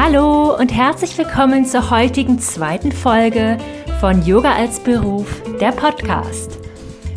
Hallo 0.00 0.56
und 0.56 0.72
herzlich 0.72 1.18
willkommen 1.18 1.66
zur 1.66 1.90
heutigen 1.90 2.38
zweiten 2.38 2.92
Folge 2.92 3.58
von 3.98 4.24
Yoga 4.24 4.52
als 4.52 4.78
Beruf, 4.78 5.42
der 5.60 5.72
Podcast. 5.72 6.60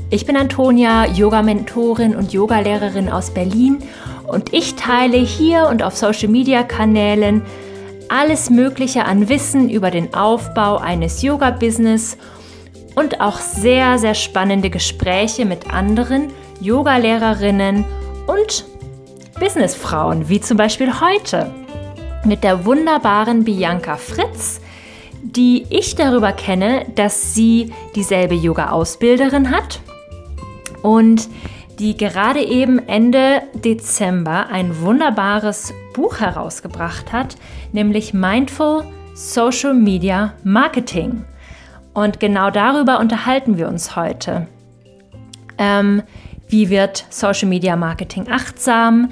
Ich 0.10 0.26
bin 0.26 0.36
Antonia, 0.36 1.06
Yoga-Mentorin 1.06 2.16
und 2.16 2.34
Yogalehrerin 2.34 3.08
aus 3.08 3.30
Berlin 3.30 3.84
und 4.26 4.52
ich 4.52 4.78
teile 4.78 5.18
hier 5.18 5.68
und 5.70 5.84
auf 5.84 5.96
Social-Media-Kanälen 5.96 7.44
alles 8.10 8.50
Mögliche 8.50 9.06
an 9.06 9.30
Wissen 9.30 9.70
über 9.70 9.92
den 9.92 10.16
Aufbau 10.16 10.78
eines 10.78 11.22
Yoga-Business 11.22 12.18
und 12.96 13.22
auch 13.22 13.38
sehr, 13.38 14.00
sehr 14.00 14.16
spannende 14.16 14.72
Gespräche 14.72 15.46
mit 15.46 15.72
anderen 15.72 16.34
Yogalehrerinnen 16.62 17.86
und 18.26 18.66
Businessfrauen, 19.40 20.30
wie 20.30 20.42
zum 20.42 20.58
Beispiel 20.58 21.00
heute 21.00 21.61
mit 22.24 22.44
der 22.44 22.66
wunderbaren 22.66 23.44
Bianca 23.44 23.98
Fritz, 23.98 24.62
die 25.24 25.66
ich 25.70 25.96
darüber 25.96 26.32
kenne, 26.32 26.86
dass 26.96 27.34
sie 27.34 27.74
dieselbe 27.96 28.36
Yoga-Ausbilderin 28.36 29.52
hat 29.52 29.82
und 30.82 31.30
die 31.80 31.98
gerade 31.98 32.42
eben 32.42 32.80
Ende 32.88 33.42
Dezember 33.54 34.48
ein 34.50 34.82
wunderbares 34.82 35.74
Buch 35.94 36.20
herausgebracht 36.20 37.12
hat, 37.12 37.36
nämlich 37.72 38.14
Mindful 38.14 38.84
Social 39.16 39.74
Media 39.74 40.34
Marketing. 40.44 41.26
Und 41.94 42.20
genau 42.20 42.52
darüber 42.52 43.00
unterhalten 43.00 43.58
wir 43.58 43.68
uns 43.68 43.96
heute. 43.96 44.48
Ähm, 45.58 46.04
wie 46.48 46.70
wird 46.70 47.06
Social 47.10 47.50
Media 47.50 47.76
Marketing 47.76 48.28
achtsam? 48.30 49.10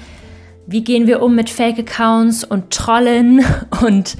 Wie 0.70 0.84
gehen 0.84 1.08
wir 1.08 1.20
um 1.20 1.34
mit 1.34 1.50
Fake-Accounts 1.50 2.44
und 2.44 2.70
Trollen? 2.70 3.44
Und 3.82 4.16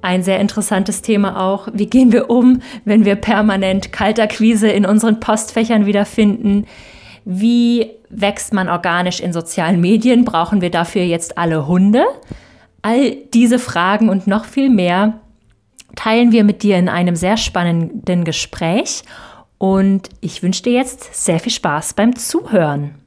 ein 0.00 0.22
sehr 0.22 0.40
interessantes 0.40 1.02
Thema 1.02 1.38
auch, 1.38 1.68
wie 1.74 1.84
gehen 1.84 2.12
wir 2.12 2.30
um, 2.30 2.62
wenn 2.86 3.04
wir 3.04 3.14
permanent 3.14 3.92
Kaltakquise 3.92 4.68
in 4.70 4.86
unseren 4.86 5.20
Postfächern 5.20 5.84
wiederfinden? 5.84 6.66
Wie 7.26 7.90
wächst 8.08 8.54
man 8.54 8.70
organisch 8.70 9.20
in 9.20 9.34
sozialen 9.34 9.82
Medien? 9.82 10.24
Brauchen 10.24 10.62
wir 10.62 10.70
dafür 10.70 11.02
jetzt 11.02 11.36
alle 11.36 11.66
Hunde? 11.66 12.04
All 12.80 13.14
diese 13.34 13.58
Fragen 13.58 14.08
und 14.08 14.26
noch 14.26 14.46
viel 14.46 14.70
mehr 14.70 15.20
teilen 15.94 16.32
wir 16.32 16.42
mit 16.42 16.62
dir 16.62 16.78
in 16.78 16.88
einem 16.88 17.16
sehr 17.16 17.36
spannenden 17.36 18.24
Gespräch. 18.24 19.02
Und 19.58 20.08
ich 20.22 20.42
wünsche 20.42 20.62
dir 20.62 20.72
jetzt 20.72 21.14
sehr 21.14 21.38
viel 21.38 21.52
Spaß 21.52 21.92
beim 21.92 22.16
Zuhören. 22.16 23.01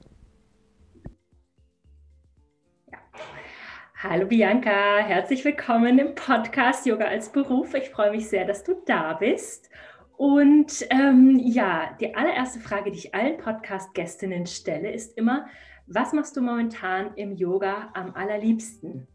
Hallo 4.07 4.27
Bianca, 4.27 4.99
herzlich 4.99 5.43
willkommen 5.43 5.97
im 5.97 6.13
Podcast 6.13 6.85
Yoga 6.85 7.05
als 7.05 7.31
Beruf. 7.31 7.73
Ich 7.73 7.89
freue 7.89 8.11
mich 8.11 8.29
sehr, 8.29 8.45
dass 8.45 8.63
du 8.63 8.75
da 8.85 9.13
bist. 9.13 9.71
Und 10.15 10.85
ähm, 10.91 11.39
ja, 11.43 11.97
die 11.99 12.13
allererste 12.13 12.59
Frage, 12.59 12.91
die 12.91 12.99
ich 12.99 13.15
allen 13.15 13.39
Podcast-Gästinnen 13.39 14.45
stelle, 14.45 14.91
ist 14.91 15.17
immer, 15.17 15.47
was 15.87 16.13
machst 16.13 16.37
du 16.37 16.41
momentan 16.41 17.15
im 17.15 17.35
Yoga 17.35 17.89
am 17.95 18.13
allerliebsten? 18.13 19.07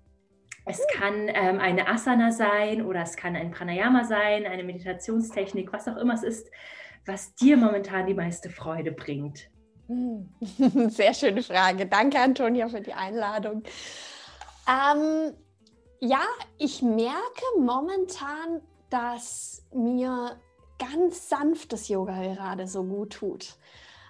Es 0.66 0.84
kann 0.92 1.28
ähm, 1.28 1.60
eine 1.60 1.86
Asana 1.86 2.32
sein 2.32 2.84
oder 2.84 3.02
es 3.02 3.16
kann 3.16 3.36
ein 3.36 3.52
Pranayama 3.52 4.02
sein, 4.02 4.44
eine 4.44 4.64
Meditationstechnik, 4.64 5.72
was 5.72 5.86
auch 5.86 5.98
immer 5.98 6.14
es 6.14 6.24
ist, 6.24 6.50
was 7.06 7.36
dir 7.36 7.56
momentan 7.56 8.08
die 8.08 8.14
meiste 8.14 8.50
Freude 8.50 8.90
bringt. 8.90 9.50
Sehr 10.88 11.14
schöne 11.14 11.44
Frage. 11.44 11.86
Danke, 11.86 12.18
Antonia, 12.18 12.68
für 12.68 12.80
die 12.80 12.92
Einladung. 12.92 13.62
Ähm, 14.68 15.34
ja, 16.00 16.22
ich 16.58 16.82
merke 16.82 17.44
momentan, 17.58 18.62
dass 18.88 19.62
mir 19.72 20.36
ganz 20.78 21.28
sanftes 21.28 21.88
Yoga 21.88 22.20
gerade 22.22 22.66
so 22.66 22.82
gut 22.82 23.12
tut. 23.12 23.56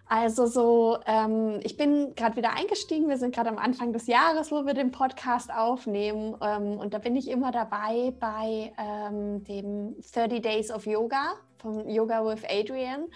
Also 0.06 0.46
so, 0.46 0.98
ähm, 1.06 1.60
ich 1.62 1.76
bin 1.76 2.16
gerade 2.16 2.34
wieder 2.34 2.52
eingestiegen. 2.52 3.08
Wir 3.08 3.16
sind 3.16 3.32
gerade 3.32 3.48
am 3.48 3.58
Anfang 3.58 3.92
des 3.92 4.08
Jahres, 4.08 4.50
wo 4.50 4.66
wir 4.66 4.74
den 4.74 4.90
Podcast 4.90 5.52
aufnehmen. 5.52 6.36
Ähm, 6.42 6.78
und 6.78 6.94
da 6.94 6.98
bin 6.98 7.14
ich 7.14 7.28
immer 7.28 7.52
dabei 7.52 8.12
bei 8.18 8.72
ähm, 8.76 9.44
dem 9.44 9.94
30 10.12 10.42
Days 10.42 10.72
of 10.72 10.84
Yoga 10.86 11.34
vom 11.58 11.88
Yoga 11.88 12.24
with 12.24 12.42
Adrian. 12.48 13.06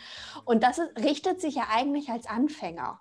Und 0.45 0.63
das 0.63 0.81
richtet 1.03 1.41
sich 1.41 1.57
ja 1.57 1.65
eigentlich 1.75 2.11
als 2.11 2.29
Anfänger. 2.29 3.01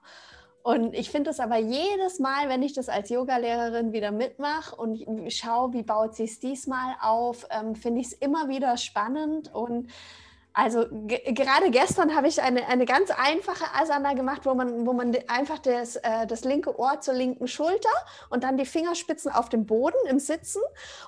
Und 0.64 0.94
ich 0.94 1.12
finde 1.12 1.30
es 1.30 1.42
aber 1.42 1.58
jedes 1.58 2.20
Mal, 2.20 2.48
wenn 2.48 2.64
ich 2.64 2.72
das 2.72 2.88
als 2.88 3.10
Yogalehrerin 3.10 3.92
wieder 3.92 4.12
mitmache 4.12 4.74
und 4.74 5.04
schaue, 5.34 5.74
wie 5.74 5.84
baut 5.84 6.16
sie 6.16 6.24
es 6.24 6.40
diesmal 6.40 6.96
auf, 7.02 7.46
ähm, 7.50 7.76
finde 7.76 8.00
ich 8.00 8.08
es 8.08 8.14
immer 8.14 8.48
wieder 8.48 8.78
spannend. 8.78 9.54
Und 9.54 9.92
also 10.54 10.86
gerade 10.90 11.70
gestern 11.70 12.16
habe 12.16 12.30
ich 12.30 12.42
eine, 12.42 12.66
eine 12.68 12.86
ganz 12.86 13.12
einfache 13.12 13.66
Asana 13.74 14.14
gemacht, 14.14 14.46
wo 14.46 14.54
man, 14.54 14.88
wo 14.88 14.94
man 14.94 15.14
einfach 15.28 15.60
das, 15.60 15.98
äh, 15.98 16.26
das 16.28 16.46
linke 16.46 16.80
Ohr 16.80 17.02
zur 17.02 17.16
linken 17.16 17.50
Schulter 17.50 17.90
und 18.30 18.46
dann 18.46 18.56
die 18.56 18.66
Fingerspitzen 18.66 19.34
auf 19.34 19.50
dem 19.50 19.66
Boden 19.66 19.98
im 20.08 20.20
Sitzen 20.20 20.62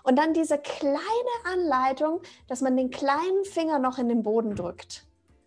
und 0.03 0.19
dann 0.19 0.33
diese 0.33 0.57
kleine 0.57 0.99
Anleitung, 1.45 2.21
dass 2.49 2.59
man 2.59 2.75
den 2.75 2.89
kleinen 2.89 3.45
Finger 3.45 3.79
noch 3.79 3.99
in 3.99 4.09
den 4.09 4.21
Boden 4.21 4.53
drückt 4.53 5.05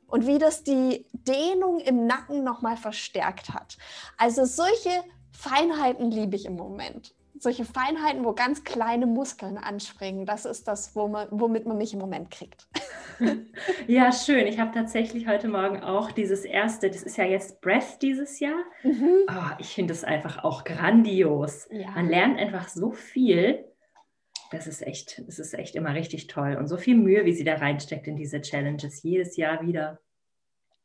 und 0.09 0.27
wie 0.27 0.39
das 0.39 0.65
die 0.65 1.07
Dehnung 1.13 1.79
im 1.81 2.07
Nacken 2.07 2.43
nochmal 2.43 2.77
verstärkt 2.77 3.51
hat. 3.55 3.77
Also 4.17 4.45
solche 4.45 4.91
Feinheiten 5.33 6.11
liebe 6.11 6.35
ich 6.35 6.47
im 6.47 6.57
Moment. 6.57 7.15
Solche 7.39 7.65
Feinheiten, 7.65 8.25
wo 8.25 8.33
ganz 8.33 8.65
kleine 8.65 9.07
Muskeln 9.07 9.59
anspringen, 9.59 10.27
das 10.27 10.45
ist 10.45 10.67
das, 10.67 10.97
wo 10.97 11.07
man, 11.07 11.29
womit 11.31 11.67
man 11.67 11.79
mich 11.79 11.93
im 11.93 12.01
Moment 12.01 12.31
kriegt. 12.31 12.67
Ja, 13.89 14.13
schön. 14.13 14.47
Ich 14.47 14.61
habe 14.61 14.71
tatsächlich 14.73 15.27
heute 15.27 15.49
Morgen 15.49 15.83
auch 15.83 16.13
dieses 16.13 16.45
erste, 16.45 16.89
das 16.89 17.03
ist 17.03 17.17
ja 17.17 17.25
jetzt 17.25 17.61
Breath 17.61 18.01
dieses 18.01 18.39
Jahr. 18.39 18.61
Mhm. 18.85 19.25
Oh, 19.29 19.51
ich 19.59 19.75
finde 19.75 19.93
es 19.93 20.05
einfach 20.05 20.45
auch 20.45 20.63
grandios. 20.63 21.67
Ja. 21.73 21.91
Man 21.93 22.09
lernt 22.09 22.39
einfach 22.39 22.69
so 22.69 22.93
viel 22.93 23.65
das 24.51 24.67
ist 24.67 24.87
echt, 24.87 25.23
das 25.27 25.39
ist 25.39 25.55
echt 25.55 25.75
immer 25.75 25.95
richtig 25.95 26.27
toll. 26.27 26.57
Und 26.57 26.69
so 26.69 26.77
viel 26.77 26.97
Mühe, 26.97 27.25
wie 27.25 27.33
sie 27.33 27.45
da 27.45 27.57
reinsteckt 27.57 28.07
in 28.07 28.17
diese 28.17 28.41
Challenges, 28.41 29.03
jedes 29.03 29.37
Jahr 29.37 29.61
wieder. 29.67 30.01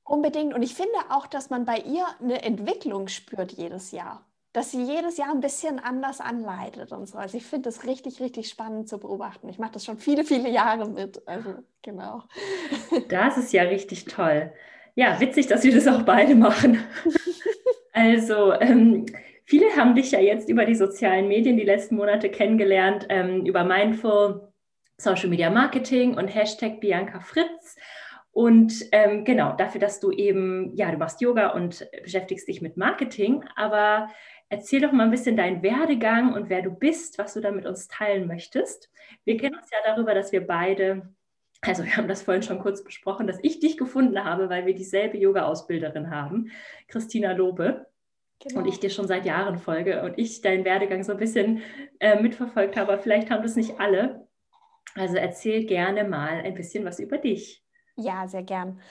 Unbedingt. 0.03 0.53
Und 0.53 0.63
ich 0.63 0.75
finde 0.75 0.93
auch, 1.09 1.27
dass 1.27 1.49
man 1.49 1.65
bei 1.65 1.77
ihr 1.77 2.05
eine 2.21 2.43
Entwicklung 2.43 3.07
spürt 3.07 3.53
jedes 3.53 3.91
Jahr. 3.91 4.25
Dass 4.51 4.71
sie 4.71 4.83
jedes 4.83 5.17
Jahr 5.17 5.31
ein 5.31 5.39
bisschen 5.39 5.79
anders 5.79 6.21
anleitet 6.21 6.91
und 6.91 7.07
so. 7.07 7.17
Also 7.17 7.37
ich 7.37 7.45
finde 7.45 7.69
das 7.69 7.85
richtig, 7.85 8.19
richtig 8.19 8.49
spannend 8.49 8.87
zu 8.87 8.99
beobachten. 8.99 9.49
Ich 9.49 9.57
mache 9.57 9.71
das 9.71 9.85
schon 9.85 9.97
viele, 9.97 10.25
viele 10.25 10.49
Jahre 10.49 10.87
mit. 10.89 11.27
Also 11.27 11.55
genau. 11.81 12.23
Das 13.09 13.37
ist 13.37 13.53
ja 13.53 13.63
richtig 13.63 14.05
toll. 14.05 14.51
Ja, 14.95 15.19
witzig, 15.19 15.47
dass 15.47 15.63
wir 15.63 15.73
das 15.73 15.87
auch 15.87 16.03
beide 16.03 16.35
machen. 16.35 16.83
Also, 17.95 18.53
ähm, 18.53 19.05
Viele 19.45 19.75
haben 19.75 19.95
dich 19.95 20.11
ja 20.11 20.19
jetzt 20.19 20.49
über 20.49 20.65
die 20.65 20.75
sozialen 20.75 21.27
Medien 21.27 21.57
die 21.57 21.63
letzten 21.63 21.95
Monate 21.95 22.29
kennengelernt, 22.29 23.07
ähm, 23.09 23.45
über 23.45 23.63
Mindful 23.63 24.53
Social 24.97 25.29
Media 25.29 25.49
Marketing 25.49 26.15
und 26.15 26.27
Hashtag 26.27 26.79
Bianca 26.79 27.19
Fritz. 27.19 27.75
Und 28.31 28.73
ähm, 28.91 29.25
genau, 29.25 29.53
dafür, 29.55 29.79
dass 29.79 29.99
du 29.99 30.11
eben, 30.11 30.75
ja, 30.75 30.91
du 30.91 30.97
machst 30.97 31.21
Yoga 31.21 31.49
und 31.49 31.87
beschäftigst 32.01 32.47
dich 32.47 32.61
mit 32.61 32.77
Marketing, 32.77 33.43
aber 33.55 34.09
erzähl 34.49 34.81
doch 34.81 34.91
mal 34.91 35.03
ein 35.03 35.11
bisschen 35.11 35.37
deinen 35.37 35.61
Werdegang 35.61 36.33
und 36.33 36.49
wer 36.49 36.63
du 36.63 36.71
bist, 36.71 37.19
was 37.19 37.35
du 37.35 37.41
da 37.41 37.51
mit 37.51 37.67
uns 37.67 37.87
teilen 37.87 38.27
möchtest. 38.27 38.89
Wir 39.23 39.37
kennen 39.37 39.55
uns 39.55 39.69
ja 39.69 39.77
darüber, 39.85 40.15
dass 40.15 40.31
wir 40.31 40.47
beide, 40.47 41.13
also 41.61 41.83
wir 41.83 41.95
haben 41.95 42.07
das 42.07 42.23
vorhin 42.23 42.41
schon 42.41 42.59
kurz 42.59 42.83
besprochen, 42.83 43.27
dass 43.27 43.37
ich 43.43 43.59
dich 43.59 43.77
gefunden 43.77 44.23
habe, 44.23 44.49
weil 44.49 44.65
wir 44.65 44.73
dieselbe 44.73 45.17
Yoga-Ausbilderin 45.17 46.09
haben, 46.09 46.49
Christina 46.87 47.33
Lobe. 47.33 47.85
Genau. 48.43 48.59
Und 48.59 48.67
ich 48.67 48.79
dir 48.79 48.89
schon 48.89 49.07
seit 49.07 49.25
Jahren 49.25 49.57
folge 49.57 50.03
und 50.03 50.17
ich 50.17 50.41
deinen 50.41 50.65
Werdegang 50.65 51.03
so 51.03 51.13
ein 51.13 51.17
bisschen 51.17 51.61
äh, 51.99 52.21
mitverfolgt 52.21 52.75
habe. 52.75 52.97
Vielleicht 52.97 53.29
haben 53.29 53.41
das 53.41 53.55
nicht 53.55 53.79
alle. 53.79 54.27
Also 54.95 55.15
erzähl 55.15 55.65
gerne 55.65 56.03
mal 56.03 56.41
ein 56.43 56.53
bisschen 56.53 56.83
was 56.85 56.99
über 56.99 57.17
dich. 57.17 57.63
Ja, 57.95 58.27
sehr 58.27 58.43
gern. 58.43 58.81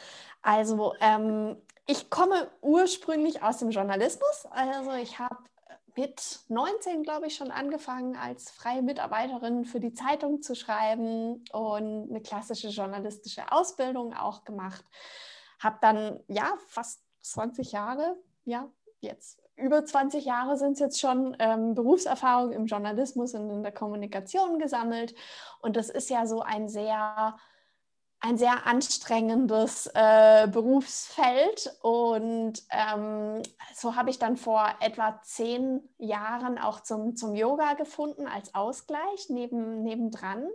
Also 0.40 0.94
ähm, 1.00 1.56
ich 1.86 2.08
komme 2.08 2.50
ursprünglich 2.62 3.42
aus 3.42 3.58
dem 3.58 3.70
Journalismus. 3.70 4.46
Also 4.50 4.92
ich 4.92 5.18
habe 5.18 5.36
mit 5.96 6.40
19, 6.48 7.02
glaube 7.02 7.26
ich, 7.26 7.36
schon 7.36 7.50
angefangen, 7.50 8.16
als 8.16 8.50
freie 8.50 8.80
Mitarbeiterin 8.80 9.66
für 9.66 9.80
die 9.80 9.92
Zeitung 9.92 10.40
zu 10.40 10.54
schreiben 10.54 11.44
und 11.52 12.08
eine 12.08 12.22
klassische 12.22 12.68
journalistische 12.68 13.52
Ausbildung 13.52 14.14
auch 14.14 14.44
gemacht. 14.44 14.84
Habe 15.60 15.76
dann, 15.82 16.20
ja, 16.28 16.54
fast 16.68 17.02
20 17.20 17.72
Jahre, 17.72 18.16
ja, 18.44 18.70
jetzt 19.02 19.42
über 19.56 19.84
20 19.84 20.24
Jahre 20.24 20.56
sind 20.56 20.72
es 20.72 20.78
jetzt 20.78 21.00
schon 21.00 21.36
ähm, 21.38 21.74
Berufserfahrung 21.74 22.52
im 22.52 22.66
Journalismus 22.66 23.34
und 23.34 23.50
in 23.50 23.62
der 23.62 23.72
Kommunikation 23.72 24.58
gesammelt. 24.58 25.14
Und 25.60 25.76
das 25.76 25.88
ist 25.88 26.10
ja 26.10 26.26
so 26.26 26.40
ein 26.40 26.68
sehr 26.68 27.36
ein 28.24 28.38
sehr 28.38 28.68
anstrengendes 28.68 29.90
äh, 29.94 30.46
Berufsfeld 30.46 31.76
und 31.82 32.62
ähm, 32.70 33.42
so 33.74 33.96
habe 33.96 34.10
ich 34.10 34.20
dann 34.20 34.36
vor 34.36 34.64
etwa 34.78 35.20
zehn 35.22 35.80
Jahren 35.98 36.56
auch 36.56 36.78
zum, 36.80 37.16
zum 37.16 37.34
Yoga 37.34 37.74
gefunden 37.74 38.28
als 38.28 38.54
Ausgleich 38.54 39.28
neben, 39.28 39.82
nebendran 39.82 40.46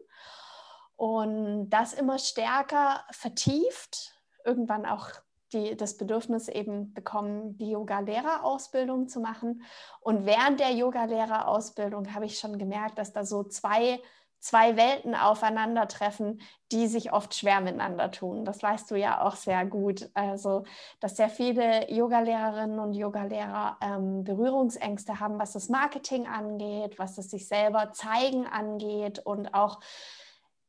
und 0.96 1.70
das 1.70 1.94
immer 1.94 2.20
stärker 2.20 3.04
vertieft, 3.12 4.16
irgendwann 4.46 4.86
auch 4.86 5.10
die, 5.54 5.76
das 5.76 5.98
Bedürfnis 5.98 6.48
eben 6.48 6.94
bekommen, 6.94 7.58
die 7.58 7.72
Yoga-Lehrerausbildung 7.72 9.08
zu 9.08 9.20
machen. 9.20 9.64
Und 10.00 10.26
während 10.26 10.60
der 10.60 10.72
Yoga-Lehrerausbildung 10.72 12.14
habe 12.14 12.26
ich 12.26 12.40
schon 12.40 12.58
gemerkt, 12.58 12.98
dass 12.98 13.14
da 13.14 13.24
so 13.26 13.44
zwei 13.44 14.00
zwei 14.40 14.78
Welten 14.78 15.16
aufeinandertreffen, 15.16 16.42
die 16.72 16.88
sich 16.88 17.12
oft 17.12 17.34
schwer 17.34 17.60
miteinander 17.62 18.12
tun. 18.12 18.46
Das 18.46 18.62
weißt 18.62 18.90
du 18.92 18.96
ja 18.96 19.22
auch 19.22 19.36
sehr 19.36 19.66
gut. 19.66 20.10
Also, 20.14 20.64
dass 21.00 21.18
sehr 21.18 21.30
viele 21.30 21.92
Yogalehrerinnen 21.92 22.80
und 22.80 22.94
Yogalehrer 22.94 23.78
ähm, 23.82 24.24
Berührungsängste 24.24 25.20
haben, 25.20 25.40
was 25.40 25.54
das 25.54 25.70
Marketing 25.70 26.28
angeht, 26.28 27.00
was 27.00 27.16
das 27.16 27.30
sich 27.30 27.48
selber 27.48 27.92
zeigen 27.94 28.46
angeht 28.46 29.20
und 29.20 29.54
auch, 29.54 29.80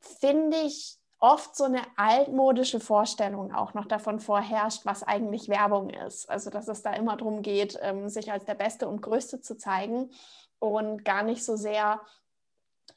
finde 0.01 0.57
ich, 0.59 0.99
oft 1.20 1.56
so 1.56 1.65
eine 1.65 1.82
altmodische 1.97 2.81
Vorstellung 2.81 3.53
auch 3.53 3.75
noch 3.75 3.87
davon 3.87 4.20
vorherrscht, 4.20 4.87
was 4.87 5.03
eigentlich 5.03 5.49
Werbung 5.49 5.91
ist. 5.91 6.31
Also, 6.31 6.50
dass 6.50 6.69
es 6.69 6.82
da 6.82 6.93
immer 6.93 7.17
darum 7.17 7.43
geht, 7.43 7.79
ähm, 7.82 8.09
sich 8.09 8.31
als 8.31 8.44
der 8.44 8.55
Beste 8.55 8.88
und 8.88 9.03
Größte 9.03 9.41
zu 9.41 9.56
zeigen 9.56 10.11
und 10.59 11.05
gar 11.05 11.23
nicht 11.23 11.44
so 11.44 11.56
sehr 11.56 12.00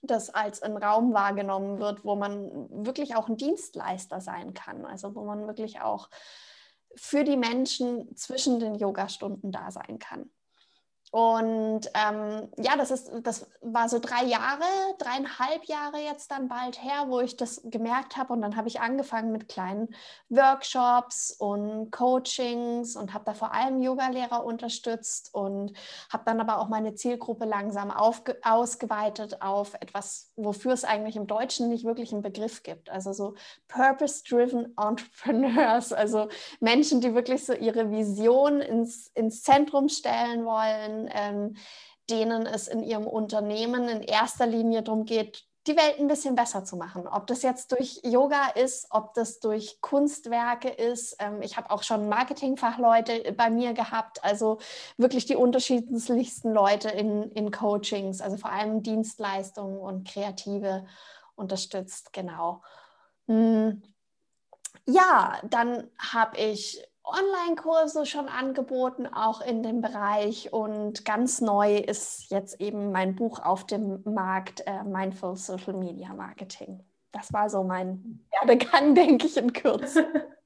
das 0.01 0.29
als 0.29 0.61
ein 0.61 0.77
Raum 0.77 1.13
wahrgenommen 1.13 1.79
wird, 1.79 2.03
wo 2.03 2.15
man 2.15 2.85
wirklich 2.85 3.15
auch 3.15 3.27
ein 3.27 3.37
Dienstleister 3.37 4.21
sein 4.21 4.53
kann, 4.53 4.85
also 4.85 5.15
wo 5.15 5.23
man 5.23 5.47
wirklich 5.47 5.81
auch 5.81 6.09
für 6.95 7.23
die 7.23 7.37
Menschen 7.37 8.15
zwischen 8.15 8.59
den 8.59 8.75
Yogastunden 8.75 9.51
da 9.51 9.71
sein 9.71 9.99
kann. 9.99 10.29
Und 11.11 11.91
ähm, 11.93 12.47
ja, 12.57 12.77
das, 12.77 12.89
ist, 12.89 13.11
das 13.23 13.45
war 13.61 13.89
so 13.89 13.99
drei 13.99 14.23
Jahre, 14.23 14.63
dreieinhalb 14.97 15.65
Jahre 15.65 15.97
jetzt 15.97 16.31
dann 16.31 16.47
bald 16.47 16.81
her, 16.81 17.05
wo 17.07 17.19
ich 17.19 17.35
das 17.35 17.61
gemerkt 17.65 18.15
habe. 18.15 18.31
Und 18.31 18.41
dann 18.41 18.55
habe 18.55 18.69
ich 18.69 18.79
angefangen 18.79 19.33
mit 19.33 19.49
kleinen 19.49 19.93
Workshops 20.29 21.35
und 21.37 21.91
Coachings 21.91 22.95
und 22.95 23.13
habe 23.13 23.25
da 23.25 23.33
vor 23.33 23.53
allem 23.53 23.81
Yogalehrer 23.81 24.45
unterstützt 24.45 25.33
und 25.33 25.73
habe 26.09 26.23
dann 26.25 26.39
aber 26.39 26.59
auch 26.59 26.69
meine 26.69 26.95
Zielgruppe 26.95 27.43
langsam 27.43 27.91
ausgeweitet 27.91 29.41
auf 29.41 29.73
etwas, 29.81 30.30
wofür 30.43 30.73
es 30.73 30.83
eigentlich 30.83 31.15
im 31.15 31.27
Deutschen 31.27 31.69
nicht 31.69 31.85
wirklich 31.85 32.11
einen 32.11 32.21
Begriff 32.21 32.63
gibt. 32.63 32.89
Also 32.89 33.13
so 33.13 33.35
Purpose-Driven 33.67 34.73
Entrepreneurs, 34.81 35.93
also 35.93 36.29
Menschen, 36.59 37.01
die 37.01 37.13
wirklich 37.13 37.45
so 37.45 37.53
ihre 37.53 37.91
Vision 37.91 38.61
ins, 38.61 39.07
ins 39.13 39.43
Zentrum 39.43 39.89
stellen 39.89 40.45
wollen 40.45 41.09
ähm, 41.13 41.55
denen 42.09 42.45
es 42.45 42.67
in 42.67 42.83
ihrem 42.83 43.07
Unternehmen 43.07 43.87
in 43.87 44.01
erster 44.01 44.45
Linie 44.45 44.83
darum 44.83 45.05
geht, 45.05 45.45
die 45.67 45.77
Welt 45.77 45.99
ein 45.99 46.07
bisschen 46.07 46.35
besser 46.35 46.63
zu 46.63 46.75
machen. 46.75 47.07
Ob 47.07 47.27
das 47.27 47.43
jetzt 47.43 47.71
durch 47.71 48.01
Yoga 48.03 48.49
ist, 48.55 48.87
ob 48.89 49.13
das 49.13 49.39
durch 49.39 49.79
Kunstwerke 49.81 50.69
ist. 50.69 51.15
Ähm, 51.19 51.41
ich 51.41 51.55
habe 51.55 51.69
auch 51.69 51.83
schon 51.83 52.09
Marketingfachleute 52.09 53.33
bei 53.33 53.49
mir 53.49 53.73
gehabt, 53.73 54.23
also 54.23 54.59
wirklich 54.97 55.25
die 55.25 55.35
unterschiedlichsten 55.35 56.51
Leute 56.51 56.89
in, 56.89 57.31
in 57.31 57.51
Coachings, 57.51 58.21
also 58.21 58.37
vor 58.37 58.51
allem 58.51 58.81
Dienstleistungen 58.81 59.77
und 59.77 60.07
Kreative 60.07 60.85
unterstützt, 61.35 62.11
genau. 62.11 62.63
Hm. 63.27 63.83
Ja, 64.87 65.39
dann 65.43 65.89
habe 65.99 66.37
ich 66.37 66.83
Online-Kurse 67.03 68.05
schon 68.05 68.27
angeboten, 68.27 69.07
auch 69.07 69.41
in 69.41 69.63
dem 69.63 69.81
Bereich. 69.81 70.53
Und 70.53 71.05
ganz 71.05 71.41
neu 71.41 71.77
ist 71.77 72.29
jetzt 72.29 72.61
eben 72.61 72.91
mein 72.91 73.15
Buch 73.15 73.39
auf 73.39 73.65
dem 73.65 74.01
Markt, 74.05 74.63
äh, 74.65 74.83
Mindful 74.83 75.35
Social 75.35 75.73
Media 75.73 76.13
Marketing. 76.13 76.83
Das 77.11 77.33
war 77.33 77.49
so 77.49 77.63
mein 77.63 78.21
Werdegang, 78.39 78.95
denke 78.95 79.27
ich, 79.27 79.37
in 79.37 79.53
Kürze. 79.53 80.05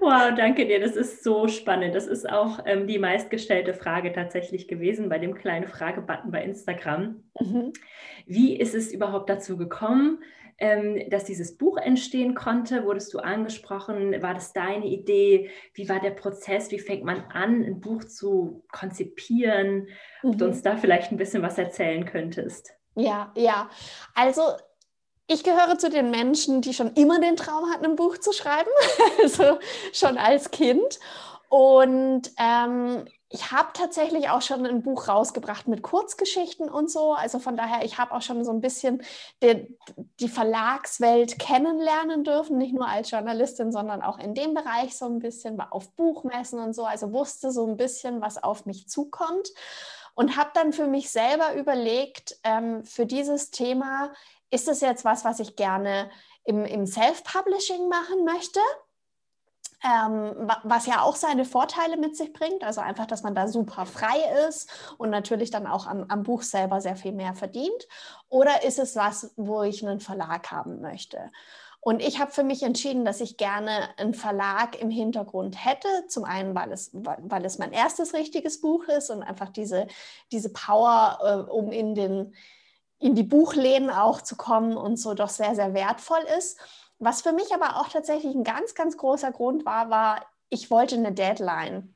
Wow, 0.00 0.34
danke 0.36 0.66
dir. 0.66 0.80
Das 0.80 0.96
ist 0.96 1.22
so 1.22 1.46
spannend. 1.46 1.94
Das 1.94 2.08
ist 2.08 2.28
auch 2.28 2.58
ähm, 2.66 2.88
die 2.88 2.98
meistgestellte 2.98 3.72
Frage 3.72 4.12
tatsächlich 4.12 4.66
gewesen 4.66 5.08
bei 5.08 5.20
dem 5.20 5.34
kleinen 5.34 5.68
Fragebutton 5.68 6.32
bei 6.32 6.42
Instagram. 6.42 7.22
Mhm. 7.38 7.72
Wie 8.26 8.56
ist 8.56 8.74
es 8.74 8.92
überhaupt 8.92 9.30
dazu 9.30 9.56
gekommen? 9.56 10.24
Ähm, 10.58 11.08
dass 11.10 11.24
dieses 11.24 11.56
Buch 11.56 11.76
entstehen 11.76 12.34
konnte? 12.34 12.84
Wurdest 12.84 13.12
du 13.14 13.18
angesprochen? 13.18 14.22
War 14.22 14.34
das 14.34 14.52
deine 14.52 14.86
Idee? 14.86 15.50
Wie 15.74 15.88
war 15.88 16.00
der 16.00 16.10
Prozess? 16.10 16.70
Wie 16.70 16.78
fängt 16.78 17.04
man 17.04 17.24
an, 17.32 17.64
ein 17.64 17.80
Buch 17.80 18.04
zu 18.04 18.64
konzipieren? 18.72 19.88
Mhm. 20.22 20.30
Ob 20.30 20.38
du 20.38 20.44
uns 20.46 20.62
da 20.62 20.76
vielleicht 20.76 21.12
ein 21.12 21.16
bisschen 21.16 21.42
was 21.42 21.58
erzählen 21.58 22.04
könntest. 22.04 22.72
Ja, 22.94 23.32
ja. 23.36 23.68
Also 24.14 24.42
ich 25.26 25.42
gehöre 25.42 25.78
zu 25.78 25.90
den 25.90 26.10
Menschen, 26.10 26.60
die 26.60 26.74
schon 26.74 26.92
immer 26.94 27.20
den 27.20 27.36
Traum 27.36 27.70
hatten, 27.70 27.84
ein 27.84 27.96
Buch 27.96 28.18
zu 28.18 28.32
schreiben, 28.32 28.70
also 29.22 29.58
schon 29.92 30.18
als 30.18 30.50
Kind. 30.50 30.98
Und 31.48 32.30
ähm, 32.38 33.04
ich 33.34 33.50
habe 33.50 33.70
tatsächlich 33.72 34.30
auch 34.30 34.42
schon 34.42 34.64
ein 34.64 34.82
Buch 34.82 35.08
rausgebracht 35.08 35.66
mit 35.66 35.82
Kurzgeschichten 35.82 36.70
und 36.70 36.88
so. 36.88 37.14
Also 37.14 37.40
von 37.40 37.56
daher, 37.56 37.84
ich 37.84 37.98
habe 37.98 38.14
auch 38.14 38.22
schon 38.22 38.44
so 38.44 38.52
ein 38.52 38.60
bisschen 38.60 39.02
die, 39.42 39.76
die, 40.20 40.28
Verlagswelt 40.28 41.40
kennenlernen 41.40 42.22
dürfen, 42.22 42.58
nicht 42.58 42.74
nur 42.74 42.86
als 42.86 43.10
Journalistin, 43.10 43.72
sondern 43.72 44.02
auch 44.02 44.20
in 44.20 44.34
dem 44.34 44.54
Bereich 44.54 44.96
so 44.96 45.06
ein 45.06 45.18
bisschen, 45.18 45.58
war 45.58 45.72
auf 45.72 45.90
Buchmessen 45.96 46.60
und 46.60 46.74
so. 46.74 46.84
Also 46.84 47.12
wusste 47.12 47.50
so 47.50 47.66
ein 47.66 47.76
bisschen, 47.76 48.20
was 48.20 48.40
auf 48.40 48.66
mich 48.66 48.88
zukommt. 48.88 49.48
Und 50.14 50.36
habe 50.36 50.50
dann 50.54 50.72
für 50.72 50.86
mich 50.86 51.10
selber 51.10 51.54
überlegt, 51.54 52.36
ähm, 52.44 52.84
für 52.84 53.04
dieses 53.04 53.50
Thema, 53.50 54.12
ist 54.50 54.68
es 54.68 54.80
jetzt 54.80 55.04
was, 55.04 55.24
was 55.24 55.40
ich 55.40 55.56
gerne 55.56 56.08
im, 56.44 56.64
im 56.64 56.86
Self-Publishing 56.86 57.88
machen 57.88 58.24
möchte? 58.24 58.60
Ähm, 59.84 60.50
was 60.62 60.86
ja 60.86 61.02
auch 61.02 61.14
seine 61.14 61.44
Vorteile 61.44 61.98
mit 61.98 62.16
sich 62.16 62.32
bringt. 62.32 62.64
Also 62.64 62.80
einfach, 62.80 63.04
dass 63.04 63.22
man 63.22 63.34
da 63.34 63.48
super 63.48 63.84
frei 63.84 64.16
ist 64.48 64.70
und 64.96 65.10
natürlich 65.10 65.50
dann 65.50 65.66
auch 65.66 65.86
am, 65.86 66.06
am, 66.08 66.22
Buch 66.22 66.40
selber 66.40 66.80
sehr 66.80 66.96
viel 66.96 67.12
mehr 67.12 67.34
verdient. 67.34 67.86
Oder 68.30 68.64
ist 68.64 68.78
es 68.78 68.96
was, 68.96 69.34
wo 69.36 69.62
ich 69.62 69.86
einen 69.86 70.00
Verlag 70.00 70.50
haben 70.50 70.80
möchte? 70.80 71.30
Und 71.84 72.00
ich 72.00 72.18
habe 72.18 72.30
für 72.30 72.44
mich 72.44 72.62
entschieden, 72.62 73.04
dass 73.04 73.20
ich 73.20 73.36
gerne 73.36 73.90
einen 73.98 74.14
Verlag 74.14 74.80
im 74.80 74.88
Hintergrund 74.88 75.62
hätte. 75.62 75.88
Zum 76.08 76.24
einen, 76.24 76.54
weil 76.54 76.72
es, 76.72 76.90
weil 76.94 77.44
es 77.44 77.58
mein 77.58 77.72
erstes 77.72 78.14
richtiges 78.14 78.62
Buch 78.62 78.84
ist 78.84 79.10
und 79.10 79.22
einfach 79.22 79.50
diese, 79.50 79.86
diese 80.32 80.50
Power, 80.50 81.18
äh, 81.22 81.50
um 81.50 81.70
in, 81.72 81.94
den, 81.94 82.34
in 83.00 83.14
die 83.14 83.22
Buchläden 83.22 83.90
auch 83.90 84.22
zu 84.22 84.34
kommen 84.34 84.78
und 84.78 84.96
so 84.96 85.12
doch 85.12 85.28
sehr, 85.28 85.54
sehr 85.54 85.74
wertvoll 85.74 86.24
ist. 86.38 86.58
Was 86.98 87.22
für 87.22 87.32
mich 87.32 87.52
aber 87.52 87.80
auch 87.80 87.88
tatsächlich 87.88 88.34
ein 88.34 88.44
ganz, 88.44 88.74
ganz 88.74 88.96
großer 88.96 89.32
Grund 89.32 89.66
war, 89.66 89.90
war, 89.90 90.24
ich 90.48 90.70
wollte 90.70 90.94
eine 90.94 91.12
Deadline. 91.12 91.92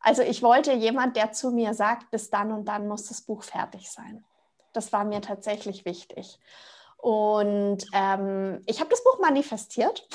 Also 0.00 0.22
ich 0.22 0.42
wollte 0.42 0.72
jemand, 0.72 1.16
der 1.16 1.32
zu 1.32 1.50
mir 1.50 1.74
sagt, 1.74 2.10
bis 2.10 2.30
dann 2.30 2.52
und 2.52 2.64
dann 2.66 2.88
muss 2.88 3.06
das 3.06 3.20
Buch 3.20 3.42
fertig 3.42 3.90
sein. 3.90 4.24
Das 4.72 4.92
war 4.92 5.04
mir 5.04 5.20
tatsächlich 5.20 5.84
wichtig. 5.84 6.38
Und 6.96 7.86
ähm, 7.94 8.62
ich 8.66 8.80
habe 8.80 8.90
das 8.90 9.02
Buch 9.02 9.18
manifestiert. 9.20 10.06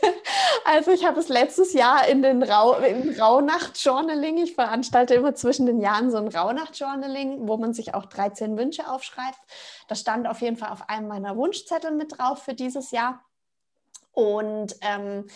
also 0.64 0.92
ich 0.92 1.04
habe 1.04 1.18
es 1.18 1.28
letztes 1.28 1.72
Jahr 1.72 2.06
in 2.06 2.22
den 2.22 2.42
Rau 2.42 2.76
Rauhnacht-Journaling, 3.18 4.38
ich 4.38 4.54
veranstalte 4.54 5.14
immer 5.14 5.34
zwischen 5.34 5.66
den 5.66 5.80
Jahren 5.80 6.10
so 6.10 6.18
ein 6.18 6.28
Rauhnacht-Journaling, 6.28 7.48
wo 7.48 7.56
man 7.56 7.74
sich 7.74 7.94
auch 7.94 8.06
13 8.06 8.56
Wünsche 8.56 8.88
aufschreibt. 8.88 9.40
Das 9.88 10.00
stand 10.00 10.28
auf 10.28 10.40
jeden 10.40 10.56
Fall 10.56 10.70
auf 10.70 10.88
einem 10.88 11.08
meiner 11.08 11.36
Wunschzettel 11.36 11.90
mit 11.90 12.18
drauf 12.18 12.42
für 12.42 12.54
dieses 12.54 12.92
Jahr. 12.92 13.24
Und 14.12 14.74
ähm, 14.80 15.26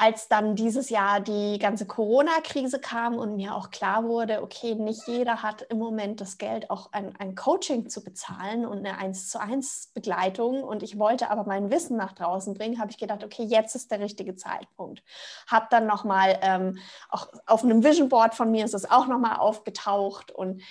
als 0.00 0.28
dann 0.28 0.56
dieses 0.56 0.88
Jahr 0.88 1.20
die 1.20 1.58
ganze 1.58 1.86
Corona-Krise 1.86 2.80
kam 2.80 3.18
und 3.18 3.36
mir 3.36 3.54
auch 3.54 3.70
klar 3.70 4.04
wurde, 4.04 4.42
okay, 4.42 4.74
nicht 4.74 5.06
jeder 5.06 5.42
hat 5.42 5.60
im 5.68 5.78
Moment 5.78 6.22
das 6.22 6.38
Geld, 6.38 6.70
auch 6.70 6.90
ein, 6.92 7.14
ein 7.18 7.34
Coaching 7.34 7.90
zu 7.90 8.02
bezahlen 8.02 8.64
und 8.64 8.78
eine 8.78 8.96
1 8.96 9.28
zu 9.28 9.38
1 9.38 9.90
Begleitung 9.92 10.64
und 10.64 10.82
ich 10.82 10.98
wollte 10.98 11.28
aber 11.28 11.44
mein 11.44 11.70
Wissen 11.70 11.98
nach 11.98 12.12
draußen 12.12 12.54
bringen, 12.54 12.80
habe 12.80 12.90
ich 12.90 12.96
gedacht, 12.96 13.22
okay, 13.22 13.42
jetzt 13.42 13.74
ist 13.74 13.90
der 13.90 14.00
richtige 14.00 14.36
Zeitpunkt. 14.36 15.02
Habe 15.46 15.66
dann 15.68 15.86
nochmal, 15.86 16.38
ähm, 16.40 16.78
auch 17.10 17.28
auf 17.44 17.62
einem 17.62 17.84
Vision 17.84 18.08
Board 18.08 18.34
von 18.34 18.50
mir 18.50 18.64
ist 18.64 18.74
es 18.74 18.90
auch 18.90 19.06
nochmal 19.06 19.36
aufgetaucht 19.36 20.32
und 20.32 20.62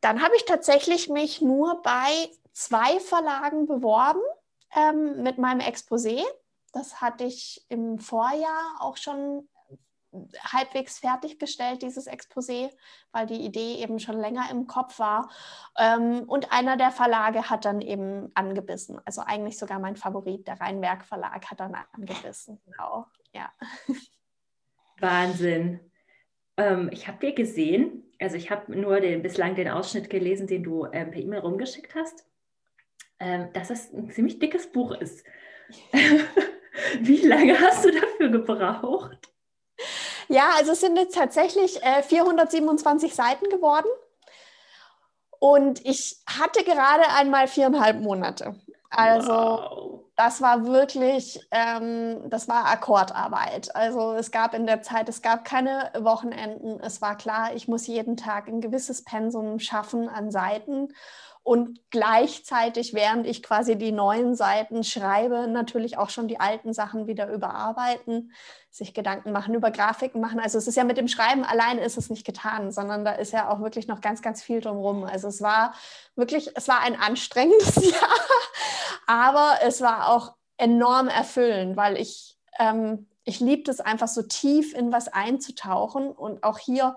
dann 0.00 0.22
habe 0.22 0.36
ich 0.36 0.44
tatsächlich 0.44 1.08
mich 1.08 1.42
nur 1.42 1.82
bei 1.82 2.30
zwei 2.52 3.00
Verlagen 3.00 3.66
beworben 3.66 4.22
ähm, 4.76 5.24
mit 5.24 5.38
meinem 5.38 5.60
Exposé 5.60 6.22
das 6.72 7.00
hatte 7.00 7.24
ich 7.24 7.64
im 7.68 7.98
Vorjahr 7.98 8.76
auch 8.80 8.96
schon 8.96 9.48
halbwegs 10.42 10.98
fertiggestellt, 10.98 11.82
dieses 11.82 12.08
Exposé, 12.08 12.70
weil 13.12 13.26
die 13.26 13.44
Idee 13.44 13.76
eben 13.82 13.98
schon 13.98 14.18
länger 14.18 14.48
im 14.50 14.66
Kopf 14.66 14.98
war. 14.98 15.30
Ähm, 15.78 16.24
und 16.26 16.52
einer 16.52 16.76
der 16.76 16.90
Verlage 16.90 17.50
hat 17.50 17.64
dann 17.64 17.80
eben 17.80 18.30
angebissen. 18.34 19.00
Also 19.04 19.22
eigentlich 19.22 19.58
sogar 19.58 19.78
mein 19.78 19.96
Favorit, 19.96 20.46
der 20.46 20.60
Rheinwerk 20.60 21.04
Verlag, 21.04 21.50
hat 21.50 21.60
dann 21.60 21.76
angebissen. 21.92 22.60
Genau, 22.64 23.06
ja. 23.32 23.52
Wahnsinn. 25.00 25.80
Ähm, 26.56 26.88
ich 26.92 27.06
habe 27.06 27.18
dir 27.18 27.34
gesehen, 27.34 28.04
also 28.18 28.36
ich 28.36 28.50
habe 28.50 28.74
nur 28.74 29.00
den, 29.00 29.22
bislang 29.22 29.54
den 29.54 29.68
Ausschnitt 29.68 30.10
gelesen, 30.10 30.46
den 30.46 30.62
du 30.62 30.86
ähm, 30.86 31.10
per 31.10 31.20
E-Mail 31.20 31.40
rumgeschickt 31.40 31.94
hast, 31.94 32.26
ähm, 33.20 33.52
dass 33.52 33.70
es 33.70 33.92
ein 33.92 34.10
ziemlich 34.10 34.38
dickes 34.38 34.72
Buch 34.72 34.92
ist. 34.92 35.24
Wie 37.00 37.26
lange 37.26 37.58
hast 37.60 37.84
du 37.84 37.90
dafür 37.90 38.28
gebraucht? 38.28 39.18
Ja, 40.28 40.50
also 40.56 40.72
es 40.72 40.80
sind 40.80 40.96
jetzt 40.96 41.14
tatsächlich 41.14 41.82
äh, 41.82 42.02
427 42.02 43.14
Seiten 43.14 43.48
geworden. 43.48 43.88
Und 45.40 45.84
ich 45.86 46.16
hatte 46.26 46.64
gerade 46.64 47.08
einmal 47.16 47.48
viereinhalb 47.48 48.00
Monate. 48.00 48.56
Also 48.90 49.32
wow. 49.32 50.00
das 50.16 50.40
war 50.40 50.66
wirklich, 50.66 51.46
ähm, 51.50 52.28
das 52.28 52.48
war 52.48 52.66
Akkordarbeit. 52.66 53.74
Also 53.76 54.14
es 54.14 54.30
gab 54.30 54.54
in 54.54 54.66
der 54.66 54.82
Zeit, 54.82 55.08
es 55.08 55.22
gab 55.22 55.44
keine 55.44 55.92
Wochenenden. 55.98 56.80
Es 56.80 57.00
war 57.02 57.16
klar, 57.16 57.54
ich 57.54 57.68
muss 57.68 57.86
jeden 57.86 58.16
Tag 58.16 58.48
ein 58.48 58.60
gewisses 58.60 59.04
Pensum 59.04 59.58
schaffen 59.58 60.08
an 60.08 60.30
Seiten 60.30 60.88
und 61.48 61.80
gleichzeitig, 61.88 62.92
während 62.92 63.26
ich 63.26 63.42
quasi 63.42 63.78
die 63.78 63.90
neuen 63.90 64.34
Seiten 64.34 64.84
schreibe, 64.84 65.48
natürlich 65.48 65.96
auch 65.96 66.10
schon 66.10 66.28
die 66.28 66.38
alten 66.38 66.74
Sachen 66.74 67.06
wieder 67.06 67.32
überarbeiten, 67.32 68.34
sich 68.68 68.92
Gedanken 68.92 69.32
machen 69.32 69.54
über 69.54 69.70
Grafiken 69.70 70.20
machen. 70.20 70.40
Also 70.40 70.58
es 70.58 70.68
ist 70.68 70.76
ja 70.76 70.84
mit 70.84 70.98
dem 70.98 71.08
Schreiben 71.08 71.44
allein 71.44 71.78
ist 71.78 71.96
es 71.96 72.10
nicht 72.10 72.26
getan, 72.26 72.70
sondern 72.70 73.02
da 73.02 73.12
ist 73.12 73.32
ja 73.32 73.48
auch 73.48 73.60
wirklich 73.60 73.88
noch 73.88 74.02
ganz, 74.02 74.20
ganz 74.20 74.42
viel 74.42 74.60
drumherum. 74.60 75.04
Also 75.04 75.28
es 75.28 75.40
war 75.40 75.72
wirklich, 76.16 76.50
es 76.54 76.68
war 76.68 76.80
ein 76.80 77.00
anstrengendes 77.00 77.76
Jahr, 77.92 78.18
aber 79.06 79.54
es 79.62 79.80
war 79.80 80.10
auch 80.10 80.34
enorm 80.58 81.08
erfüllend, 81.08 81.78
weil 81.78 81.96
ich, 81.96 82.36
ähm, 82.58 83.08
ich 83.24 83.40
liebte 83.40 83.70
es 83.70 83.80
einfach 83.80 84.08
so 84.08 84.20
tief 84.20 84.74
in 84.74 84.92
was 84.92 85.08
einzutauchen 85.08 86.10
und 86.10 86.42
auch 86.42 86.58
hier 86.58 86.94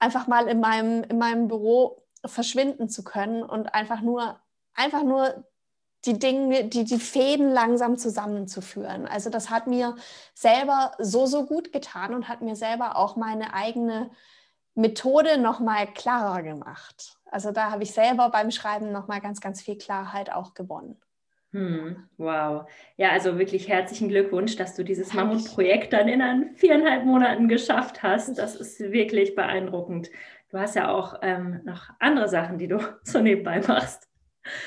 einfach 0.00 0.26
mal 0.26 0.48
in 0.48 0.58
meinem, 0.58 1.04
in 1.04 1.18
meinem 1.18 1.46
Büro 1.46 2.02
verschwinden 2.24 2.88
zu 2.88 3.04
können 3.04 3.42
und 3.42 3.74
einfach 3.74 4.00
nur, 4.00 4.40
einfach 4.74 5.02
nur 5.02 5.44
die 6.04 6.18
Dinge, 6.18 6.64
die, 6.64 6.84
die 6.84 6.98
Fäden 6.98 7.50
langsam 7.50 7.96
zusammenzuführen. 7.96 9.06
Also 9.06 9.30
das 9.30 9.50
hat 9.50 9.66
mir 9.66 9.96
selber 10.34 10.92
so, 10.98 11.26
so 11.26 11.46
gut 11.46 11.72
getan 11.72 12.14
und 12.14 12.28
hat 12.28 12.42
mir 12.42 12.56
selber 12.56 12.96
auch 12.96 13.16
meine 13.16 13.54
eigene 13.54 14.10
Methode 14.74 15.38
nochmal 15.38 15.86
klarer 15.86 16.42
gemacht. 16.42 17.18
Also 17.30 17.52
da 17.52 17.70
habe 17.70 17.84
ich 17.84 17.92
selber 17.92 18.30
beim 18.30 18.50
Schreiben 18.50 18.90
nochmal 18.90 19.20
ganz, 19.20 19.40
ganz 19.40 19.62
viel 19.62 19.78
Klarheit 19.78 20.32
auch 20.32 20.54
gewonnen. 20.54 21.00
Hm, 21.52 22.08
wow. 22.16 22.66
Ja, 22.96 23.10
also 23.10 23.38
wirklich 23.38 23.68
herzlichen 23.68 24.08
Glückwunsch, 24.08 24.56
dass 24.56 24.74
du 24.74 24.84
dieses 24.84 25.12
Mammutprojekt 25.12 25.92
dann 25.92 26.08
in 26.08 26.54
viereinhalb 26.56 27.04
Monaten 27.04 27.46
geschafft 27.46 28.02
hast. 28.02 28.38
Das 28.38 28.56
ist 28.56 28.80
wirklich 28.80 29.34
beeindruckend 29.34 30.10
du 30.52 30.60
hast 30.60 30.76
ja 30.76 30.90
auch 30.90 31.16
ähm, 31.22 31.60
noch 31.64 31.88
andere 31.98 32.28
Sachen, 32.28 32.58
die 32.58 32.68
du 32.68 32.78
so 33.02 33.20
nebenbei 33.20 33.60
machst. 33.66 34.08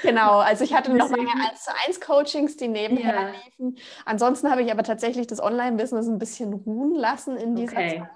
Genau, 0.03 0.39
also 0.39 0.63
ich 0.63 0.73
hatte 0.73 0.93
noch 0.93 1.09
meine 1.09 1.29
1 1.49 1.63
zu 1.63 1.71
1 1.87 1.99
Coachings, 1.99 2.55
die 2.55 2.69
nebenher 2.69 3.13
ja. 3.13 3.29
liefen. 3.29 3.77
Ansonsten 4.05 4.49
habe 4.49 4.61
ich 4.61 4.71
aber 4.71 4.83
tatsächlich 4.83 5.27
das 5.27 5.41
Online-Business 5.41 6.07
ein 6.07 6.17
bisschen 6.17 6.53
ruhen 6.53 6.95
lassen 6.95 7.35
in 7.35 7.55
dieser 7.55 7.73
okay. 7.73 7.99
Zeit. 7.99 8.09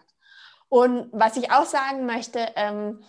Und 0.69 1.09
was 1.11 1.35
ich 1.35 1.51
auch 1.51 1.65
sagen 1.65 2.05
möchte, 2.05 2.47
ähm, 2.55 3.01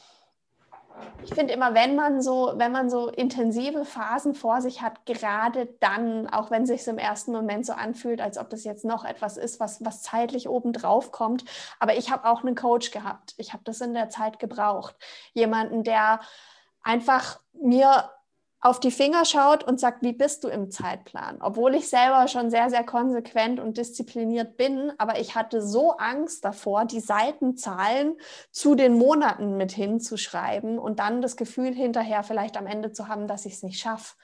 ich 1.22 1.34
finde 1.34 1.52
immer, 1.52 1.74
wenn 1.74 1.96
man 1.96 2.22
so, 2.22 2.52
wenn 2.56 2.72
man 2.72 2.90
so 2.90 3.08
intensive 3.08 3.84
Phasen 3.84 4.34
vor 4.34 4.60
sich 4.60 4.82
hat, 4.82 5.04
gerade 5.06 5.66
dann, 5.80 6.28
auch 6.28 6.50
wenn 6.50 6.66
sich 6.66 6.86
im 6.86 6.98
ersten 6.98 7.32
Moment 7.32 7.66
so 7.66 7.72
anfühlt, 7.72 8.20
als 8.20 8.38
ob 8.38 8.50
das 8.50 8.64
jetzt 8.64 8.84
noch 8.84 9.04
etwas 9.04 9.36
ist, 9.36 9.60
was, 9.60 9.84
was 9.84 10.02
zeitlich 10.02 10.48
obendrauf 10.48 11.12
kommt. 11.12 11.44
Aber 11.78 11.96
ich 11.96 12.10
habe 12.10 12.28
auch 12.28 12.42
einen 12.42 12.54
Coach 12.54 12.90
gehabt. 12.90 13.34
Ich 13.36 13.52
habe 13.52 13.64
das 13.64 13.80
in 13.80 13.94
der 13.94 14.10
Zeit 14.10 14.38
gebraucht. 14.38 14.96
Jemanden, 15.32 15.84
der 15.84 16.20
einfach 16.82 17.40
mir 17.52 18.10
auf 18.62 18.78
die 18.78 18.90
Finger 18.90 19.24
schaut 19.24 19.64
und 19.64 19.80
sagt, 19.80 20.02
wie 20.02 20.12
bist 20.12 20.44
du 20.44 20.48
im 20.48 20.70
Zeitplan? 20.70 21.38
Obwohl 21.40 21.74
ich 21.74 21.88
selber 21.88 22.28
schon 22.28 22.50
sehr, 22.50 22.68
sehr 22.68 22.84
konsequent 22.84 23.58
und 23.58 23.78
diszipliniert 23.78 24.58
bin, 24.58 24.92
aber 24.98 25.18
ich 25.18 25.34
hatte 25.34 25.62
so 25.62 25.92
Angst 25.92 26.44
davor, 26.44 26.84
die 26.84 27.00
Seitenzahlen 27.00 28.16
zu 28.50 28.74
den 28.74 28.98
Monaten 28.98 29.56
mit 29.56 29.72
hinzuschreiben 29.72 30.78
und 30.78 30.98
dann 30.98 31.22
das 31.22 31.36
Gefühl 31.36 31.72
hinterher 31.72 32.22
vielleicht 32.22 32.58
am 32.58 32.66
Ende 32.66 32.92
zu 32.92 33.08
haben, 33.08 33.26
dass 33.26 33.46
ich 33.46 33.54
es 33.54 33.62
nicht 33.62 33.80
schaffe. 33.80 34.14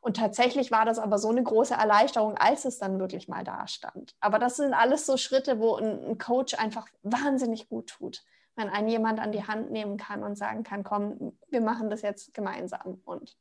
Und 0.00 0.16
tatsächlich 0.16 0.70
war 0.70 0.84
das 0.84 0.98
aber 0.98 1.18
so 1.18 1.30
eine 1.30 1.42
große 1.42 1.74
Erleichterung, 1.74 2.36
als 2.36 2.66
es 2.66 2.78
dann 2.78 3.00
wirklich 3.00 3.26
mal 3.26 3.42
da 3.42 3.66
stand. 3.66 4.14
Aber 4.20 4.38
das 4.38 4.56
sind 4.56 4.74
alles 4.74 5.06
so 5.06 5.16
Schritte, 5.16 5.60
wo 5.60 5.76
ein, 5.76 6.18
Coach 6.18 6.54
einfach 6.54 6.86
wahnsinnig 7.02 7.68
gut 7.68 7.88
tut 7.88 8.22
wenn 8.58 8.68
einen 8.68 8.88
jemand 8.88 9.20
an 9.20 9.30
die 9.30 9.46
Hand 9.46 9.70
nehmen 9.70 9.96
kann 9.96 10.24
und 10.24 10.36
sagen 10.36 10.64
kann, 10.64 10.82
komm, 10.82 11.38
wir 11.48 11.60
machen 11.60 11.90
das 11.90 12.02
jetzt 12.02 12.34
gemeinsam. 12.34 13.00
Und 13.04 13.36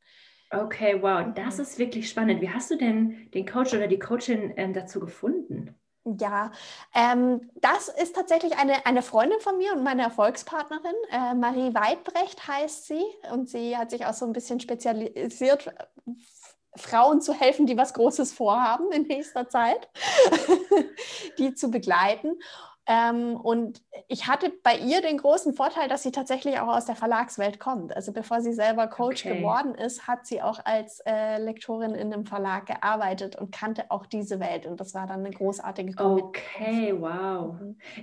Okay, 0.50 1.01
wow, 1.01 1.25
das 1.36 1.56
mhm. 1.56 1.63
ist 1.63 1.80
wirklich 1.80 2.10
spannend. 2.10 2.42
Wie 2.42 2.50
hast 2.50 2.72
du 2.72 2.75
denn 2.75 3.30
den 3.32 3.46
Coach 3.46 3.74
oder 3.74 3.88
die 3.88 4.00
Coachin 4.00 4.54
ähm, 4.56 4.74
dazu 4.74 5.00
gefunden? 5.00 5.75
Ja, 6.20 6.51
ähm, 6.96 7.50
das 7.56 7.89
ist 7.89 8.16
tatsächlich 8.16 8.58
eine, 8.58 8.86
eine 8.86 9.01
Freundin 9.01 9.42
von 9.42 9.58
mir 9.58 9.74
und 9.74 9.84
meine 9.84 10.04
Erfolgspartnerin. 10.04 10.96
Äh, 11.12 11.34
Marie 11.34 11.74
Weidbrecht 11.74 12.48
heißt 12.48 12.88
sie 12.88 13.04
und 13.34 13.50
sie 13.50 13.75
hat 13.75 13.92
sich 13.92 14.06
auch 14.06 14.13
so 14.13 14.25
ein 14.25 14.32
bisschen 14.32 14.62
spezialisiert, 14.62 15.70
Frauen 16.77 17.22
zu 17.22 17.34
helfen, 17.34 17.66
die 17.66 17.75
was 17.75 17.94
Großes 17.94 18.32
vorhaben 18.32 18.92
in 18.92 19.04
nächster 19.04 19.50
Zeit, 19.50 19.89
die 21.38 21.54
zu 21.54 21.70
begleiten. 21.72 22.39
Ähm, 22.89 23.36
und 23.36 23.82
ich 24.08 24.27
hatte 24.27 24.50
bei 24.63 24.77
ihr 24.77 25.01
den 25.01 25.17
großen 25.17 25.53
Vorteil, 25.53 25.89
dass 25.89 26.03
sie 26.03 26.13
tatsächlich 26.13 26.58
auch 26.60 26.70
aus 26.70 26.86
der 26.86 26.96
Verlagswelt 26.96 27.60
kommt. 27.60 27.94
Also 27.94 28.13
bevor 28.13 28.39
sie 28.39 28.53
selber 28.53 28.88
Coach 28.88 29.25
okay. 29.25 29.38
geworden 29.38 29.75
ist, 29.75 30.08
hat 30.08 30.25
sie 30.25 30.41
auch 30.41 30.60
als 30.63 31.01
äh, 31.06 31.38
Lektorin 31.38 31.96
in 31.96 32.13
einem 32.13 32.25
Verlag 32.25 32.65
gearbeitet 32.67 33.36
und 33.36 33.51
kannte 33.51 33.91
auch 33.91 34.06
diese 34.06 34.39
Welt. 34.39 34.65
Und 34.65 34.79
das 34.79 34.94
war 34.94 35.06
dann 35.06 35.20
eine 35.20 35.32
großartige. 35.32 36.01
Okay, 36.01 36.96
wow. 36.98 37.56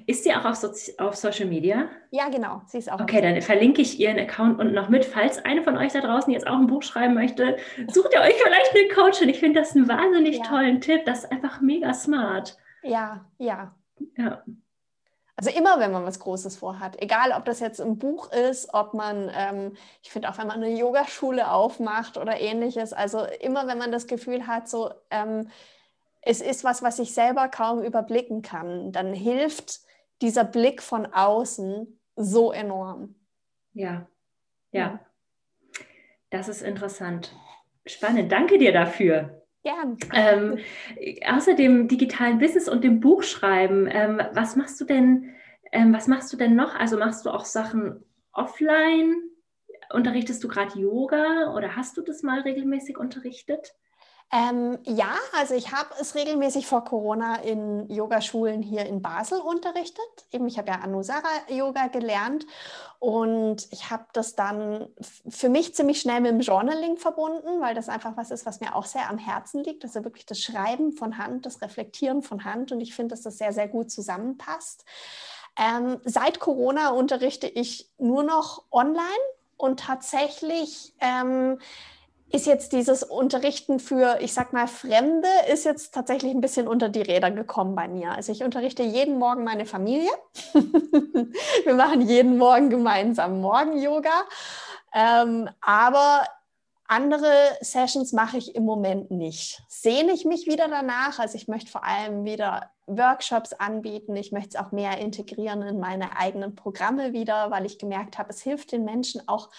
Ist 0.06 0.24
sie 0.24 0.34
auch 0.34 0.44
auf, 0.44 0.56
so 0.56 0.68
auf, 0.98 1.16
Social 1.16 1.46
Media? 1.46 1.88
Ja, 2.10 2.28
genau. 2.28 2.60
Sie 2.66 2.76
ist 2.76 2.92
auch. 2.92 3.00
Okay, 3.00 3.22
dann 3.22 3.40
verlinke 3.40 3.80
ich 3.80 3.98
ihren 3.98 4.18
Account 4.18 4.60
unten 4.60 4.74
noch 4.74 4.90
mit. 4.90 5.06
Falls 5.06 5.42
eine 5.46 5.62
von 5.62 5.78
euch 5.78 5.94
da 5.94 6.02
draußen 6.02 6.30
jetzt 6.30 6.46
auch 6.46 6.58
ein 6.58 6.66
Buch 6.66 6.82
schreiben 6.82 7.14
möchte, 7.14 7.56
sucht 7.88 8.12
ihr 8.12 8.20
euch 8.20 8.34
vielleicht 8.34 8.74
eine 8.74 8.88
Coachin. 8.94 9.30
Ich 9.30 9.40
finde 9.40 9.60
das 9.60 9.74
einen 9.74 9.88
wahnsinnig 9.88 10.36
ja. 10.36 10.42
tollen 10.44 10.82
Tipp. 10.82 11.06
Das 11.06 11.24
ist 11.24 11.32
einfach 11.32 11.62
mega 11.62 11.94
smart. 11.94 12.58
Ja, 12.82 13.24
ja. 13.38 13.74
Ja. 14.16 14.42
Also 15.36 15.50
immer, 15.50 15.80
wenn 15.80 15.90
man 15.90 16.04
was 16.04 16.20
Großes 16.20 16.56
vorhat, 16.56 17.00
egal 17.02 17.32
ob 17.32 17.44
das 17.44 17.58
jetzt 17.58 17.80
ein 17.80 17.98
Buch 17.98 18.30
ist, 18.30 18.72
ob 18.72 18.94
man, 18.94 19.30
ähm, 19.34 19.76
ich 20.02 20.10
finde 20.10 20.28
auch, 20.28 20.38
wenn 20.38 20.46
man 20.46 20.62
eine 20.62 20.78
Yogaschule 20.78 21.50
aufmacht 21.50 22.16
oder 22.16 22.40
ähnliches, 22.40 22.92
also 22.92 23.24
immer, 23.40 23.66
wenn 23.66 23.78
man 23.78 23.90
das 23.90 24.06
Gefühl 24.06 24.46
hat, 24.46 24.68
so, 24.68 24.92
ähm, 25.10 25.48
es 26.22 26.40
ist 26.40 26.62
was, 26.62 26.82
was 26.82 27.00
ich 27.00 27.12
selber 27.14 27.48
kaum 27.48 27.82
überblicken 27.82 28.42
kann, 28.42 28.92
dann 28.92 29.12
hilft 29.12 29.80
dieser 30.22 30.44
Blick 30.44 30.80
von 30.82 31.06
außen 31.06 32.00
so 32.16 32.52
enorm. 32.52 33.16
Ja, 33.72 34.06
ja. 34.70 35.00
Das 36.30 36.48
ist 36.48 36.62
interessant. 36.62 37.34
Spannend. 37.86 38.30
Danke 38.32 38.58
dir 38.58 38.72
dafür. 38.72 39.43
Gern. 39.64 39.96
Ähm, 40.12 40.58
außer 41.26 41.54
dem 41.54 41.88
digitalen 41.88 42.38
Business 42.38 42.68
und 42.68 42.84
dem 42.84 43.00
Buchschreiben, 43.00 43.88
ähm, 43.90 44.20
was 44.32 44.56
machst 44.56 44.78
du 44.78 44.84
denn, 44.84 45.30
ähm, 45.72 45.92
was 45.94 46.06
machst 46.06 46.30
du 46.32 46.36
denn 46.36 46.54
noch? 46.54 46.74
Also 46.74 46.98
machst 46.98 47.24
du 47.24 47.30
auch 47.30 47.46
Sachen 47.46 48.04
offline? 48.32 49.14
Unterrichtest 49.90 50.44
du 50.44 50.48
gerade 50.48 50.78
Yoga 50.78 51.54
oder 51.54 51.76
hast 51.76 51.96
du 51.96 52.02
das 52.02 52.22
mal 52.22 52.40
regelmäßig 52.40 52.98
unterrichtet? 52.98 53.74
Ähm, 54.32 54.78
ja, 54.84 55.14
also 55.38 55.54
ich 55.54 55.70
habe 55.72 55.90
es 56.00 56.14
regelmäßig 56.14 56.66
vor 56.66 56.84
Corona 56.84 57.36
in 57.36 57.88
Yogaschulen 57.88 58.62
hier 58.62 58.84
in 58.86 59.00
Basel 59.00 59.38
unterrichtet. 59.38 60.04
Eben, 60.32 60.48
ich 60.48 60.58
habe 60.58 60.70
ja 60.70 60.80
Anusara 60.80 61.28
Yoga 61.48 61.86
gelernt 61.86 62.44
und 62.98 63.68
ich 63.70 63.90
habe 63.90 64.06
das 64.12 64.34
dann 64.34 64.88
für 65.28 65.48
mich 65.48 65.74
ziemlich 65.74 66.00
schnell 66.00 66.20
mit 66.20 66.32
dem 66.32 66.40
Journaling 66.40 66.96
verbunden, 66.96 67.60
weil 67.60 67.74
das 67.76 67.88
einfach 67.88 68.16
was 68.16 68.32
ist, 68.32 68.44
was 68.44 68.60
mir 68.60 68.74
auch 68.74 68.86
sehr 68.86 69.08
am 69.08 69.18
Herzen 69.18 69.62
liegt. 69.62 69.84
Also 69.84 70.02
wirklich 70.02 70.26
das 70.26 70.40
Schreiben 70.40 70.92
von 70.92 71.16
Hand, 71.16 71.46
das 71.46 71.62
Reflektieren 71.62 72.22
von 72.22 72.44
Hand 72.44 72.72
und 72.72 72.80
ich 72.80 72.94
finde, 72.94 73.14
dass 73.14 73.22
das 73.22 73.38
sehr, 73.38 73.52
sehr 73.52 73.68
gut 73.68 73.90
zusammenpasst. 73.90 74.84
Ähm, 75.56 76.00
seit 76.04 76.40
Corona 76.40 76.88
unterrichte 76.90 77.46
ich 77.46 77.88
nur 77.98 78.24
noch 78.24 78.64
online 78.72 79.04
und 79.56 79.80
tatsächlich 79.80 80.92
ähm, 81.00 81.58
ist 82.30 82.46
jetzt 82.46 82.72
dieses 82.72 83.02
Unterrichten 83.02 83.78
für, 83.78 84.18
ich 84.20 84.32
sag 84.32 84.52
mal, 84.52 84.66
Fremde, 84.66 85.28
ist 85.52 85.64
jetzt 85.64 85.94
tatsächlich 85.94 86.32
ein 86.32 86.40
bisschen 86.40 86.66
unter 86.66 86.88
die 86.88 87.02
Räder 87.02 87.30
gekommen 87.30 87.74
bei 87.74 87.86
mir. 87.86 88.12
Also 88.12 88.32
ich 88.32 88.42
unterrichte 88.42 88.82
jeden 88.82 89.18
Morgen 89.18 89.44
meine 89.44 89.66
Familie. 89.66 90.10
Wir 90.52 91.74
machen 91.74 92.00
jeden 92.00 92.36
Morgen 92.38 92.70
gemeinsam 92.70 93.40
Morgen-Yoga. 93.40 94.24
Ähm, 94.92 95.48
aber 95.60 96.24
andere 96.86 97.32
Sessions 97.60 98.12
mache 98.12 98.36
ich 98.36 98.54
im 98.54 98.64
Moment 98.64 99.10
nicht. 99.10 99.62
Sehne 99.68 100.12
ich 100.12 100.24
mich 100.24 100.46
wieder 100.46 100.68
danach. 100.68 101.18
Also 101.18 101.36
ich 101.36 101.48
möchte 101.48 101.70
vor 101.70 101.84
allem 101.84 102.24
wieder 102.24 102.70
Workshops 102.86 103.52
anbieten. 103.52 104.14
Ich 104.16 104.32
möchte 104.32 104.50
es 104.50 104.56
auch 104.56 104.70
mehr 104.70 104.98
integrieren 104.98 105.62
in 105.62 105.80
meine 105.80 106.16
eigenen 106.16 106.54
Programme 106.54 107.12
wieder, 107.12 107.50
weil 107.50 107.64
ich 107.64 107.78
gemerkt 107.78 108.18
habe, 108.18 108.30
es 108.30 108.42
hilft 108.42 108.72
den 108.72 108.84
Menschen 108.84 109.26
auch 109.26 109.50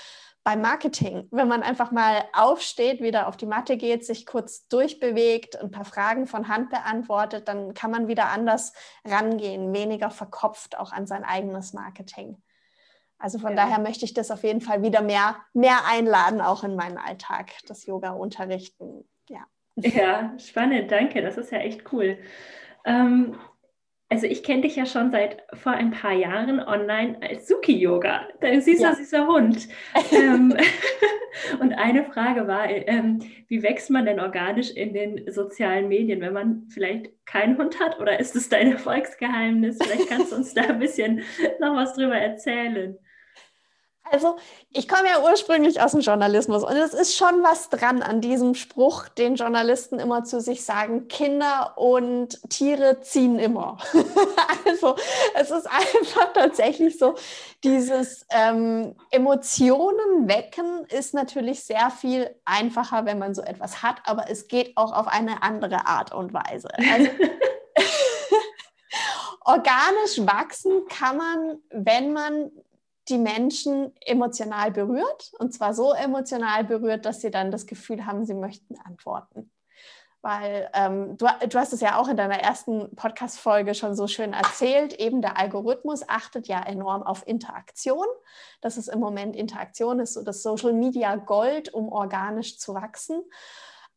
beim 0.46 0.62
Marketing, 0.62 1.28
wenn 1.32 1.48
man 1.48 1.64
einfach 1.64 1.92
mal 1.92 2.24
aufsteht, 2.32 3.02
wieder 3.02 3.28
auf 3.28 3.36
die 3.36 3.48
Matte 3.48 3.78
geht, 3.78 4.06
sich 4.06 4.28
kurz 4.28 4.68
durchbewegt, 4.68 5.60
ein 5.60 5.72
paar 5.72 5.86
Fragen 5.86 6.28
von 6.28 6.48
Hand 6.48 6.70
beantwortet, 6.70 7.48
dann 7.48 7.74
kann 7.74 7.90
man 7.90 8.08
wieder 8.08 8.28
anders 8.28 8.72
rangehen, 9.04 9.74
weniger 9.74 10.12
verkopft 10.12 10.78
auch 10.78 10.92
an 10.92 11.08
sein 11.08 11.24
eigenes 11.24 11.74
Marketing. 11.74 12.38
Also 13.18 13.40
von 13.40 13.52
ja. 13.52 13.56
daher 13.56 13.80
möchte 13.80 14.06
ich 14.06 14.14
das 14.14 14.30
auf 14.30 14.44
jeden 14.44 14.62
Fall 14.62 14.84
wieder 14.84 15.02
mehr, 15.02 15.36
mehr 15.54 15.80
einladen, 15.90 16.42
auch 16.42 16.64
in 16.64 16.76
meinen 16.76 17.00
Alltag, 17.00 17.52
das 17.68 17.88
Yoga 17.88 18.12
unterrichten. 18.12 19.10
Ja. 19.28 19.48
ja, 19.78 20.38
spannend, 20.38 20.92
danke. 20.92 21.24
Das 21.24 21.38
ist 21.38 21.52
ja 21.52 21.58
echt 21.58 21.92
cool. 21.92 22.20
Ähm, 22.86 23.36
also 24.10 24.28
ich 24.28 24.44
kenne 24.44 24.62
dich 24.62 24.76
ja 24.76 24.86
schon 24.86 25.12
seit 25.12 25.44
vor 25.54 25.72
ein 25.72 25.92
paar 25.92 26.14
Jahren 26.14 26.60
online 26.60 27.18
als 27.22 27.48
Suki-Yoga, 27.48 28.28
dein 28.40 28.62
süßer, 28.62 28.90
ja. 28.90 28.96
süßer 28.96 29.28
Hund. 29.28 29.68
ähm, 30.12 30.56
und 31.60 31.74
eine 31.74 32.04
Frage 32.04 32.48
war, 32.48 32.70
ähm, 32.70 33.20
wie 33.48 33.64
wächst 33.64 33.90
man 33.90 34.06
denn 34.06 34.20
organisch 34.20 34.72
in 34.72 34.94
den 34.94 35.32
sozialen 35.32 35.88
Medien, 35.88 36.22
wenn 36.22 36.34
man 36.34 36.68
vielleicht 36.70 37.26
keinen 37.26 37.58
Hund 37.58 37.80
hat? 37.80 38.00
Oder 38.00 38.20
ist 38.20 38.36
es 38.36 38.48
dein 38.48 38.72
Erfolgsgeheimnis? 38.74 39.80
Vielleicht 39.82 40.10
kannst 40.10 40.32
du 40.32 40.36
uns 40.36 40.54
da 40.54 40.62
ein 40.64 40.80
bisschen 40.80 41.24
noch 41.60 41.76
was 41.76 41.96
drüber 41.96 42.18
erzählen. 42.18 42.98
Also, 44.12 44.38
ich 44.72 44.88
komme 44.88 45.08
ja 45.08 45.24
ursprünglich 45.24 45.82
aus 45.82 45.92
dem 45.92 46.02
Journalismus 46.02 46.64
und 46.64 46.76
es 46.76 46.94
ist 46.94 47.16
schon 47.18 47.42
was 47.42 47.70
dran 47.70 48.04
an 48.04 48.22
diesem 48.22 48.54
Spruch, 48.54 49.08
den 49.10 49.36
Journalisten 49.36 49.98
immer 49.98 50.24
zu 50.24 50.40
sich 50.40 50.64
sagen, 50.64 51.08
Kinder 51.08 51.74
und 51.76 52.40
Tiere 52.50 53.02
ziehen 53.02 53.40
immer. 53.40 53.78
also, 54.68 54.96
es 55.34 55.50
ist 55.50 55.66
einfach 55.66 56.34
tatsächlich 56.34 57.00
so, 57.00 57.16
dieses 57.64 58.28
ähm, 58.30 58.96
Emotionen 59.10 60.28
wecken 60.28 60.86
ist 60.86 61.16
natürlich 61.16 61.64
sehr 61.64 61.90
viel 61.90 62.30
einfacher, 62.46 63.06
wenn 63.06 63.18
man 63.18 63.34
so 63.34 63.42
etwas 63.42 63.82
hat, 63.82 63.98
aber 64.06 64.30
es 64.30 64.48
geht 64.48 64.78
auch 64.78 64.94
auf 64.94 65.08
eine 65.08 65.42
andere 65.42 65.88
Art 65.88 66.14
und 66.14 66.32
Weise. 66.32 66.70
Also, 66.78 67.10
organisch 69.46 70.20
wachsen 70.26 70.86
kann 70.88 71.18
man, 71.18 71.60
wenn 71.72 72.14
man 72.14 72.52
die 73.10 73.18
Menschen 73.18 73.94
emotional 74.02 74.72
berührt. 74.72 75.32
Und 75.40 75.54
zwar 75.54 75.74
so 75.74 75.94
emotional 75.94 76.64
berührt, 76.64 77.06
dass 77.06 77.22
sie 77.22 77.32
dann 77.32 77.52
das 77.52 77.66
Gefühl 77.66 78.06
haben, 78.06 78.26
sie 78.26 78.34
möchten 78.34 78.78
antworten. 78.80 79.52
Weil 80.22 80.72
ähm, 80.74 81.18
du, 81.18 81.28
du 81.48 81.60
hast 81.60 81.72
es 81.72 81.82
ja 81.82 82.00
auch 82.00 82.08
in 82.08 82.18
deiner 82.18 82.40
ersten 82.40 82.96
Podcast-Folge 82.96 83.76
schon 83.76 83.96
so 83.96 84.08
schön 84.08 84.34
erzählt, 84.34 84.94
eben 84.94 85.22
der 85.22 85.38
Algorithmus 85.38 86.10
achtet 86.10 86.48
ja 86.48 86.64
enorm 86.64 87.04
auf 87.04 87.28
Interaktion. 87.28 88.08
Das 88.60 88.78
ist 88.78 88.88
im 88.88 89.00
Moment 89.00 89.36
Interaktion, 89.36 90.00
ist 90.00 90.16
so 90.16 90.24
das 90.24 90.42
Social 90.42 90.74
Media 90.74 91.16
Gold, 91.16 91.72
um 91.72 91.90
organisch 91.90 92.58
zu 92.58 92.74
wachsen. 92.74 93.22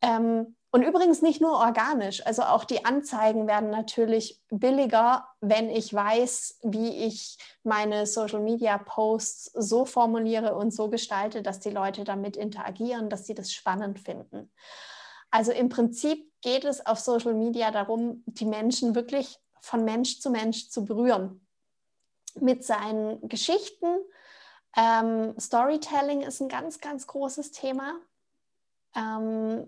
Ähm, 0.03 0.55
und 0.71 0.83
übrigens 0.83 1.23
nicht 1.23 1.41
nur 1.41 1.53
organisch, 1.53 2.23
also 2.27 2.43
auch 2.43 2.63
die 2.63 2.85
Anzeigen 2.85 3.47
werden 3.47 3.71
natürlich 3.71 4.39
billiger, 4.49 5.27
wenn 5.41 5.69
ich 5.69 5.91
weiß, 5.91 6.59
wie 6.63 7.05
ich 7.05 7.39
meine 7.63 8.05
Social-Media-Posts 8.05 9.53
so 9.55 9.85
formuliere 9.85 10.55
und 10.55 10.71
so 10.71 10.89
gestalte, 10.89 11.41
dass 11.41 11.59
die 11.59 11.71
Leute 11.71 12.03
damit 12.03 12.37
interagieren, 12.37 13.09
dass 13.09 13.25
sie 13.25 13.33
das 13.33 13.51
spannend 13.51 13.99
finden. 13.99 14.51
Also 15.31 15.51
im 15.51 15.69
Prinzip 15.69 16.31
geht 16.41 16.65
es 16.65 16.85
auf 16.85 16.99
Social 16.99 17.33
Media 17.33 17.71
darum, 17.71 18.23
die 18.27 18.45
Menschen 18.45 18.93
wirklich 18.93 19.39
von 19.61 19.83
Mensch 19.83 20.19
zu 20.19 20.29
Mensch 20.29 20.69
zu 20.69 20.85
berühren. 20.85 21.45
Mit 22.39 22.63
seinen 22.63 23.27
Geschichten. 23.27 23.87
Ähm, 24.77 25.33
Storytelling 25.39 26.21
ist 26.21 26.41
ein 26.41 26.47
ganz, 26.47 26.79
ganz 26.79 27.07
großes 27.07 27.51
Thema. 27.51 27.95
Ähm, 28.95 29.67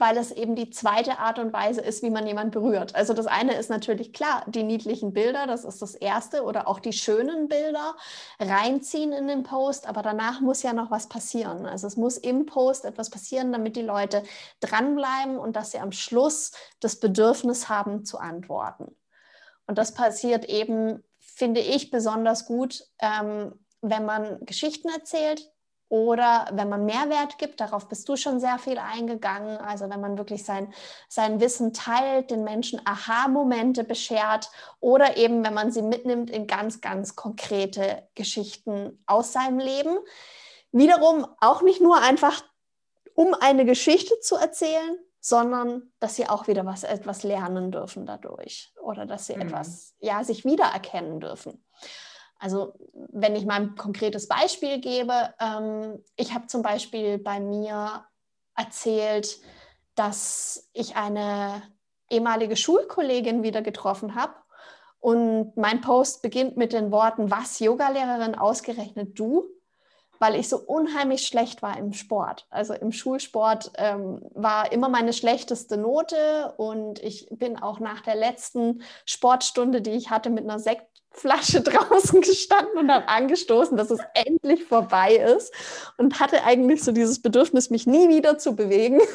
weil 0.00 0.16
es 0.16 0.32
eben 0.32 0.56
die 0.56 0.70
zweite 0.70 1.18
Art 1.18 1.38
und 1.38 1.52
Weise 1.52 1.82
ist, 1.82 2.02
wie 2.02 2.08
man 2.08 2.26
jemanden 2.26 2.52
berührt. 2.52 2.94
Also 2.94 3.12
das 3.12 3.26
eine 3.26 3.54
ist 3.56 3.68
natürlich 3.68 4.14
klar, 4.14 4.44
die 4.48 4.62
niedlichen 4.62 5.12
Bilder, 5.12 5.46
das 5.46 5.64
ist 5.64 5.82
das 5.82 5.94
erste, 5.94 6.42
oder 6.42 6.66
auch 6.68 6.80
die 6.80 6.94
schönen 6.94 7.48
Bilder 7.48 7.94
reinziehen 8.40 9.12
in 9.12 9.28
den 9.28 9.42
Post, 9.42 9.86
aber 9.86 10.00
danach 10.00 10.40
muss 10.40 10.62
ja 10.62 10.72
noch 10.72 10.90
was 10.90 11.08
passieren. 11.08 11.66
Also 11.66 11.86
es 11.86 11.98
muss 11.98 12.16
im 12.16 12.46
Post 12.46 12.86
etwas 12.86 13.10
passieren, 13.10 13.52
damit 13.52 13.76
die 13.76 13.82
Leute 13.82 14.22
dranbleiben 14.60 15.38
und 15.38 15.54
dass 15.54 15.72
sie 15.72 15.78
am 15.78 15.92
Schluss 15.92 16.52
das 16.80 16.98
Bedürfnis 16.98 17.68
haben 17.68 18.06
zu 18.06 18.18
antworten. 18.18 18.96
Und 19.66 19.76
das 19.76 19.92
passiert 19.92 20.46
eben, 20.46 21.04
finde 21.18 21.60
ich, 21.60 21.90
besonders 21.90 22.46
gut, 22.46 22.84
ähm, 23.00 23.52
wenn 23.82 24.06
man 24.06 24.44
Geschichten 24.46 24.88
erzählt, 24.88 25.50
oder 25.90 26.46
wenn 26.52 26.68
man 26.68 26.86
Mehrwert 26.86 27.36
gibt, 27.36 27.60
darauf 27.60 27.88
bist 27.88 28.08
du 28.08 28.14
schon 28.14 28.38
sehr 28.38 28.58
viel 28.58 28.78
eingegangen. 28.78 29.58
Also 29.58 29.90
wenn 29.90 30.00
man 30.00 30.16
wirklich 30.16 30.44
sein, 30.44 30.72
sein 31.08 31.40
Wissen 31.40 31.72
teilt, 31.72 32.30
den 32.30 32.44
Menschen 32.44 32.80
Aha-Momente 32.84 33.82
beschert 33.82 34.50
oder 34.78 35.16
eben 35.16 35.44
wenn 35.44 35.52
man 35.52 35.72
sie 35.72 35.82
mitnimmt 35.82 36.30
in 36.30 36.46
ganz, 36.46 36.80
ganz 36.80 37.16
konkrete 37.16 38.08
Geschichten 38.14 39.02
aus 39.06 39.32
seinem 39.32 39.58
Leben. 39.58 39.98
Wiederum 40.70 41.26
auch 41.40 41.60
nicht 41.60 41.80
nur 41.80 42.00
einfach, 42.00 42.40
um 43.14 43.34
eine 43.34 43.64
Geschichte 43.64 44.20
zu 44.20 44.36
erzählen, 44.36 44.96
sondern 45.18 45.90
dass 45.98 46.14
sie 46.14 46.28
auch 46.28 46.46
wieder 46.46 46.64
was 46.64 46.84
etwas 46.84 47.24
lernen 47.24 47.72
dürfen 47.72 48.06
dadurch 48.06 48.72
oder 48.80 49.06
dass 49.06 49.26
sie 49.26 49.34
mhm. 49.34 49.42
etwas 49.42 49.96
ja 49.98 50.22
sich 50.22 50.44
wiedererkennen 50.44 51.18
dürfen. 51.18 51.64
Also 52.40 52.72
wenn 53.12 53.36
ich 53.36 53.44
mal 53.44 53.60
ein 53.60 53.76
konkretes 53.76 54.26
Beispiel 54.26 54.80
gebe, 54.80 55.34
ähm, 55.38 56.02
ich 56.16 56.34
habe 56.34 56.46
zum 56.46 56.62
Beispiel 56.62 57.18
bei 57.18 57.38
mir 57.38 58.04
erzählt, 58.56 59.38
dass 59.94 60.70
ich 60.72 60.96
eine 60.96 61.62
ehemalige 62.08 62.56
Schulkollegin 62.56 63.42
wieder 63.42 63.60
getroffen 63.62 64.14
habe. 64.14 64.34
Und 64.98 65.56
mein 65.56 65.82
Post 65.82 66.22
beginnt 66.22 66.56
mit 66.56 66.72
den 66.72 66.90
Worten, 66.90 67.30
was 67.30 67.58
Yogalehrerin 67.60 68.34
ausgerechnet 68.34 69.18
du? 69.18 69.44
Weil 70.18 70.34
ich 70.34 70.48
so 70.48 70.58
unheimlich 70.58 71.26
schlecht 71.26 71.62
war 71.62 71.78
im 71.78 71.92
Sport. 71.94 72.46
Also 72.50 72.74
im 72.74 72.92
Schulsport 72.92 73.72
ähm, 73.76 74.20
war 74.34 74.72
immer 74.72 74.90
meine 74.90 75.14
schlechteste 75.14 75.78
Note 75.78 76.52
und 76.58 76.98
ich 77.02 77.28
bin 77.30 77.58
auch 77.58 77.80
nach 77.80 78.00
der 78.02 78.16
letzten 78.16 78.82
Sportstunde, 79.06 79.80
die 79.80 79.92
ich 79.92 80.10
hatte, 80.10 80.28
mit 80.28 80.44
einer 80.44 80.58
Sekt 80.58 80.99
Flasche 81.12 81.60
draußen 81.62 82.20
gestanden 82.20 82.78
und 82.78 82.90
habe 82.90 83.08
angestoßen, 83.08 83.76
dass 83.76 83.90
es 83.90 84.00
endlich 84.14 84.64
vorbei 84.64 85.16
ist 85.16 85.52
und 85.96 86.20
hatte 86.20 86.44
eigentlich 86.44 86.82
so 86.82 86.92
dieses 86.92 87.20
Bedürfnis, 87.20 87.70
mich 87.70 87.86
nie 87.86 88.08
wieder 88.08 88.38
zu 88.38 88.54
bewegen. 88.56 89.00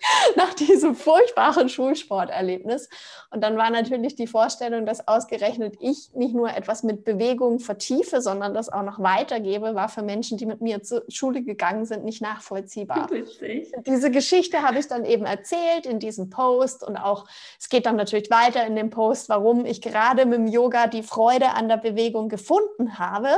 nach 0.36 0.54
diesem 0.54 0.94
furchtbaren 0.94 1.68
Schulsporterlebnis. 1.68 2.88
Und 3.30 3.42
dann 3.42 3.56
war 3.56 3.70
natürlich 3.70 4.14
die 4.14 4.26
Vorstellung, 4.26 4.86
dass 4.86 5.06
ausgerechnet 5.06 5.76
ich 5.80 6.12
nicht 6.14 6.34
nur 6.34 6.50
etwas 6.50 6.82
mit 6.82 7.04
Bewegung 7.04 7.58
vertiefe, 7.58 8.20
sondern 8.20 8.54
das 8.54 8.68
auch 8.68 8.82
noch 8.82 8.98
weitergebe, 8.98 9.74
war 9.74 9.88
für 9.88 10.02
Menschen, 10.02 10.38
die 10.38 10.46
mit 10.46 10.60
mir 10.60 10.82
zur 10.82 11.04
Schule 11.08 11.42
gegangen 11.42 11.84
sind, 11.84 12.04
nicht 12.04 12.22
nachvollziehbar. 12.22 13.10
Witzig. 13.10 13.72
Diese 13.86 14.10
Geschichte 14.10 14.62
habe 14.62 14.78
ich 14.78 14.88
dann 14.88 15.04
eben 15.04 15.24
erzählt 15.24 15.86
in 15.86 15.98
diesem 15.98 16.30
Post 16.30 16.86
und 16.86 16.96
auch, 16.96 17.26
es 17.58 17.68
geht 17.68 17.86
dann 17.86 17.96
natürlich 17.96 18.30
weiter 18.30 18.66
in 18.66 18.76
dem 18.76 18.90
Post, 18.90 19.28
warum 19.28 19.64
ich 19.64 19.82
gerade 19.82 20.26
mit 20.26 20.38
dem 20.38 20.46
Yoga 20.46 20.86
die 20.86 21.02
Freude 21.02 21.50
an 21.50 21.68
der 21.68 21.76
Bewegung 21.76 22.28
gefunden 22.28 22.98
habe. 22.98 23.30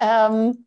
Ähm, 0.00 0.66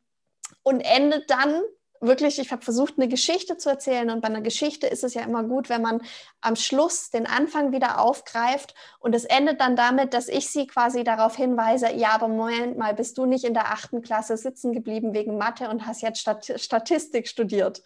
und 0.63 0.79
endet 0.79 1.29
dann 1.29 1.61
wirklich, 2.07 2.39
ich 2.39 2.51
habe 2.51 2.61
versucht, 2.61 2.95
eine 2.97 3.07
Geschichte 3.07 3.57
zu 3.57 3.69
erzählen. 3.69 4.09
Und 4.09 4.21
bei 4.21 4.27
einer 4.27 4.41
Geschichte 4.41 4.87
ist 4.87 5.03
es 5.03 5.13
ja 5.13 5.21
immer 5.21 5.43
gut, 5.43 5.69
wenn 5.69 5.81
man 5.81 6.01
am 6.41 6.55
Schluss 6.55 7.09
den 7.09 7.25
Anfang 7.25 7.71
wieder 7.71 7.99
aufgreift. 7.99 8.75
Und 8.99 9.15
es 9.15 9.25
endet 9.25 9.61
dann 9.61 9.75
damit, 9.75 10.13
dass 10.13 10.27
ich 10.27 10.49
sie 10.49 10.67
quasi 10.67 11.03
darauf 11.03 11.35
hinweise, 11.35 11.91
ja, 11.93 12.09
aber 12.11 12.27
Moment 12.27 12.77
mal, 12.77 12.93
bist 12.93 13.17
du 13.17 13.25
nicht 13.25 13.43
in 13.43 13.53
der 13.53 13.71
achten 13.71 14.01
Klasse 14.01 14.37
sitzen 14.37 14.73
geblieben 14.73 15.13
wegen 15.13 15.37
Mathe 15.37 15.69
und 15.69 15.85
hast 15.85 16.01
jetzt 16.01 16.19
Stat 16.19 16.53
Statistik 16.57 17.27
studiert. 17.27 17.81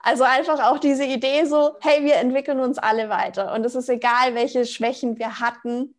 Also 0.00 0.24
einfach 0.24 0.70
auch 0.70 0.78
diese 0.78 1.04
Idee 1.04 1.44
so, 1.44 1.72
hey, 1.80 2.04
wir 2.04 2.16
entwickeln 2.16 2.60
uns 2.60 2.78
alle 2.78 3.08
weiter. 3.08 3.54
Und 3.54 3.64
es 3.64 3.74
ist 3.74 3.88
egal, 3.88 4.34
welche 4.34 4.64
Schwächen 4.64 5.18
wir 5.18 5.40
hatten. 5.40 5.94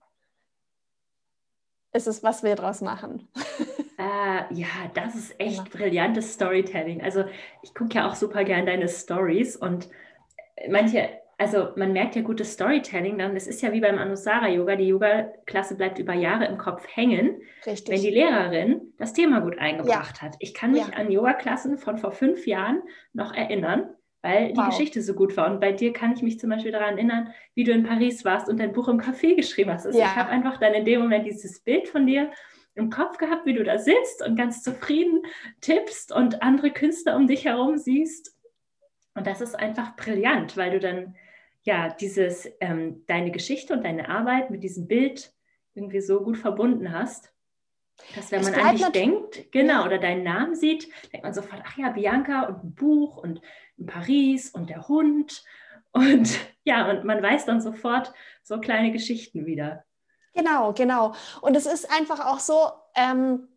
Es 1.93 2.07
ist, 2.07 2.23
was 2.23 2.43
wir 2.43 2.55
daraus 2.55 2.81
machen. 2.81 3.27
Äh, 3.97 4.53
ja, 4.53 4.67
das 4.95 5.15
ist 5.15 5.39
echt 5.39 5.57
ja. 5.57 5.63
brillantes 5.71 6.33
Storytelling. 6.33 7.01
Also 7.01 7.23
ich 7.61 7.73
gucke 7.75 7.93
ja 7.93 8.09
auch 8.09 8.15
super 8.15 8.43
gern 8.43 8.65
deine 8.65 8.87
Stories 8.87 9.55
und 9.55 9.89
manche, 10.67 11.09
also 11.37 11.69
man 11.75 11.93
merkt 11.93 12.15
ja 12.15 12.23
gutes 12.23 12.53
Storytelling 12.53 13.19
dann, 13.19 13.35
es 13.35 13.45
ist 13.45 13.61
ja 13.61 13.71
wie 13.73 13.81
beim 13.81 13.99
Anusara-Yoga, 13.99 14.75
die 14.75 14.87
Yoga-Klasse 14.87 15.75
bleibt 15.75 15.99
über 15.99 16.13
Jahre 16.13 16.45
im 16.45 16.57
Kopf 16.57 16.83
hängen, 16.87 17.41
Richtig. 17.65 17.93
wenn 17.93 18.01
die 18.01 18.09
Lehrerin 18.09 18.93
das 18.97 19.13
Thema 19.13 19.41
gut 19.41 19.59
eingebracht 19.59 20.17
ja. 20.17 20.21
hat. 20.23 20.35
Ich 20.39 20.55
kann 20.55 20.71
mich 20.71 20.87
ja. 20.87 20.93
an 20.95 21.11
Yoga-Klassen 21.11 21.77
von 21.77 21.99
vor 21.99 22.11
fünf 22.11 22.47
Jahren 22.47 22.81
noch 23.13 23.33
erinnern, 23.35 23.93
weil 24.23 24.53
die 24.53 24.57
wow. 24.57 24.69
Geschichte 24.69 25.01
so 25.03 25.13
gut 25.13 25.35
war. 25.35 25.51
Und 25.51 25.59
bei 25.59 25.73
dir 25.73 25.91
kann 25.91 26.13
ich 26.13 26.23
mich 26.23 26.39
zum 26.39 26.49
Beispiel 26.49 26.71
daran 26.71 26.97
erinnern, 26.97 27.33
wie 27.53 27.65
du 27.65 27.73
in 27.73 27.83
Paris 27.83 28.23
warst 28.23 28.47
und 28.47 28.57
dein 28.57 28.71
Buch 28.71 28.87
im 28.87 28.99
Café 28.99 29.35
geschrieben 29.35 29.71
hast. 29.71 29.85
Also 29.85 29.99
ja. 29.99 30.05
ich 30.05 30.15
habe 30.15 30.29
einfach 30.29 30.57
dann 30.57 30.73
in 30.73 30.85
dem 30.85 31.01
Moment 31.01 31.27
dieses 31.27 31.59
Bild 31.59 31.89
von 31.89 32.07
dir 32.07 32.31
im 32.73 32.89
Kopf 32.89 33.17
gehabt, 33.17 33.45
wie 33.45 33.53
du 33.53 33.63
da 33.63 33.77
sitzt 33.77 34.25
und 34.25 34.37
ganz 34.37 34.63
zufrieden 34.63 35.21
tippst 35.59 36.13
und 36.13 36.41
andere 36.41 36.71
Künstler 36.71 37.17
um 37.17 37.27
dich 37.27 37.45
herum 37.45 37.77
siehst. 37.77 38.35
Und 39.13 39.27
das 39.27 39.41
ist 39.41 39.59
einfach 39.59 39.95
brillant, 39.97 40.55
weil 40.55 40.71
du 40.71 40.79
dann 40.79 41.15
ja 41.63 41.89
dieses 41.89 42.49
ähm, 42.61 43.03
deine 43.07 43.31
Geschichte 43.31 43.73
und 43.73 43.83
deine 43.83 44.07
Arbeit 44.07 44.49
mit 44.49 44.63
diesem 44.63 44.87
Bild 44.87 45.33
irgendwie 45.75 46.01
so 46.01 46.23
gut 46.23 46.37
verbunden 46.37 46.93
hast. 46.93 47.32
Dass 48.15 48.31
wenn 48.31 48.43
man 48.43 48.53
an 48.53 48.75
dich 48.75 48.85
denkt, 48.87 49.51
genau, 49.51 49.85
oder 49.85 49.97
deinen 49.97 50.23
Namen 50.23 50.55
sieht, 50.55 50.87
denkt 51.11 51.23
man 51.23 51.33
sofort, 51.33 51.61
ach 51.65 51.77
ja, 51.77 51.89
Bianca 51.89 52.43
und 52.43 52.63
ein 52.63 52.75
Buch 52.75 53.17
und 53.17 53.41
in 53.77 53.85
Paris 53.85 54.49
und 54.49 54.69
der 54.69 54.87
Hund. 54.87 55.43
Und 55.95 56.39
ja, 56.63 56.89
und 56.89 57.03
man 57.03 57.21
weiß 57.21 57.45
dann 57.45 57.61
sofort 57.61 58.11
so 58.41 58.59
kleine 58.59 58.91
Geschichten 58.91 59.45
wieder. 59.45 59.85
Genau, 60.33 60.73
genau. 60.73 61.13
Und 61.41 61.55
es 61.55 61.67
ist 61.67 61.91
einfach 61.95 62.25
auch 62.25 62.39
so, 62.39 62.71
ähm, 62.95 63.47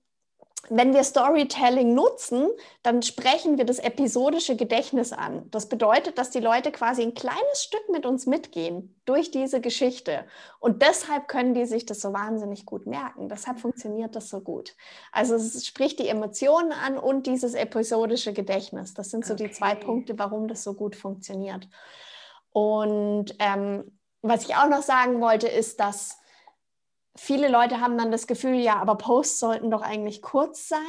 wenn 0.71 0.95
wir 0.95 1.05
Storytelling 1.05 1.95
nutzen, 1.95 2.49
dann 2.83 3.03
sprechen 3.03 3.59
wir 3.59 3.65
das 3.65 3.79
episodische 3.79 4.57
Gedächtnis 4.57 5.13
an. 5.13 5.49
Das 5.51 5.69
bedeutet, 5.69 6.19
dass 6.19 6.31
die 6.31 6.41
Leute 6.41 6.73
quasi 6.73 7.03
ein 7.03 7.15
kleines 7.15 7.63
Stück 7.63 7.89
mit 7.91 8.07
uns 8.07 8.27
mitgehen 8.27 8.95
durch 9.05 9.31
diese 9.31 9.61
Geschichte. 9.61 10.25
Und 10.59 10.83
deshalb 10.83 11.29
können 11.29 11.55
die 11.55 11.67
sich 11.67 11.87
das 11.87 12.01
so 12.01 12.13
wahnsinnig 12.13 12.67
gut 12.67 12.87
merken. 12.87 13.29
Deshalb 13.29 13.61
funktioniert 13.61 14.17
das 14.17 14.29
so 14.29 14.41
gut. 14.41 14.75
Also 15.13 15.35
es 15.35 15.67
spricht 15.67 15.99
die 15.99 16.09
Emotionen 16.09 16.73
an 16.73 16.99
und 16.99 17.27
dieses 17.27 17.55
episodische 17.55 18.33
Gedächtnis. 18.33 18.95
Das 18.95 19.11
sind 19.11 19.25
so 19.25 19.35
okay. 19.35 19.49
die 19.49 19.51
zwei 19.53 19.75
Punkte, 19.75 20.19
warum 20.19 20.49
das 20.49 20.65
so 20.65 20.75
gut 20.75 20.97
funktioniert. 20.97 21.69
Und 22.53 23.35
ähm, 23.39 23.99
was 24.23 24.45
ich 24.45 24.57
auch 24.57 24.69
noch 24.69 24.83
sagen 24.83 25.21
wollte, 25.21 25.47
ist, 25.47 25.79
dass 25.79 26.19
viele 27.17 27.49
Leute 27.49 27.81
haben 27.81 27.99
dann 27.99 28.11
das 28.11 28.27
Gefühl, 28.27 28.57
ja, 28.57 28.77
aber 28.77 28.97
Posts 28.97 29.39
sollten 29.39 29.71
doch 29.71 29.83
eigentlich 29.83 30.23
kurz 30.23 30.69
sein. 30.69 30.81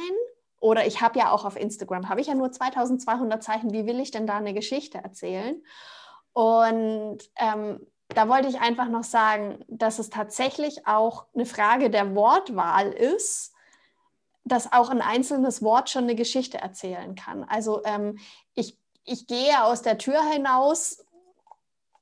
Oder 0.60 0.86
ich 0.86 1.00
habe 1.00 1.18
ja 1.18 1.30
auch 1.30 1.44
auf 1.44 1.56
Instagram, 1.56 2.08
habe 2.08 2.20
ich 2.20 2.26
ja 2.26 2.34
nur 2.34 2.50
2200 2.50 3.42
Zeichen, 3.42 3.72
wie 3.72 3.86
will 3.86 4.00
ich 4.00 4.10
denn 4.10 4.26
da 4.26 4.36
eine 4.36 4.54
Geschichte 4.54 4.98
erzählen? 4.98 5.62
Und 6.32 7.18
ähm, 7.36 7.86
da 8.08 8.28
wollte 8.28 8.48
ich 8.48 8.60
einfach 8.60 8.88
noch 8.88 9.04
sagen, 9.04 9.64
dass 9.68 9.98
es 9.98 10.10
tatsächlich 10.10 10.86
auch 10.86 11.26
eine 11.34 11.46
Frage 11.46 11.90
der 11.90 12.14
Wortwahl 12.14 12.90
ist, 12.92 13.52
dass 14.44 14.72
auch 14.72 14.90
ein 14.90 15.02
einzelnes 15.02 15.62
Wort 15.62 15.90
schon 15.90 16.04
eine 16.04 16.14
Geschichte 16.14 16.58
erzählen 16.58 17.14
kann. 17.14 17.44
Also 17.44 17.84
ähm, 17.84 18.18
ich, 18.54 18.78
ich 19.04 19.26
gehe 19.26 19.62
aus 19.62 19.82
der 19.82 19.98
Tür 19.98 20.22
hinaus 20.22 21.04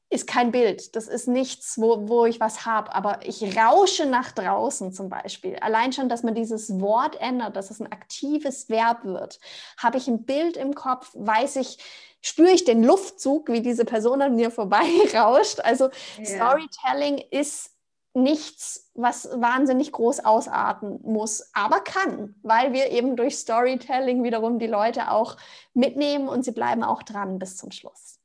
ist 0.09 0.27
kein 0.27 0.53
Bild. 0.53 0.95
Das 0.95 1.09
ist 1.09 1.27
nichts, 1.27 1.79
wo, 1.79 2.09
wo 2.09 2.27
ich 2.27 2.39
was 2.39 2.65
habe. 2.65 2.95
Aber 2.95 3.27
ich 3.27 3.57
rausche 3.57 4.07
nach 4.07 4.31
draußen 4.33 4.93
zum 4.93 5.09
Beispiel. 5.09 5.57
Allein 5.57 5.93
schon, 5.93 6.09
dass 6.09 6.23
man 6.23 6.35
dieses 6.35 6.81
Wort 6.81 7.21
ändert, 7.21 7.57
dass 7.57 7.71
es 7.71 7.81
ein 7.81 7.91
aktives 7.91 8.69
Verb 8.69 9.05
wird. 9.05 9.41
Habe 9.79 9.99
ich 9.99 10.07
ein 10.07 10.25
Bild 10.25 10.57
im 10.57 10.75
Kopf, 10.75 11.11
weiß 11.15 11.57
ich, 11.57 11.79
spüre 12.21 12.51
ich 12.51 12.65
den 12.65 12.85
Luftzug, 12.85 13.49
wie 13.49 13.63
diese 13.63 13.85
Person 13.85 14.23
an 14.23 14.37
mir 14.37 14.51
vorbei 14.51 14.85
rauscht. 15.15 15.61
Also 15.61 15.91
ja. 16.19 16.25
Storytelling 16.25 17.19
ist 17.31 17.73
nichts, 18.15 18.91
was 18.95 19.29
wahnsinnig 19.35 19.93
groß 19.93 20.25
ausarten 20.25 21.01
muss, 21.03 21.51
aber 21.53 21.81
kann, 21.81 22.35
weil 22.43 22.73
wir 22.73 22.91
eben 22.91 23.15
durch 23.15 23.37
Storytelling 23.37 24.25
wiederum 24.25 24.59
die 24.59 24.67
Leute 24.67 25.11
auch 25.11 25.37
mitnehmen 25.75 26.27
und 26.27 26.43
sie 26.43 26.53
bleiben 26.53 26.83
auch 26.83 27.03
dran 27.03 27.39
bis 27.39 27.59
zum 27.59 27.71
Schluss. 27.73 28.16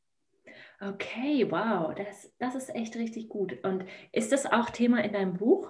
Okay, 0.83 1.45
wow, 1.49 1.93
das, 1.93 2.33
das 2.39 2.55
ist 2.55 2.73
echt 2.73 2.95
richtig 2.95 3.29
gut. 3.29 3.63
Und 3.63 3.85
ist 4.11 4.31
das 4.31 4.51
auch 4.51 4.71
Thema 4.71 5.03
in 5.03 5.13
deinem 5.13 5.33
Buch? 5.33 5.69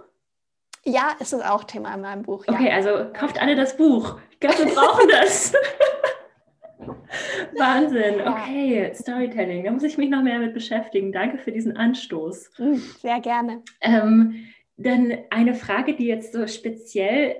Ja, 0.86 1.16
ist 1.20 1.34
es 1.34 1.42
auch 1.42 1.66
Thema 1.66 1.94
in 1.94 2.02
meinem 2.02 2.24
Buch. 2.24 2.46
Ja. 2.48 2.54
Okay, 2.54 2.72
also 2.72 3.12
kauft 3.12 3.40
alle 3.42 3.56
das 3.56 3.76
Buch. 3.76 4.20
Ich 4.32 4.40
glaube, 4.40 4.60
wir 4.60 4.74
brauchen 4.74 5.10
das. 5.10 5.54
Wahnsinn, 7.58 8.22
okay, 8.22 8.92
Storytelling. 8.96 9.66
Da 9.66 9.72
muss 9.72 9.84
ich 9.84 9.98
mich 9.98 10.10
noch 10.10 10.24
mehr 10.24 10.40
mit 10.40 10.54
beschäftigen. 10.54 11.12
Danke 11.12 11.38
für 11.38 11.52
diesen 11.52 11.76
Anstoß. 11.76 12.50
Hm, 12.56 12.78
sehr 12.78 13.20
gerne. 13.20 13.64
Ähm, 13.82 14.48
dann 14.78 15.18
eine 15.30 15.56
Frage, 15.56 15.94
die 15.94 16.08
jetzt 16.08 16.32
so 16.32 16.48
speziell 16.48 17.36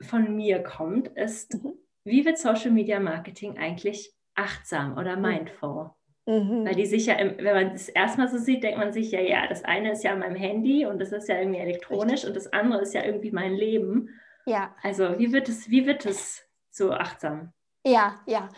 von 0.00 0.36
mir 0.36 0.62
kommt, 0.62 1.08
ist, 1.08 1.54
mhm. 1.54 1.74
wie 2.04 2.24
wird 2.24 2.38
Social 2.38 2.70
Media 2.70 3.00
Marketing 3.00 3.58
eigentlich 3.58 4.14
achtsam 4.36 4.96
oder 4.96 5.14
hm. 5.14 5.22
mindful? 5.22 5.90
Mhm. 6.26 6.66
Weil 6.66 6.74
die 6.74 6.86
sich 6.86 7.06
ja, 7.06 7.16
wenn 7.18 7.54
man 7.54 7.72
das 7.72 7.88
erstmal 7.88 8.28
so 8.28 8.36
sieht, 8.36 8.64
denkt 8.64 8.78
man 8.78 8.92
sich 8.92 9.12
ja, 9.12 9.20
ja, 9.20 9.46
das 9.46 9.64
eine 9.64 9.92
ist 9.92 10.02
ja 10.02 10.14
mein 10.16 10.34
Handy 10.34 10.84
und 10.84 10.98
das 10.98 11.12
ist 11.12 11.28
ja 11.28 11.38
irgendwie 11.38 11.60
elektronisch 11.60 12.24
Richtig. 12.24 12.28
und 12.28 12.36
das 12.36 12.52
andere 12.52 12.82
ist 12.82 12.94
ja 12.94 13.04
irgendwie 13.04 13.30
mein 13.30 13.54
Leben. 13.54 14.10
Ja. 14.44 14.74
Also 14.82 15.18
wie 15.18 15.32
wird 15.32 15.48
es, 15.48 15.70
wie 15.70 15.86
wird 15.86 16.04
es 16.04 16.42
so 16.70 16.90
achtsam? 16.90 17.52
Ja, 17.84 18.16
ja. 18.26 18.48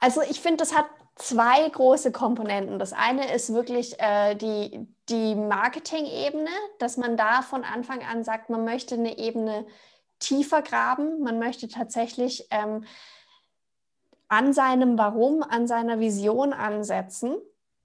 Also 0.00 0.20
ich 0.20 0.40
finde, 0.40 0.58
das 0.58 0.76
hat 0.76 0.86
zwei 1.16 1.66
große 1.68 2.12
Komponenten. 2.12 2.78
Das 2.78 2.92
eine 2.92 3.32
ist 3.32 3.54
wirklich 3.54 3.98
äh, 4.00 4.34
die, 4.34 4.86
die 5.08 5.34
Marketing-Ebene, 5.34 6.50
dass 6.78 6.98
man 6.98 7.16
da 7.16 7.40
von 7.40 7.64
Anfang 7.64 8.02
an 8.04 8.24
sagt, 8.24 8.50
man 8.50 8.64
möchte 8.64 8.96
eine 8.96 9.16
Ebene 9.16 9.66
tiefer 10.18 10.60
graben, 10.60 11.20
man 11.20 11.38
möchte 11.38 11.68
tatsächlich 11.68 12.46
ähm, 12.50 12.84
an 14.28 14.52
seinem 14.52 14.98
Warum, 14.98 15.42
an 15.42 15.66
seiner 15.66 16.00
Vision 16.00 16.52
ansetzen 16.52 17.36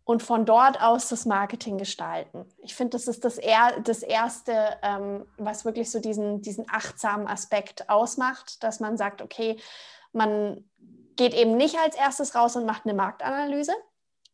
und 0.09 0.23
von 0.23 0.45
dort 0.45 0.81
aus 0.81 1.07
das 1.09 1.27
Marketing 1.27 1.77
gestalten. 1.77 2.45
Ich 2.57 2.73
finde, 2.73 2.91
das 2.97 3.07
ist 3.07 3.23
das, 3.25 3.37
er, 3.37 3.79
das 3.81 4.01
Erste, 4.01 4.53
ähm, 4.81 5.27
was 5.37 5.65
wirklich 5.65 5.91
so 5.91 5.99
diesen, 5.99 6.41
diesen 6.41 6.65
achtsamen 6.67 7.27
Aspekt 7.27 7.89
ausmacht, 7.89 8.63
dass 8.63 8.79
man 8.79 8.97
sagt, 8.97 9.21
okay, 9.21 9.57
man 10.11 10.65
geht 11.15 11.35
eben 11.35 11.57
nicht 11.57 11.77
als 11.77 11.95
erstes 11.95 12.33
raus 12.33 12.55
und 12.55 12.65
macht 12.65 12.85
eine 12.85 12.95
Marktanalyse, 12.95 13.73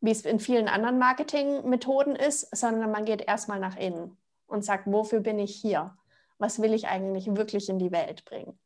wie 0.00 0.12
es 0.12 0.24
in 0.24 0.40
vielen 0.40 0.68
anderen 0.68 0.98
Marketingmethoden 0.98 2.16
ist, 2.16 2.56
sondern 2.56 2.90
man 2.90 3.04
geht 3.04 3.20
erstmal 3.20 3.60
nach 3.60 3.76
innen 3.76 4.16
und 4.46 4.64
sagt, 4.64 4.84
wofür 4.86 5.20
bin 5.20 5.38
ich 5.38 5.54
hier? 5.54 5.96
Was 6.38 6.62
will 6.62 6.72
ich 6.72 6.88
eigentlich 6.88 7.34
wirklich 7.36 7.68
in 7.68 7.78
die 7.78 7.92
Welt 7.92 8.24
bringen? 8.24 8.58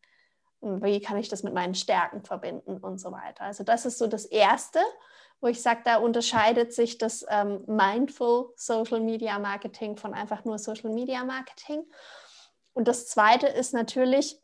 Wie 0.61 1.01
kann 1.01 1.17
ich 1.17 1.29
das 1.29 1.43
mit 1.43 1.55
meinen 1.55 1.75
Stärken 1.75 2.23
verbinden 2.23 2.79
und 2.79 2.99
so 3.01 3.13
weiter. 3.13 3.45
Also 3.45 3.65
das 3.65 3.87
ist 3.87 3.99
so 3.99 4.07
das 4.07 4.25
Erste, 4.27 4.81
wo 5.41 5.47
ich 5.47 5.63
sage, 5.63 5.81
da 5.85 5.97
unterscheidet 5.97 6.73
sich 6.75 6.99
das 6.99 7.25
ähm, 7.29 7.65
Mindful 7.67 8.53
Social 8.57 9.01
Media 9.01 9.39
Marketing 9.39 9.97
von 9.97 10.13
einfach 10.13 10.45
nur 10.45 10.59
Social 10.59 10.91
Media 10.91 11.25
Marketing. 11.25 11.83
Und 12.75 12.89
das 12.89 13.09
Zweite 13.09 13.47
ist 13.47 13.73
natürlich, 13.73 14.39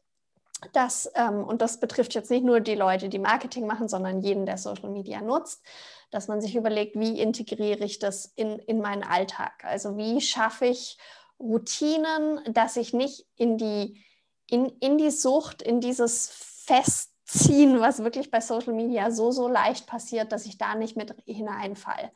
dass, 0.72 1.10
ähm, 1.14 1.44
und 1.44 1.60
das 1.60 1.80
betrifft 1.80 2.14
jetzt 2.14 2.30
nicht 2.30 2.44
nur 2.44 2.60
die 2.60 2.74
Leute, 2.74 3.10
die 3.10 3.18
Marketing 3.18 3.66
machen, 3.66 3.88
sondern 3.88 4.22
jeden, 4.22 4.46
der 4.46 4.56
Social 4.56 4.88
Media 4.88 5.20
nutzt, 5.20 5.62
dass 6.10 6.28
man 6.28 6.40
sich 6.40 6.56
überlegt, 6.56 6.98
wie 6.98 7.20
integriere 7.20 7.84
ich 7.84 7.98
das 7.98 8.32
in, 8.36 8.58
in 8.60 8.80
meinen 8.80 9.02
Alltag? 9.02 9.64
Also 9.64 9.98
wie 9.98 10.20
schaffe 10.22 10.66
ich 10.66 10.96
Routinen, 11.38 12.40
dass 12.54 12.76
ich 12.76 12.94
nicht 12.94 13.26
in 13.36 13.58
die 13.58 14.02
in, 14.48 14.66
in 14.80 14.98
die 14.98 15.10
Sucht, 15.10 15.62
in 15.62 15.80
dieses 15.80 16.28
Festziehen, 16.28 17.80
was 17.80 18.02
wirklich 18.02 18.30
bei 18.30 18.40
Social 18.40 18.72
Media 18.72 19.10
so, 19.10 19.30
so 19.30 19.48
leicht 19.48 19.86
passiert, 19.86 20.32
dass 20.32 20.46
ich 20.46 20.58
da 20.58 20.74
nicht 20.74 20.96
mit 20.96 21.14
hineinfalle. 21.26 22.12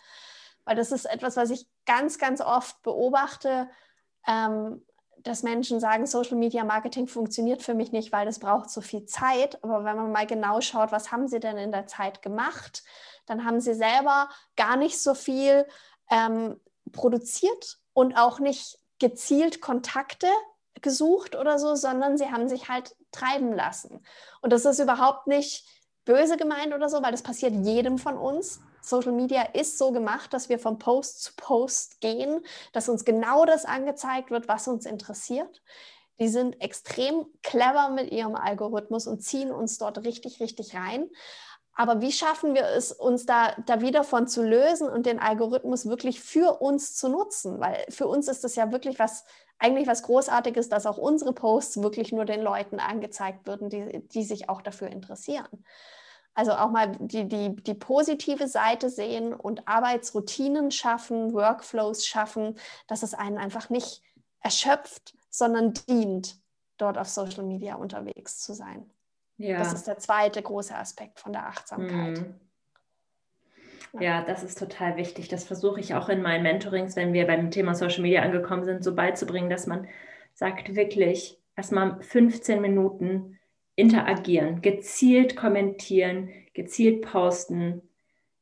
Weil 0.65 0.77
das 0.77 0.93
ist 0.93 1.05
etwas, 1.07 1.37
was 1.37 1.51
ich 1.51 1.67
ganz, 1.87 2.19
ganz 2.19 2.41
oft 2.41 2.81
beobachte, 2.83 3.69
ähm, 4.27 4.83
dass 5.23 5.43
Menschen 5.43 5.81
sagen, 5.81 6.07
Social 6.07 6.37
Media 6.37 6.65
Marketing 6.65 7.07
funktioniert 7.07 7.63
für 7.63 7.75
mich 7.75 7.93
nicht, 7.93 8.13
weil 8.13 8.25
das 8.25 8.39
braucht 8.39 8.71
so 8.71 8.81
viel 8.81 9.05
Zeit. 9.05 9.63
Aber 9.63 9.85
wenn 9.85 9.97
man 9.97 10.13
mal 10.13 10.27
genau 10.27 10.61
schaut, 10.61 10.93
was 10.93 11.13
haben 11.13 11.29
sie 11.29 11.41
denn 11.41 11.59
in 11.59 11.73
der 11.73 11.87
Zeit 11.87 12.23
gemacht, 12.23 12.83
dann 13.27 13.45
haben 13.45 13.61
sie 13.61 13.75
selber 13.75 14.29
gar 14.57 14.77
nicht 14.77 15.01
so 15.01 15.15
viel 15.15 15.67
ähm, 16.11 16.59
produziert 16.93 17.79
und 17.93 18.17
auch 18.17 18.39
nicht 18.39 18.79
gezielt 18.99 19.61
Kontakte 19.61 20.29
gesucht 20.83 21.37
oder 21.37 21.59
so, 21.59 21.75
sondern 21.75 22.19
sie 22.19 22.31
haben 22.31 22.49
sich 22.49 22.69
halt 22.69 22.97
treiben 23.13 23.53
lassen. 23.53 24.05
Und 24.41 24.53
das 24.53 24.65
ist 24.65 24.79
überhaupt 24.79 25.27
nicht 25.27 25.67
böse 26.05 26.37
gemeint 26.37 26.75
oder 26.75 26.89
so, 26.89 27.03
weil 27.03 27.13
das 27.13 27.23
passiert 27.23 27.55
jedem 27.65 27.99
von 27.99 28.17
uns. 28.17 28.61
Social 28.83 29.13
Media 29.13 29.43
ist 29.43 29.79
so 29.79 29.93
gemacht, 29.93 30.33
dass 30.33 30.49
wir 30.49 30.59
von 30.59 30.79
Post 30.79 31.23
zu 31.23 31.33
Post 31.37 32.01
gehen, 32.01 32.41
dass 32.73 32.89
uns 32.89 33.05
genau 33.05 33.45
das 33.45 33.65
angezeigt 33.65 34.31
wird, 34.31 34.49
was 34.49 34.69
uns 34.69 34.87
interessiert. 34.87 35.63
Die 36.19 36.29
sind 36.29 36.61
extrem 36.61 37.27
clever 37.43 37.91
mit 37.91 38.13
ihrem 38.13 38.35
Algorithmus 38.35 39.07
und 39.07 39.23
ziehen 39.23 39.51
uns 39.51 39.79
dort 39.79 40.05
richtig, 40.05 40.41
richtig 40.41 40.75
rein. 40.75 41.09
Aber 41.81 42.03
wie 42.03 42.13
schaffen 42.13 42.55
wir 42.55 42.67
es, 42.67 42.93
uns 42.93 43.25
da, 43.25 43.55
da 43.65 43.81
wieder 43.81 44.05
von 44.05 44.27
zu 44.29 44.43
lösen 44.43 44.87
und 44.87 45.07
den 45.07 45.19
Algorithmus 45.19 45.89
wirklich 45.89 46.21
für 46.21 46.61
uns 46.61 46.95
zu 46.95 47.09
nutzen? 47.09 47.59
Weil 47.59 47.87
für 47.89 48.07
uns 48.07 48.29
ist 48.29 48.45
das 48.45 48.55
ja 48.55 48.71
wirklich 48.71 48.99
was, 48.99 49.25
eigentlich 49.59 49.87
was 49.87 50.03
Großartiges, 50.03 50.69
dass 50.69 50.85
auch 50.85 50.99
unsere 50.99 51.33
Posts 51.33 51.83
wirklich 51.83 52.13
nur 52.13 52.27
den 52.27 52.43
Leuten 52.43 52.81
angezeigt 52.81 53.47
würden, 53.47 53.71
die, 53.71 54.07
die 54.09 54.25
sich 54.25 54.51
auch 54.51 54.61
dafür 54.61 54.89
interessieren. 54.89 55.65
Also 56.35 56.53
auch 56.53 56.71
mal 56.71 56.89
die, 57.01 57.27
die, 57.27 57.57
die 57.57 57.75
positive 57.75 58.47
Seite 58.47 58.91
sehen 58.91 59.33
und 59.33 59.67
Arbeitsroutinen 59.67 60.73
schaffen, 60.73 61.33
Workflows 61.33 62.05
schaffen, 62.05 62.59
dass 62.89 63.03
es 63.03 63.15
einen 63.15 63.39
einfach 63.39 63.71
nicht 63.71 64.03
erschöpft, 64.41 65.15
sondern 65.31 65.73
dient, 65.73 66.37
dort 66.77 66.99
auf 66.99 67.09
Social 67.09 67.45
Media 67.45 67.77
unterwegs 67.77 68.39
zu 68.39 68.53
sein. 68.53 68.91
Ja. 69.41 69.57
Das 69.59 69.73
ist 69.73 69.87
der 69.87 69.97
zweite 69.97 70.43
große 70.43 70.75
Aspekt 70.75 71.19
von 71.19 71.33
der 71.33 71.47
Achtsamkeit. 71.47 72.19
Mhm. 72.19 72.35
Ja, 73.99 74.23
das 74.23 74.45
ist 74.45 74.59
total 74.59 74.99
wichtig. 74.99 75.29
Das 75.29 75.45
versuche 75.45 75.81
ich 75.81 75.95
auch 75.95 76.11
in 76.11 76.21
meinen 76.21 76.43
Mentorings, 76.43 76.95
wenn 76.95 77.15
wir 77.15 77.27
beim 77.27 77.51
Thema 77.51 77.75
Social 77.75 78.03
Media 78.03 78.21
angekommen 78.21 78.65
sind, 78.65 78.85
so 78.85 78.95
beizubringen, 78.95 79.49
dass 79.49 79.67
man 79.67 79.89
sagt, 80.35 80.77
wirklich 80.77 81.39
erstmal 81.57 82.01
15 82.03 82.61
Minuten 82.61 83.39
interagieren, 83.77 84.61
gezielt 84.61 85.37
kommentieren, 85.37 86.29
gezielt 86.53 87.01
posten, 87.01 87.81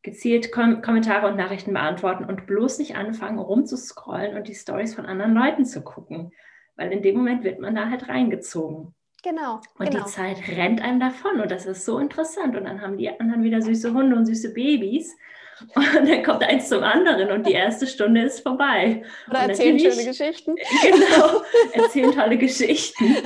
gezielt 0.03 0.51
Kom 0.51 0.83
Kommentare 0.83 1.29
und 1.29 1.37
Nachrichten 1.37 1.75
beantworten 1.75 2.25
und 2.25 2.47
bloß 2.47 2.79
nicht 2.81 2.97
anfangen, 2.97 3.39
rumzuscrollen 3.39 4.37
und 4.37 4.49
die 4.49 4.55
Stories 4.55 4.97
von 4.97 5.07
anderen 5.07 5.33
Leuten 5.33 5.65
zu 5.65 5.83
gucken. 5.83 6.33
Weil 6.75 6.91
in 6.91 7.03
dem 7.03 7.17
Moment 7.17 7.45
wird 7.45 7.61
man 7.61 7.77
da 7.77 7.89
halt 7.89 8.09
reingezogen. 8.09 8.95
Genau. 9.23 9.61
Und 9.79 9.91
genau. 9.91 10.05
die 10.05 10.11
Zeit 10.11 10.37
rennt 10.49 10.81
einem 10.81 11.01
davon 11.01 11.41
und 11.41 11.51
das 11.51 11.67
ist 11.67 11.85
so 11.85 11.99
interessant. 11.99 12.57
Und 12.57 12.65
dann 12.65 12.81
haben 12.81 12.97
die 12.97 13.09
anderen 13.21 13.43
wieder 13.43 13.61
süße 13.61 13.93
Hunde 13.93 14.17
und 14.17 14.27
süße 14.27 14.53
Babys. 14.53 15.17
Und 15.75 16.09
dann 16.09 16.23
kommt 16.23 16.45
eins 16.45 16.69
zum 16.69 16.85
anderen 16.85 17.33
und 17.33 17.45
die 17.45 17.53
erste 17.53 17.89
Stunde 17.89 18.23
ist 18.23 18.45
vorbei. 18.45 19.03
Oder 19.29 19.43
und 19.43 19.49
erzählen 19.51 19.77
schöne 19.81 20.05
Geschichten. 20.05 20.55
Genau, 20.83 21.43
erzählen 21.73 22.13
tolle 22.13 22.39
Geschichten. 22.39 23.17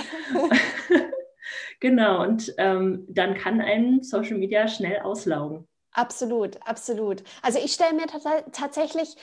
genau, 1.78 2.22
und 2.22 2.54
ähm, 2.56 3.04
dann 3.10 3.34
kann 3.34 3.60
ein 3.60 4.02
Social 4.02 4.38
Media 4.38 4.66
schnell 4.66 5.00
auslaugen. 5.00 5.68
Absolut, 5.92 6.56
absolut. 6.66 7.22
Also 7.42 7.58
ich 7.62 7.74
stelle 7.74 7.92
mir 7.92 8.06
tatsächlich 8.06 9.14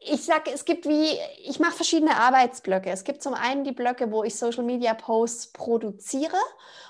ich 0.00 0.24
sage, 0.24 0.50
es 0.52 0.64
gibt 0.64 0.86
wie, 0.86 1.18
ich 1.44 1.60
mache 1.60 1.76
verschiedene 1.76 2.16
Arbeitsblöcke. 2.16 2.90
Es 2.90 3.04
gibt 3.04 3.22
zum 3.22 3.34
einen 3.34 3.64
die 3.64 3.72
Blöcke, 3.72 4.10
wo 4.10 4.24
ich 4.24 4.34
Social 4.34 4.64
Media 4.64 4.94
Posts 4.94 5.52
produziere 5.52 6.38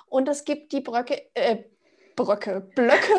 und 0.08 0.28
es 0.28 0.44
gibt 0.44 0.72
die 0.72 0.80
Bröcke, 0.80 1.22
äh, 1.34 1.64
Bröcke, 2.14 2.60
Blöcke, 2.60 3.18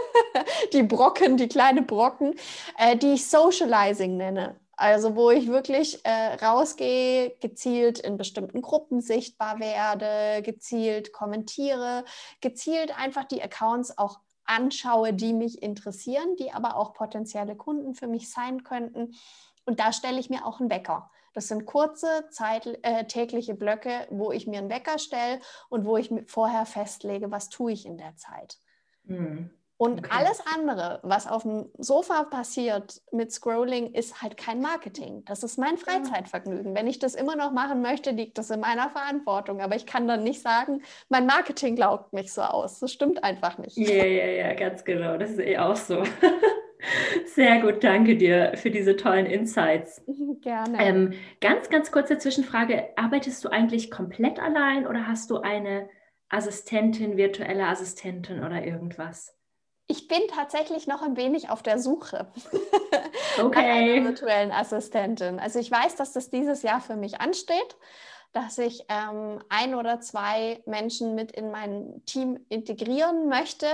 die 0.72 0.82
Brocken, 0.82 1.36
die 1.36 1.48
kleine 1.48 1.82
Brocken, 1.82 2.34
äh, 2.78 2.96
die 2.96 3.14
ich 3.14 3.28
Socializing 3.28 4.16
nenne. 4.16 4.58
Also 4.76 5.16
wo 5.16 5.30
ich 5.30 5.48
wirklich 5.48 6.04
äh, 6.04 6.34
rausgehe, 6.34 7.36
gezielt 7.40 7.98
in 7.98 8.16
bestimmten 8.16 8.62
Gruppen 8.62 9.00
sichtbar 9.00 9.58
werde, 9.58 10.40
gezielt 10.42 11.12
kommentiere, 11.12 12.04
gezielt 12.40 12.96
einfach 12.96 13.24
die 13.24 13.42
Accounts 13.42 13.98
auch 13.98 14.20
anschaue, 14.48 15.12
die 15.12 15.32
mich 15.32 15.62
interessieren, 15.62 16.36
die 16.36 16.52
aber 16.52 16.76
auch 16.76 16.94
potenzielle 16.94 17.56
Kunden 17.56 17.94
für 17.94 18.06
mich 18.06 18.30
sein 18.30 18.64
könnten. 18.64 19.14
Und 19.64 19.80
da 19.80 19.92
stelle 19.92 20.18
ich 20.18 20.30
mir 20.30 20.46
auch 20.46 20.60
einen 20.60 20.70
Wecker. 20.70 21.10
Das 21.34 21.48
sind 21.48 21.66
kurze 21.66 22.28
Zeit, 22.30 22.66
äh, 22.82 23.04
tägliche 23.04 23.54
Blöcke, 23.54 24.08
wo 24.10 24.32
ich 24.32 24.46
mir 24.46 24.58
einen 24.58 24.70
Wecker 24.70 24.98
stelle 24.98 25.40
und 25.68 25.84
wo 25.84 25.96
ich 25.96 26.12
vorher 26.26 26.66
festlege, 26.66 27.30
was 27.30 27.48
tue 27.48 27.72
ich 27.72 27.86
in 27.86 27.98
der 27.98 28.16
Zeit. 28.16 28.58
Mhm. 29.04 29.50
Und 29.78 30.00
okay. 30.00 30.10
alles 30.10 30.42
andere, 30.54 30.98
was 31.04 31.28
auf 31.28 31.42
dem 31.44 31.66
Sofa 31.78 32.24
passiert 32.24 33.00
mit 33.12 33.30
Scrolling, 33.30 33.94
ist 33.94 34.20
halt 34.20 34.36
kein 34.36 34.60
Marketing. 34.60 35.24
Das 35.26 35.44
ist 35.44 35.56
mein 35.56 35.78
Freizeitvergnügen. 35.78 36.74
Wenn 36.74 36.88
ich 36.88 36.98
das 36.98 37.14
immer 37.14 37.36
noch 37.36 37.52
machen 37.52 37.80
möchte, 37.80 38.10
liegt 38.10 38.38
das 38.38 38.50
in 38.50 38.58
meiner 38.58 38.90
Verantwortung. 38.90 39.60
Aber 39.60 39.76
ich 39.76 39.86
kann 39.86 40.08
dann 40.08 40.24
nicht 40.24 40.42
sagen, 40.42 40.82
mein 41.08 41.26
Marketing 41.26 41.76
glaubt 41.76 42.12
mich 42.12 42.32
so 42.32 42.42
aus. 42.42 42.80
Das 42.80 42.92
stimmt 42.92 43.22
einfach 43.22 43.56
nicht. 43.58 43.76
Ja, 43.76 44.04
ja, 44.04 44.26
ja, 44.26 44.54
ganz 44.54 44.84
genau. 44.84 45.16
Das 45.16 45.30
ist 45.30 45.38
eh 45.38 45.58
auch 45.58 45.76
so. 45.76 46.02
Sehr 47.34 47.60
gut, 47.60 47.84
danke 47.84 48.16
dir 48.16 48.54
für 48.56 48.72
diese 48.72 48.96
tollen 48.96 49.26
Insights. 49.26 50.02
Gerne. 50.42 50.78
Ähm, 50.80 51.12
ganz, 51.40 51.70
ganz 51.70 51.92
kurze 51.92 52.18
Zwischenfrage. 52.18 52.88
Arbeitest 52.96 53.44
du 53.44 53.48
eigentlich 53.48 53.92
komplett 53.92 54.40
allein 54.40 54.88
oder 54.88 55.06
hast 55.06 55.30
du 55.30 55.38
eine 55.38 55.88
Assistentin, 56.28 57.16
virtuelle 57.16 57.66
Assistentin 57.66 58.42
oder 58.42 58.64
irgendwas? 58.64 59.37
Ich 59.90 60.06
bin 60.06 60.20
tatsächlich 60.28 60.86
noch 60.86 61.00
ein 61.00 61.16
wenig 61.16 61.48
auf 61.48 61.62
der 61.62 61.78
Suche 61.78 62.30
okay. 63.40 63.48
nach 63.48 63.56
einer 63.56 64.04
virtuellen 64.04 64.52
Assistentin. 64.52 65.40
Also 65.40 65.58
ich 65.58 65.70
weiß, 65.70 65.96
dass 65.96 66.12
das 66.12 66.28
dieses 66.28 66.62
Jahr 66.62 66.82
für 66.82 66.94
mich 66.94 67.22
ansteht, 67.22 67.76
dass 68.32 68.58
ich 68.58 68.84
ähm, 68.90 69.42
ein 69.48 69.74
oder 69.74 69.98
zwei 70.00 70.62
Menschen 70.66 71.14
mit 71.14 71.32
in 71.32 71.50
mein 71.50 72.02
Team 72.04 72.38
integrieren 72.50 73.28
möchte. 73.28 73.66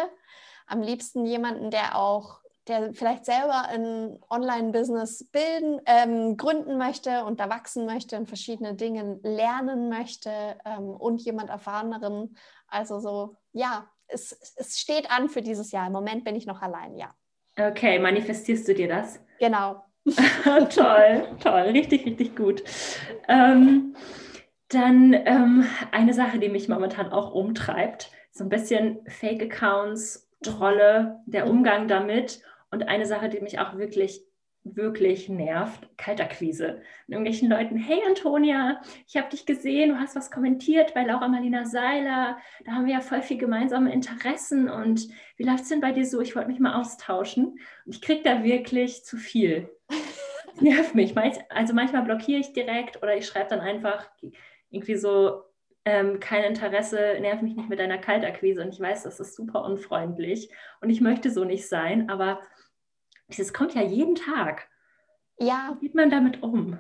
Am 0.69 0.83
liebsten 0.83 1.27
jemanden, 1.27 1.73
der 1.73 1.99
auch, 1.99 2.39
der 2.69 2.95
vielleicht 2.95 3.25
selber 3.25 3.67
ein 3.67 4.21
Online-Business 4.31 5.29
bilden, 5.33 5.81
ähm, 5.85 6.37
gründen 6.37 6.79
möchte 6.79 7.25
und 7.25 7.41
da 7.41 7.51
wachsen 7.51 7.87
möchte 7.87 8.17
und 8.17 8.29
verschiedene 8.29 8.75
Dinge 8.75 9.19
lernen 9.25 9.89
möchte 9.89 10.31
ähm, 10.65 10.91
und 10.91 11.23
jemand 11.23 11.51
erfahreneren. 11.51 12.37
Also 12.69 13.01
so, 13.01 13.37
ja, 13.53 13.91
es, 14.15 14.55
es 14.57 14.81
steht 14.81 15.11
an 15.11 15.29
für 15.29 15.43
dieses 15.43 15.73
Jahr. 15.73 15.87
Im 15.87 15.93
Moment 15.93 16.25
bin 16.25 16.37
ich 16.37 16.47
noch 16.47 16.63
allein, 16.63 16.97
ja. 16.97 17.15
Okay, 17.59 17.99
manifestierst 17.99 18.67
du 18.67 18.75
dir 18.75 18.89
das? 18.89 19.21
Genau. 19.39 19.85
toll, 20.75 21.29
toll, 21.41 21.63
richtig, 21.73 22.05
richtig 22.05 22.37
gut. 22.37 22.63
Ähm, 23.29 23.97
dann 24.69 25.13
ähm, 25.13 25.67
eine 25.93 26.15
Sache, 26.15 26.39
die 26.39 26.49
mich 26.49 26.69
momentan 26.69 27.11
auch 27.11 27.33
umtreibt, 27.33 28.11
so 28.33 28.45
ein 28.45 28.51
bisschen 28.51 29.01
Fake-Accounts, 29.07 30.29
Trolle, 30.43 31.21
der 31.27 31.49
Umgang 31.49 31.89
damit 31.89 32.43
und 32.71 32.89
eine 32.89 33.07
Sache, 33.07 33.29
die 33.29 33.41
mich 33.41 33.59
auch 33.61 33.77
wirklich 33.77 34.25
wirklich 34.65 35.29
nervt, 35.29 35.89
Kaltakquise. 35.99 36.83
Und 37.07 37.13
irgendwelchen 37.13 37.51
Leuten, 37.51 37.77
hey 37.77 38.01
Antonia, 38.07 38.81
ich 39.07 39.17
habe 39.17 39.29
dich 39.29 39.45
gesehen, 39.47 39.91
du 39.91 40.01
hast 40.01 40.17
was 40.17 40.31
kommentiert 40.31 40.95
bei 40.95 41.05
Laura 41.05 41.29
Marlina 41.29 41.67
Seiler, 41.67 42.39
da 42.65 42.73
haben 42.73 42.87
wir 42.87 42.95
ja 42.95 43.01
voll 43.01 43.23
viel 43.23 43.37
gemeinsame 43.37 43.93
Interessen 43.93 44.69
und 44.69 45.09
wie 45.37 45.45
läuft 45.45 45.65
es 45.65 45.69
denn 45.69 45.81
bei 45.81 45.93
dir 45.93 46.07
so? 46.07 46.21
Ich 46.21 46.35
wollte 46.35 46.49
mich 46.49 46.61
mal 46.61 46.81
austauschen. 46.81 47.59
Und 47.85 47.95
ich 47.95 48.01
kriege 48.01 48.23
da 48.23 48.43
wirklich 48.43 49.05
zu 49.05 49.17
viel. 49.17 49.71
Das 49.89 50.63
nervt 50.63 50.95
mich. 50.95 51.15
Also 51.51 51.75
manchmal 51.75 52.03
blockiere 52.03 52.41
ich 52.41 52.53
direkt 52.53 53.03
oder 53.03 53.17
ich 53.17 53.27
schreibe 53.27 53.51
dann 53.51 53.61
einfach 53.61 54.09
irgendwie 54.71 54.97
so, 54.97 55.43
ähm, 55.85 56.19
kein 56.19 56.45
Interesse, 56.45 57.19
nerv 57.21 57.43
mich 57.43 57.57
nicht 57.57 57.69
mit 57.69 57.79
deiner 57.79 57.99
Kaltakquise. 57.99 58.63
Und 58.63 58.73
ich 58.73 58.81
weiß, 58.81 59.03
das 59.03 59.21
ist 59.21 59.37
super 59.37 59.65
unfreundlich 59.65 60.51
und 60.81 60.91
ich 60.91 61.01
möchte 61.01 61.31
so 61.31 61.45
nicht 61.45 61.69
sein, 61.69 62.09
aber 62.09 62.41
das 63.29 63.53
kommt 63.53 63.75
ja 63.75 63.83
jeden 63.83 64.15
Tag. 64.15 64.69
Ja. 65.39 65.77
Wie 65.81 65.87
geht 65.87 65.95
man 65.95 66.11
damit 66.11 66.43
um? 66.43 66.79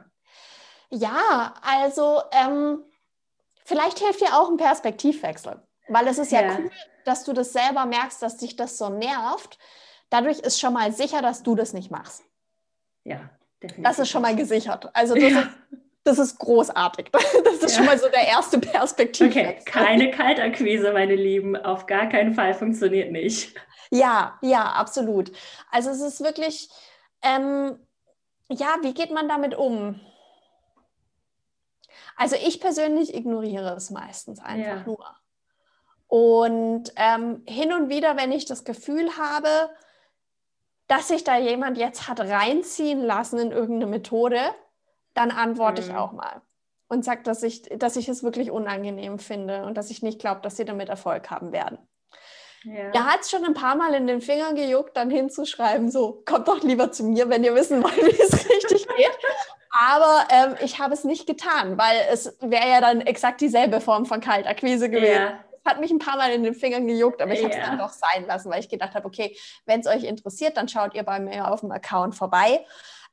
Ja, 0.91 1.55
also 1.63 2.23
ähm, 2.33 2.85
vielleicht 3.65 3.99
hilft 3.99 4.21
dir 4.21 4.39
auch 4.39 4.51
ein 4.51 4.57
Perspektivwechsel, 4.57 5.63
weil 5.89 6.07
es 6.07 6.19
ist 6.19 6.31
ja, 6.31 6.43
ja 6.43 6.59
cool, 6.59 6.71
dass 7.05 7.25
du 7.25 7.33
das 7.33 7.53
selber 7.53 7.87
merkst, 7.87 8.23
dass 8.23 8.37
dich 8.37 8.57
das 8.57 8.79
so 8.79 8.91
nervt. 8.91 9.59
Dadurch 10.11 10.39
ist 10.39 10.61
schon 10.61 10.75
mal 10.75 10.93
sicher, 10.93 11.23
dass 11.23 11.43
du 11.43 11.55
das 11.55 11.73
nicht 11.73 11.91
machst. 11.91 12.23
Ja, 13.03 13.31
definitiv. 13.63 13.85
Das 13.85 13.99
ist 13.99 14.11
schon 14.11 14.23
mal 14.23 14.37
gesichert. 14.37 14.89
Also 14.95 15.15
das, 15.15 15.23
ja. 15.25 15.41
ist, 15.41 15.49
das 16.05 16.19
ist 16.19 16.39
großartig. 16.39 17.11
Das 17.45 17.55
ist 17.55 17.73
ja. 17.73 17.77
schon 17.79 17.87
mal 17.87 17.99
so 17.99 18.09
der 18.09 18.27
erste 18.27 18.59
Perspektivwechsel. 18.59 19.47
Okay, 19.47 19.65
keine 19.65 20.11
Kaltakquise, 20.11 20.93
meine 20.93 21.15
Lieben. 21.15 21.57
Auf 21.57 21.87
gar 21.87 22.09
keinen 22.09 22.35
Fall 22.35 22.55
funktioniert 22.55 23.11
nicht. 23.11 23.55
Ja, 23.91 24.39
ja, 24.43 24.65
absolut. 24.73 25.33
Also 25.71 25.91
es 25.91 26.01
ist 26.01 26.23
wirklich, 26.23 26.69
ähm, 27.23 27.79
ja, 28.49 28.77
wie 28.83 28.93
geht 28.93 29.11
man 29.11 29.29
damit 29.29 29.55
um? 29.55 30.01
Also 32.17 32.37
ich 32.37 32.61
persönlich 32.61 33.15
ignoriere 33.15 33.75
es 33.75 33.91
meistens 33.91 34.41
einfach 34.41 34.67
ja. 34.67 34.85
nur. 34.85 35.05
Und 36.07 36.93
ähm, 36.97 37.43
hin 37.47 37.73
und 37.73 37.89
wieder, 37.89 38.17
wenn 38.17 38.33
ich 38.33 38.45
das 38.45 38.65
Gefühl 38.65 39.17
habe, 39.17 39.71
dass 40.87 41.09
sich 41.09 41.25
da 41.25 41.39
jemand 41.39 41.79
jetzt 41.79 42.09
hat 42.09 42.21
reinziehen 42.21 43.01
lassen 43.01 43.39
in 43.39 43.53
irgendeine 43.53 43.91
Methode, 43.91 44.39
dann 45.15 45.31
antworte 45.31 45.83
mhm. 45.83 45.89
ich 45.89 45.95
auch 45.95 46.13
mal 46.13 46.43
und 46.89 47.05
sage, 47.05 47.23
dass 47.23 47.43
ich, 47.43 47.63
dass 47.77 47.97
ich 47.97 48.09
es 48.09 48.23
wirklich 48.23 48.51
unangenehm 48.51 49.19
finde 49.19 49.65
und 49.65 49.77
dass 49.77 49.91
ich 49.91 50.03
nicht 50.03 50.19
glaube, 50.19 50.41
dass 50.43 50.57
sie 50.57 50.65
damit 50.65 50.89
Erfolg 50.89 51.31
haben 51.31 51.53
werden. 51.53 51.79
Ja. 52.65 52.91
Er 52.93 53.05
hat 53.05 53.21
es 53.21 53.31
schon 53.31 53.45
ein 53.45 53.53
paar 53.53 53.77
Mal 53.77 53.95
in 53.95 54.07
den 54.07 54.23
Fingern 54.23 54.55
gejuckt, 54.55 54.97
dann 54.97 55.11
hinzuschreiben, 55.11 55.91
so, 55.91 56.23
kommt 56.25 56.49
doch 56.49 56.63
lieber 56.63 56.91
zu 56.93 57.05
mir, 57.05 57.29
wenn 57.29 57.45
ihr 57.45 57.55
wissen 57.55 57.83
wollt, 57.83 57.97
wie 57.97 58.21
es 58.21 58.33
richtig 58.49 58.87
geht. 58.89 59.19
Aber 59.71 60.25
ähm, 60.31 60.57
ich 60.63 60.79
habe 60.79 60.95
es 60.95 61.05
nicht 61.05 61.27
getan, 61.27 61.77
weil 61.77 61.97
es 62.11 62.37
wäre 62.41 62.69
ja 62.69 62.81
dann 62.81 63.01
exakt 63.01 63.41
dieselbe 63.41 63.81
Form 63.81 64.07
von 64.07 64.21
Kaltakquise 64.21 64.89
gewesen. 64.89 65.15
Ja. 65.15 65.45
Hat 65.65 65.81
mich 65.81 65.91
ein 65.91 65.99
paar 65.99 66.17
Mal 66.17 66.31
in 66.33 66.43
den 66.43 66.55
Fingern 66.55 66.87
gejuckt, 66.87 67.21
aber 67.21 67.33
ich 67.33 67.41
ja. 67.41 67.49
habe 67.49 67.55
es 67.59 67.67
dann 67.67 67.79
doch 67.79 67.91
sein 67.91 68.27
lassen, 68.27 68.51
weil 68.51 68.61
ich 68.61 68.69
gedacht 68.69 68.95
habe, 68.95 69.07
okay, 69.07 69.37
wenn 69.67 69.81
es 69.81 69.87
euch 69.87 70.05
interessiert, 70.05 70.57
dann 70.57 70.69
schaut 70.69 70.95
ihr 70.95 71.03
bei 71.03 71.19
mir 71.19 71.51
auf 71.51 71.61
dem 71.61 71.73
Account 71.73 72.15
vorbei. 72.15 72.65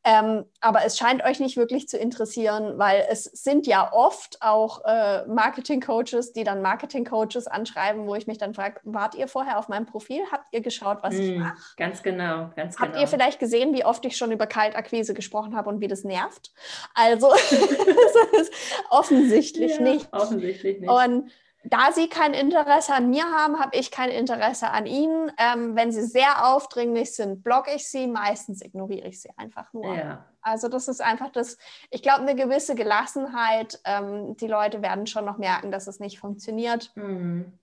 Ähm, 0.03 0.45
aber 0.61 0.83
es 0.83 0.97
scheint 0.97 1.23
euch 1.23 1.39
nicht 1.39 1.57
wirklich 1.57 1.87
zu 1.87 1.97
interessieren, 1.97 2.79
weil 2.79 3.05
es 3.09 3.23
sind 3.23 3.67
ja 3.67 3.93
oft 3.93 4.37
auch 4.41 4.83
äh, 4.83 5.25
Marketing-Coaches, 5.27 6.33
die 6.33 6.43
dann 6.43 6.63
Marketing-Coaches 6.63 7.45
anschreiben, 7.45 8.07
wo 8.07 8.15
ich 8.15 8.25
mich 8.25 8.39
dann 8.39 8.55
frage, 8.55 8.79
wart 8.83 9.13
ihr 9.13 9.27
vorher 9.27 9.59
auf 9.59 9.67
meinem 9.67 9.85
Profil? 9.85 10.21
Habt 10.31 10.45
ihr 10.53 10.61
geschaut, 10.61 10.99
was 11.03 11.13
mm, 11.13 11.21
ich 11.21 11.37
mache? 11.37 11.57
Ganz 11.77 12.01
genau, 12.01 12.49
ganz 12.55 12.79
Habt 12.79 12.93
genau. 12.93 13.01
ihr 13.01 13.07
vielleicht 13.07 13.39
gesehen, 13.39 13.75
wie 13.75 13.85
oft 13.85 14.03
ich 14.05 14.17
schon 14.17 14.31
über 14.31 14.47
Kaltakquise 14.47 15.13
gesprochen 15.13 15.55
habe 15.55 15.69
und 15.69 15.81
wie 15.81 15.87
das 15.87 16.03
nervt? 16.03 16.51
Also 16.95 17.31
offensichtlich 18.89 19.75
ja, 19.75 19.81
nicht. 19.81 20.11
Offensichtlich 20.11 20.79
nicht. 20.79 20.89
Und 20.89 21.31
da 21.63 21.91
Sie 21.91 22.09
kein 22.09 22.33
Interesse 22.33 22.93
an 22.93 23.09
mir 23.09 23.25
haben, 23.25 23.59
habe 23.59 23.77
ich 23.77 23.91
kein 23.91 24.09
Interesse 24.09 24.71
an 24.71 24.85
Ihnen. 24.85 25.31
Ähm, 25.37 25.75
wenn 25.75 25.91
Sie 25.91 26.03
sehr 26.03 26.47
aufdringlich 26.47 27.15
sind, 27.15 27.43
blocke 27.43 27.71
ich 27.75 27.87
Sie. 27.87 28.07
Meistens 28.07 28.61
ignoriere 28.61 29.07
ich 29.07 29.21
Sie 29.21 29.29
einfach 29.37 29.71
nur. 29.73 29.95
Ja. 29.95 30.25
Also 30.41 30.69
das 30.69 30.87
ist 30.87 31.01
einfach 31.01 31.31
das, 31.31 31.57
ich 31.91 32.01
glaube, 32.01 32.21
eine 32.21 32.35
gewisse 32.35 32.73
Gelassenheit. 32.73 33.79
Ähm, 33.85 34.35
die 34.37 34.47
Leute 34.47 34.81
werden 34.81 35.05
schon 35.05 35.25
noch 35.25 35.37
merken, 35.37 35.71
dass 35.71 35.87
es 35.87 35.99
nicht 35.99 36.19
funktioniert. 36.19 36.91
Mhm. 36.95 37.53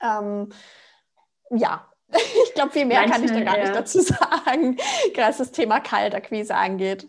Ähm, 0.00 0.50
ja, 1.50 1.88
ich 2.12 2.54
glaube, 2.54 2.70
viel 2.70 2.86
mehr 2.86 3.00
Manchmal, 3.00 3.18
kann 3.18 3.24
ich 3.24 3.32
da 3.32 3.44
gar 3.44 3.58
ja. 3.58 3.64
nicht 3.64 3.74
dazu 3.74 4.00
sagen, 4.00 4.76
was 5.16 5.38
das 5.38 5.50
Thema 5.50 5.80
Kaltakquise 5.80 6.54
angeht. 6.54 7.08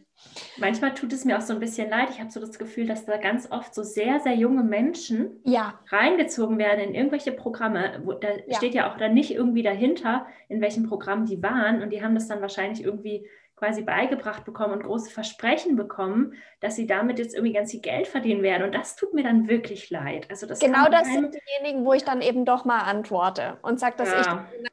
Manchmal 0.57 0.93
tut 0.93 1.12
es 1.13 1.25
mir 1.25 1.38
auch 1.38 1.41
so 1.41 1.53
ein 1.53 1.60
bisschen 1.60 1.89
leid. 1.89 2.10
Ich 2.12 2.19
habe 2.19 2.31
so 2.31 2.39
das 2.39 2.57
Gefühl, 2.57 2.88
dass 2.88 3.05
da 3.05 3.17
ganz 3.17 3.51
oft 3.51 3.73
so 3.73 3.84
sehr, 3.84 4.19
sehr 4.19 4.36
junge 4.36 4.63
Menschen 4.63 5.41
ja. 5.43 5.79
reingezogen 5.89 6.57
werden 6.57 6.79
in 6.81 6.95
irgendwelche 6.95 7.31
Programme. 7.31 8.01
Wo, 8.03 8.13
da 8.13 8.29
ja. 8.47 8.57
steht 8.57 8.73
ja 8.73 8.91
auch 8.91 8.97
dann 8.97 9.13
nicht 9.13 9.34
irgendwie 9.34 9.63
dahinter, 9.63 10.25
in 10.49 10.62
welchem 10.62 10.88
Programm 10.88 11.25
die 11.25 11.41
waren. 11.41 11.81
Und 11.81 11.91
die 11.91 12.03
haben 12.03 12.15
das 12.15 12.27
dann 12.27 12.41
wahrscheinlich 12.41 12.84
irgendwie 12.84 13.27
quasi 13.62 13.84
beigebracht 13.84 14.43
bekommen 14.43 14.73
und 14.73 14.84
große 14.84 15.12
Versprechen 15.12 15.75
bekommen, 15.75 16.34
dass 16.62 16.75
sie 16.75 16.88
damit 16.88 17.19
jetzt 17.19 17.36
irgendwie 17.36 17.53
ganz 17.53 17.69
viel 17.69 17.81
Geld 17.81 18.07
verdienen 18.07 18.41
werden. 18.41 18.63
Und 18.63 18.73
das 18.73 18.95
tut 18.95 19.13
mir 19.13 19.23
dann 19.23 19.47
wirklich 19.47 19.91
leid. 19.91 20.27
Also 20.31 20.47
das 20.47 20.60
genau 20.60 20.89
das 20.89 21.07
sind 21.07 21.36
diejenigen, 21.36 21.86
wo 21.86 21.93
ich 21.93 22.03
dann 22.03 22.21
eben 22.21 22.43
doch 22.43 22.65
mal 22.65 22.79
antworte 22.79 23.60
und 23.62 23.79
sage, 23.79 23.97
dass 23.97 24.10
ja. 24.10 24.47
ich 24.51 24.71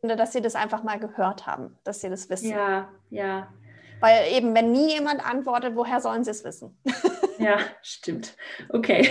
finde, 0.00 0.14
dass 0.14 0.32
sie 0.32 0.40
das 0.40 0.54
einfach 0.54 0.84
mal 0.84 1.00
gehört 1.00 1.46
haben, 1.46 1.76
dass 1.82 2.00
sie 2.00 2.08
das 2.08 2.30
wissen. 2.30 2.50
Ja, 2.50 2.88
ja. 3.10 3.52
Weil 4.00 4.32
eben, 4.32 4.54
wenn 4.54 4.72
nie 4.72 4.94
jemand 4.94 5.24
antwortet, 5.24 5.76
woher 5.76 6.00
sollen 6.00 6.24
sie 6.24 6.30
es 6.30 6.44
wissen? 6.44 6.78
ja, 7.38 7.58
stimmt. 7.82 8.34
Okay. 8.70 9.10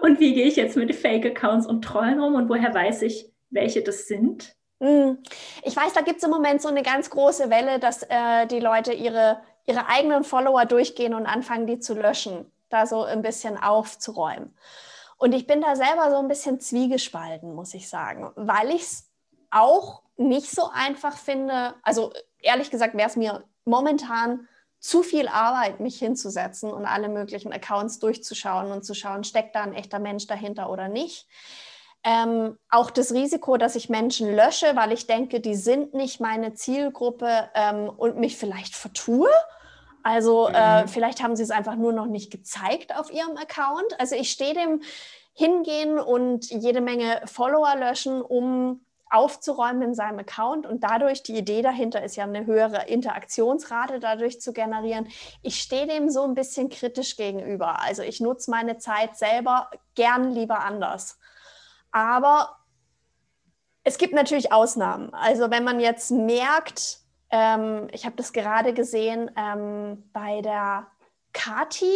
Und 0.00 0.20
wie 0.20 0.34
gehe 0.34 0.46
ich 0.46 0.56
jetzt 0.56 0.76
mit 0.76 0.94
Fake-Accounts 0.94 1.66
und 1.66 1.82
Trollen 1.82 2.20
um 2.20 2.34
und 2.34 2.48
woher 2.48 2.72
weiß 2.72 3.02
ich, 3.02 3.30
welche 3.50 3.82
das 3.82 4.06
sind? 4.06 4.54
Hm. 4.80 5.18
Ich 5.64 5.76
weiß, 5.76 5.92
da 5.92 6.00
gibt 6.02 6.18
es 6.18 6.24
im 6.24 6.30
Moment 6.30 6.62
so 6.62 6.68
eine 6.68 6.82
ganz 6.82 7.10
große 7.10 7.50
Welle, 7.50 7.78
dass 7.78 8.04
äh, 8.04 8.46
die 8.46 8.60
Leute 8.60 8.92
ihre, 8.92 9.40
ihre 9.66 9.88
eigenen 9.88 10.24
Follower 10.24 10.64
durchgehen 10.64 11.14
und 11.14 11.26
anfangen, 11.26 11.66
die 11.66 11.80
zu 11.80 11.94
löschen, 11.94 12.50
da 12.68 12.86
so 12.86 13.02
ein 13.02 13.22
bisschen 13.22 13.56
aufzuräumen. 13.56 14.54
Und 15.16 15.34
ich 15.34 15.46
bin 15.46 15.60
da 15.60 15.74
selber 15.74 16.10
so 16.10 16.16
ein 16.18 16.28
bisschen 16.28 16.60
zwiegespalten, 16.60 17.54
muss 17.54 17.74
ich 17.74 17.88
sagen, 17.88 18.30
weil 18.36 18.70
ich 18.70 18.82
es 18.82 19.10
auch 19.50 20.02
nicht 20.16 20.50
so 20.50 20.70
einfach 20.72 21.16
finde. 21.16 21.74
Also 21.82 22.12
ehrlich 22.40 22.70
gesagt 22.70 22.96
wäre 22.96 23.08
es 23.08 23.16
mir 23.16 23.42
momentan 23.68 24.48
zu 24.80 25.02
viel 25.02 25.28
Arbeit, 25.28 25.80
mich 25.80 25.98
hinzusetzen 25.98 26.72
und 26.72 26.86
alle 26.86 27.08
möglichen 27.08 27.52
Accounts 27.52 27.98
durchzuschauen 27.98 28.70
und 28.70 28.84
zu 28.84 28.94
schauen, 28.94 29.24
steckt 29.24 29.54
da 29.54 29.62
ein 29.62 29.74
echter 29.74 29.98
Mensch 29.98 30.26
dahinter 30.26 30.70
oder 30.70 30.88
nicht. 30.88 31.26
Ähm, 32.04 32.56
auch 32.70 32.90
das 32.90 33.12
Risiko, 33.12 33.56
dass 33.56 33.74
ich 33.74 33.88
Menschen 33.88 34.34
lösche, 34.34 34.76
weil 34.76 34.92
ich 34.92 35.06
denke, 35.08 35.40
die 35.40 35.56
sind 35.56 35.94
nicht 35.94 36.20
meine 36.20 36.54
Zielgruppe 36.54 37.50
ähm, 37.54 37.88
und 37.88 38.18
mich 38.18 38.36
vielleicht 38.36 38.76
vertue. 38.76 39.28
Also 40.04 40.46
äh, 40.46 40.50
mhm. 40.50 40.54
äh, 40.54 40.88
vielleicht 40.88 41.22
haben 41.22 41.34
sie 41.34 41.42
es 41.42 41.50
einfach 41.50 41.74
nur 41.74 41.92
noch 41.92 42.06
nicht 42.06 42.30
gezeigt 42.30 42.96
auf 42.96 43.12
ihrem 43.12 43.36
Account. 43.36 43.98
Also 43.98 44.14
ich 44.14 44.30
stehe 44.30 44.54
dem 44.54 44.80
hingehen 45.34 45.98
und 45.98 46.50
jede 46.50 46.80
Menge 46.80 47.20
Follower 47.26 47.74
löschen, 47.76 48.22
um 48.22 48.80
aufzuräumen 49.10 49.82
in 49.82 49.94
seinem 49.94 50.18
Account 50.18 50.66
und 50.66 50.84
dadurch, 50.84 51.22
die 51.22 51.36
Idee 51.36 51.62
dahinter 51.62 52.02
ist 52.02 52.16
ja 52.16 52.24
eine 52.24 52.46
höhere 52.46 52.88
Interaktionsrate 52.88 54.00
dadurch 54.00 54.40
zu 54.40 54.52
generieren. 54.52 55.08
Ich 55.42 55.60
stehe 55.60 55.86
dem 55.86 56.10
so 56.10 56.24
ein 56.24 56.34
bisschen 56.34 56.68
kritisch 56.68 57.16
gegenüber. 57.16 57.82
Also 57.82 58.02
ich 58.02 58.20
nutze 58.20 58.50
meine 58.50 58.78
Zeit 58.78 59.16
selber 59.16 59.70
gern 59.94 60.32
lieber 60.32 60.60
anders. 60.60 61.18
Aber 61.90 62.56
es 63.84 63.98
gibt 63.98 64.12
natürlich 64.12 64.52
Ausnahmen. 64.52 65.14
Also 65.14 65.50
wenn 65.50 65.64
man 65.64 65.80
jetzt 65.80 66.10
merkt, 66.10 66.98
ähm, 67.30 67.88
ich 67.92 68.04
habe 68.04 68.16
das 68.16 68.32
gerade 68.32 68.72
gesehen 68.74 69.30
ähm, 69.36 70.08
bei 70.12 70.42
der 70.42 70.86
Kati. 71.32 71.94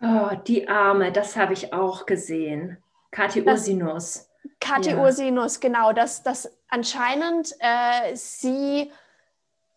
Oh, 0.00 0.30
die 0.46 0.68
Arme, 0.68 1.12
das 1.12 1.36
habe 1.36 1.52
ich 1.52 1.72
auch 1.72 2.06
gesehen. 2.06 2.82
Kati 3.10 3.42
Ursinus. 3.42 4.27
Kathi 4.60 4.90
ja. 4.90 4.98
Ursinus, 4.98 5.60
genau, 5.60 5.92
dass, 5.92 6.22
dass 6.22 6.50
anscheinend 6.68 7.54
äh, 7.60 8.14
sie 8.14 8.90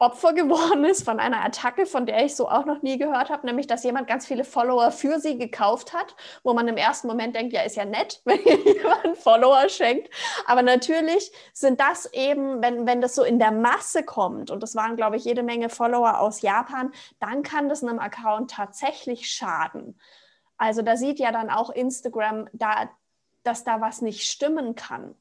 Opfer 0.01 0.33
geworden 0.33 0.83
ist 0.83 1.05
von 1.05 1.19
einer 1.19 1.45
Attacke, 1.45 1.85
von 1.85 2.05
der 2.05 2.25
ich 2.25 2.35
so 2.35 2.49
auch 2.49 2.65
noch 2.65 2.81
nie 2.81 2.97
gehört 2.97 3.29
habe, 3.29 3.45
nämlich 3.45 3.67
dass 3.67 3.83
jemand 3.83 4.07
ganz 4.07 4.25
viele 4.25 4.43
Follower 4.43 4.91
für 4.91 5.19
sie 5.19 5.37
gekauft 5.37 5.93
hat, 5.93 6.15
wo 6.43 6.53
man 6.53 6.67
im 6.67 6.75
ersten 6.77 7.07
Moment 7.07 7.35
denkt, 7.35 7.53
ja, 7.53 7.61
ist 7.61 7.75
ja 7.75 7.85
nett, 7.85 8.21
wenn 8.25 8.41
jemand 8.43 9.17
Follower 9.17 9.69
schenkt. 9.69 10.09
Aber 10.47 10.63
natürlich 10.63 11.31
sind 11.53 11.79
das 11.79 12.11
eben, 12.13 12.61
wenn, 12.61 12.87
wenn 12.87 12.99
das 12.99 13.13
so 13.15 13.23
in 13.23 13.37
der 13.37 13.51
Masse 13.51 14.03
kommt, 14.03 14.49
und 14.49 14.63
das 14.63 14.75
waren, 14.75 14.95
glaube 14.95 15.17
ich, 15.17 15.25
jede 15.25 15.43
Menge 15.43 15.69
Follower 15.69 16.19
aus 16.19 16.41
Japan, 16.41 16.91
dann 17.19 17.43
kann 17.43 17.69
das 17.69 17.83
einem 17.83 17.99
Account 17.99 18.51
tatsächlich 18.51 19.29
schaden. 19.29 19.99
Also 20.57 20.81
da 20.81 20.97
sieht 20.97 21.19
ja 21.19 21.31
dann 21.31 21.49
auch 21.49 21.69
Instagram, 21.69 22.47
da, 22.53 22.89
dass 23.43 23.63
da 23.63 23.81
was 23.81 24.01
nicht 24.01 24.23
stimmen 24.23 24.75
kann. 24.75 25.15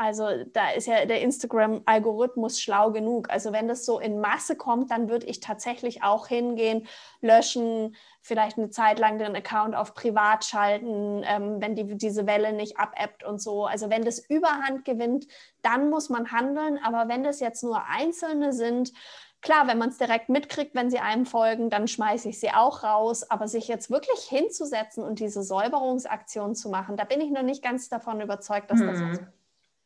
Also 0.00 0.44
da 0.52 0.70
ist 0.70 0.86
ja 0.86 1.06
der 1.06 1.22
Instagram-Algorithmus 1.22 2.60
schlau 2.60 2.92
genug. 2.92 3.30
Also 3.30 3.52
wenn 3.52 3.66
das 3.66 3.84
so 3.84 3.98
in 3.98 4.20
Masse 4.20 4.54
kommt, 4.54 4.92
dann 4.92 5.08
würde 5.08 5.26
ich 5.26 5.40
tatsächlich 5.40 6.04
auch 6.04 6.28
hingehen, 6.28 6.86
löschen, 7.20 7.96
vielleicht 8.22 8.58
eine 8.58 8.70
Zeit 8.70 9.00
lang 9.00 9.18
den 9.18 9.34
Account 9.34 9.74
auf 9.74 9.94
privat 9.94 10.44
schalten, 10.44 11.24
ähm, 11.24 11.60
wenn 11.60 11.74
die, 11.74 11.96
diese 11.96 12.28
Welle 12.28 12.52
nicht 12.52 12.78
abebbt 12.78 13.24
und 13.24 13.42
so. 13.42 13.66
Also 13.66 13.90
wenn 13.90 14.04
das 14.04 14.20
Überhand 14.20 14.84
gewinnt, 14.84 15.26
dann 15.62 15.90
muss 15.90 16.10
man 16.10 16.30
handeln. 16.30 16.78
Aber 16.84 17.08
wenn 17.08 17.24
das 17.24 17.40
jetzt 17.40 17.64
nur 17.64 17.84
Einzelne 17.88 18.52
sind, 18.52 18.92
Klar, 19.40 19.68
wenn 19.68 19.78
man 19.78 19.90
es 19.90 19.98
direkt 19.98 20.28
mitkriegt, 20.28 20.74
wenn 20.74 20.90
sie 20.90 20.98
einem 20.98 21.24
folgen, 21.24 21.70
dann 21.70 21.86
schmeiße 21.86 22.28
ich 22.28 22.40
sie 22.40 22.50
auch 22.50 22.82
raus. 22.82 23.30
Aber 23.30 23.46
sich 23.46 23.68
jetzt 23.68 23.90
wirklich 23.90 24.20
hinzusetzen 24.28 25.04
und 25.04 25.20
diese 25.20 25.42
Säuberungsaktion 25.42 26.54
zu 26.54 26.68
machen, 26.70 26.96
da 26.96 27.04
bin 27.04 27.20
ich 27.20 27.30
noch 27.30 27.42
nicht 27.42 27.62
ganz 27.62 27.88
davon 27.88 28.20
überzeugt, 28.20 28.70
dass 28.70 28.80
hm. 28.80 28.86
das 28.86 29.00
ist. 29.00 29.22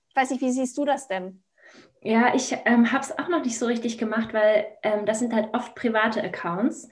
Ich 0.08 0.16
weiß 0.16 0.30
nicht, 0.30 0.42
wie 0.42 0.50
siehst 0.50 0.76
du 0.76 0.84
das 0.84 1.08
denn? 1.08 1.42
Ja, 2.02 2.34
ich 2.34 2.56
ähm, 2.64 2.90
habe 2.92 3.02
es 3.02 3.16
auch 3.16 3.28
noch 3.28 3.44
nicht 3.44 3.58
so 3.58 3.66
richtig 3.66 3.96
gemacht, 3.96 4.34
weil 4.34 4.66
ähm, 4.82 5.06
das 5.06 5.20
sind 5.20 5.32
halt 5.32 5.54
oft 5.54 5.74
private 5.74 6.22
Accounts. 6.22 6.88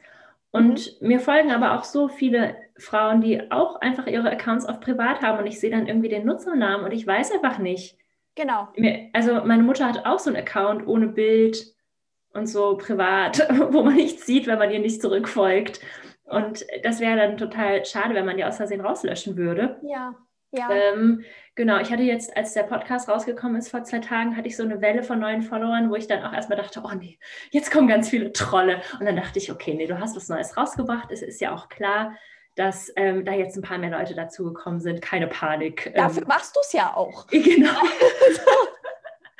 Und 0.52 1.00
mhm. 1.00 1.08
mir 1.08 1.20
folgen 1.20 1.50
aber 1.50 1.78
auch 1.78 1.84
so 1.84 2.08
viele 2.08 2.56
Frauen, 2.76 3.20
die 3.20 3.50
auch 3.50 3.76
einfach 3.76 4.06
ihre 4.06 4.30
Accounts 4.30 4.66
auf 4.66 4.80
privat 4.80 5.22
haben 5.22 5.38
und 5.38 5.46
ich 5.46 5.60
sehe 5.60 5.70
dann 5.70 5.86
irgendwie 5.86 6.08
den 6.08 6.24
Nutzernamen 6.24 6.84
und 6.84 6.92
ich 6.92 7.06
weiß 7.06 7.32
einfach 7.32 7.58
nicht. 7.58 7.98
Genau. 8.34 8.68
Also 9.12 9.44
meine 9.44 9.62
Mutter 9.62 9.86
hat 9.86 10.06
auch 10.06 10.18
so 10.18 10.30
einen 10.30 10.38
Account 10.40 10.86
ohne 10.86 11.08
Bild 11.08 11.74
und 12.32 12.46
so 12.46 12.76
privat, 12.76 13.46
wo 13.72 13.82
man 13.82 13.94
nichts 13.94 14.26
sieht, 14.26 14.46
wenn 14.46 14.58
man 14.58 14.70
ihr 14.70 14.80
nicht 14.80 15.02
zurückfolgt. 15.02 15.80
Und 16.24 16.64
das 16.82 17.00
wäre 17.00 17.16
dann 17.16 17.36
total 17.36 17.84
schade, 17.84 18.14
wenn 18.14 18.24
man 18.24 18.36
die 18.36 18.44
aus 18.44 18.56
Versehen 18.56 18.80
rauslöschen 18.80 19.36
würde. 19.36 19.80
Ja. 19.82 20.14
Ja. 20.52 20.68
Ähm, 20.70 21.24
genau, 21.54 21.78
ich 21.78 21.92
hatte 21.92 22.02
jetzt, 22.02 22.36
als 22.36 22.54
der 22.54 22.64
Podcast 22.64 23.08
rausgekommen 23.08 23.56
ist 23.56 23.68
vor 23.68 23.84
zwei 23.84 24.00
Tagen, 24.00 24.36
hatte 24.36 24.48
ich 24.48 24.56
so 24.56 24.64
eine 24.64 24.80
Welle 24.80 25.04
von 25.04 25.20
neuen 25.20 25.42
Followern, 25.42 25.90
wo 25.90 25.94
ich 25.94 26.08
dann 26.08 26.24
auch 26.24 26.32
erstmal 26.32 26.58
dachte, 26.58 26.82
oh 26.84 26.94
nee, 26.94 27.18
jetzt 27.50 27.70
kommen 27.70 27.86
ganz 27.86 28.08
viele 28.08 28.32
Trolle. 28.32 28.80
Und 28.98 29.06
dann 29.06 29.16
dachte 29.16 29.38
ich, 29.38 29.52
okay, 29.52 29.74
nee, 29.74 29.86
du 29.86 29.98
hast 30.00 30.16
was 30.16 30.28
Neues 30.28 30.56
rausgebracht. 30.56 31.12
Es 31.12 31.22
ist 31.22 31.40
ja 31.40 31.54
auch 31.54 31.68
klar, 31.68 32.16
dass 32.56 32.92
ähm, 32.96 33.24
da 33.24 33.32
jetzt 33.32 33.56
ein 33.56 33.62
paar 33.62 33.78
mehr 33.78 33.90
Leute 33.90 34.14
dazugekommen 34.14 34.80
sind. 34.80 35.00
Keine 35.00 35.28
Panik. 35.28 35.92
Dafür 35.94 36.22
ähm, 36.22 36.28
machst 36.28 36.56
du 36.56 36.60
es 36.60 36.72
ja 36.72 36.94
auch. 36.94 37.26
Genau. 37.30 37.70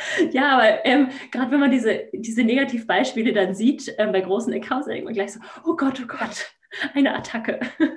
Ja, 0.30 0.56
aber 0.56 0.84
ähm, 0.86 1.08
gerade 1.30 1.50
wenn 1.50 1.60
man 1.60 1.70
diese, 1.70 2.08
diese 2.12 2.44
Negativbeispiele 2.44 3.32
dann 3.32 3.54
sieht 3.54 3.94
ähm, 3.98 4.12
bei 4.12 4.20
großen 4.20 4.52
Accounts, 4.52 4.86
dann 4.86 4.94
denkt 4.94 5.04
man 5.04 5.14
gleich 5.14 5.32
so, 5.32 5.40
oh 5.64 5.76
Gott, 5.76 6.00
oh 6.02 6.06
Gott, 6.06 6.52
eine 6.94 7.14
Attacke. 7.14 7.60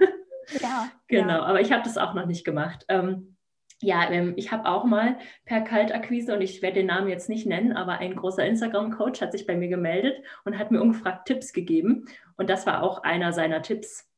Ja. 0.59 0.89
genau, 1.07 1.37
ja. 1.37 1.43
aber 1.43 1.61
ich 1.61 1.71
habe 1.71 1.83
das 1.83 1.97
auch 1.97 2.13
noch 2.13 2.25
nicht 2.25 2.43
gemacht. 2.43 2.85
Ähm, 2.89 3.37
ja, 3.81 4.11
ähm, 4.11 4.33
ich 4.35 4.51
habe 4.51 4.67
auch 4.67 4.83
mal 4.83 5.17
per 5.45 5.62
Kaltakquise, 5.62 6.33
und 6.33 6.41
ich 6.41 6.62
werde 6.62 6.79
den 6.79 6.87
Namen 6.87 7.08
jetzt 7.08 7.29
nicht 7.29 7.47
nennen, 7.47 7.71
aber 7.71 7.99
ein 7.99 8.13
großer 8.13 8.45
Instagram-Coach 8.45 9.21
hat 9.21 9.31
sich 9.31 9.47
bei 9.47 9.56
mir 9.56 9.69
gemeldet 9.69 10.21
und 10.43 10.60
hat 10.60 10.69
mir 10.69 10.81
ungefragt 10.81 11.27
Tipps 11.27 11.54
gegeben. 11.54 12.08
Und 12.35 12.49
das 12.49 12.65
war 12.65 12.83
auch 12.83 13.04
einer 13.04 13.31
seiner 13.31 13.62
Tipps, 13.62 14.10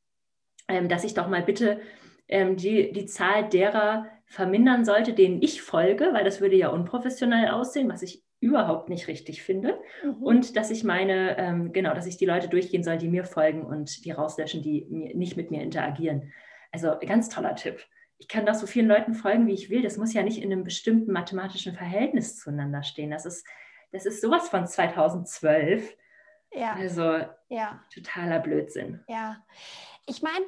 ähm, 0.67 0.89
dass 0.89 1.03
ich 1.03 1.13
doch 1.13 1.27
mal 1.27 1.43
bitte 1.43 1.79
ähm, 2.27 2.57
die, 2.57 2.91
die 2.91 3.05
Zahl 3.05 3.47
derer 3.47 4.07
vermindern 4.25 4.85
sollte, 4.85 5.13
denen 5.13 5.41
ich 5.41 5.61
folge, 5.61 6.09
weil 6.13 6.23
das 6.23 6.41
würde 6.41 6.55
ja 6.55 6.69
unprofessionell 6.69 7.49
aussehen, 7.49 7.89
was 7.89 8.01
ich 8.01 8.23
überhaupt 8.39 8.89
nicht 8.89 9.07
richtig 9.07 9.43
finde. 9.43 9.79
Mhm. 10.03 10.23
Und 10.23 10.55
dass 10.57 10.71
ich 10.71 10.83
meine, 10.83 11.69
genau, 11.71 11.93
dass 11.93 12.05
ich 12.05 12.17
die 12.17 12.25
Leute 12.25 12.49
durchgehen 12.49 12.83
soll, 12.83 12.97
die 12.97 13.07
mir 13.07 13.23
folgen 13.23 13.63
und 13.65 14.03
die 14.05 14.11
rauslöschen, 14.11 14.61
die 14.61 14.85
nicht 15.15 15.37
mit 15.37 15.51
mir 15.51 15.61
interagieren. 15.61 16.33
Also 16.71 16.95
ganz 16.99 17.29
toller 17.29 17.55
Tipp 17.55 17.85
ich 18.17 18.27
kann 18.27 18.45
doch 18.45 18.53
so 18.53 18.67
vielen 18.67 18.87
Leuten 18.87 19.13
folgen, 19.13 19.47
wie 19.47 19.53
ich 19.53 19.69
will. 19.69 19.81
Das 19.81 19.97
muss 19.97 20.13
ja 20.13 20.23
nicht 20.23 20.41
in 20.41 20.51
einem 20.51 20.63
bestimmten 20.63 21.11
mathematischen 21.11 21.75
Verhältnis 21.75 22.39
zueinander 22.39 22.83
stehen. 22.83 23.11
Das 23.11 23.25
ist, 23.25 23.45
das 23.91 24.05
ist 24.05 24.21
sowas 24.21 24.49
von 24.49 24.67
2012. 24.67 25.95
Ja. 26.53 26.73
Also 26.73 27.19
ja. 27.49 27.83
totaler 27.93 28.39
Blödsinn. 28.39 29.03
Ja. 29.07 29.43
Ich 30.05 30.21
meine, 30.21 30.45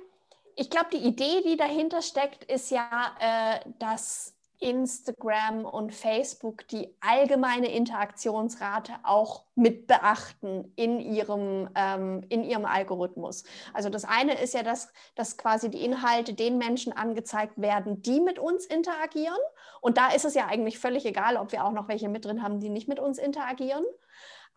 ich 0.57 0.69
glaube, 0.71 0.87
die 0.91 1.05
Idee, 1.05 1.41
die 1.45 1.55
dahinter 1.55 2.01
steckt, 2.01 2.43
ist 2.43 2.71
ja, 2.71 3.15
äh, 3.19 3.59
dass 3.77 4.33
Instagram 4.59 5.65
und 5.65 5.93
Facebook 5.93 6.67
die 6.69 6.95
allgemeine 6.99 7.71
Interaktionsrate 7.71 8.93
auch 9.03 9.43
mit 9.53 9.85
beachten 9.85 10.73
in 10.75 10.99
ihrem, 10.99 11.69
ähm, 11.75 12.25
in 12.29 12.43
ihrem 12.43 12.65
Algorithmus. 12.65 13.43
Also 13.73 13.89
das 13.89 14.03
eine 14.03 14.41
ist 14.41 14.55
ja, 14.55 14.63
dass, 14.63 14.91
dass 15.13 15.37
quasi 15.37 15.69
die 15.69 15.85
Inhalte 15.85 16.33
den 16.33 16.57
Menschen 16.57 16.91
angezeigt 16.91 17.61
werden, 17.61 18.01
die 18.01 18.19
mit 18.19 18.39
uns 18.39 18.65
interagieren. 18.65 19.37
Und 19.79 19.99
da 19.99 20.09
ist 20.09 20.25
es 20.25 20.33
ja 20.33 20.47
eigentlich 20.47 20.79
völlig 20.79 21.05
egal, 21.05 21.37
ob 21.37 21.51
wir 21.51 21.63
auch 21.63 21.71
noch 21.71 21.87
welche 21.87 22.09
mit 22.09 22.25
drin 22.25 22.41
haben, 22.41 22.59
die 22.59 22.69
nicht 22.69 22.87
mit 22.87 22.99
uns 22.99 23.19
interagieren. 23.19 23.85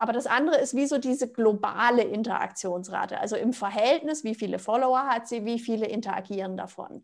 Aber 0.01 0.13
das 0.13 0.25
andere 0.25 0.57
ist 0.57 0.75
wie 0.75 0.87
so 0.87 0.97
diese 0.97 1.31
globale 1.31 2.01
Interaktionsrate, 2.01 3.19
also 3.19 3.35
im 3.35 3.53
Verhältnis, 3.53 4.23
wie 4.23 4.33
viele 4.33 4.57
Follower 4.57 5.05
hat 5.05 5.27
sie, 5.27 5.45
wie 5.45 5.59
viele 5.59 5.85
interagieren 5.85 6.57
davon? 6.57 7.03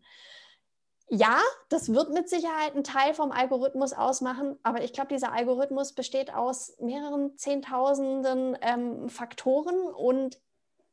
Ja, 1.08 1.38
das 1.68 1.94
wird 1.94 2.12
mit 2.12 2.28
Sicherheit 2.28 2.74
ein 2.74 2.82
Teil 2.82 3.14
vom 3.14 3.30
Algorithmus 3.30 3.92
ausmachen, 3.92 4.58
aber 4.64 4.82
ich 4.82 4.92
glaube, 4.92 5.14
dieser 5.14 5.32
Algorithmus 5.32 5.92
besteht 5.92 6.34
aus 6.34 6.76
mehreren 6.80 7.36
Zehntausenden 7.36 8.58
ähm, 8.62 9.08
Faktoren 9.08 9.78
und 9.94 10.40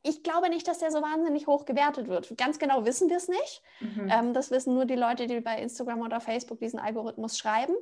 ich 0.07 0.21
glaube 0.21 0.49
nicht, 0.49 0.67
dass 0.67 0.77
der 0.77 0.91
so 0.91 1.01
wahnsinnig 1.01 1.47
hoch 1.47 1.65
gewertet 1.65 2.07
wird. 2.07 2.37
Ganz 2.37 2.59
genau 2.59 2.85
wissen 2.85 3.09
wir 3.09 3.17
es 3.17 3.27
nicht. 3.27 3.63
Mhm. 3.79 4.09
Ähm, 4.11 4.33
das 4.33 4.51
wissen 4.51 4.75
nur 4.75 4.85
die 4.85 4.95
Leute, 4.95 5.25
die 5.25 5.39
bei 5.39 5.59
Instagram 5.59 6.01
oder 6.01 6.21
Facebook 6.21 6.59
diesen 6.59 6.79
Algorithmus 6.79 7.39
schreiben. 7.39 7.73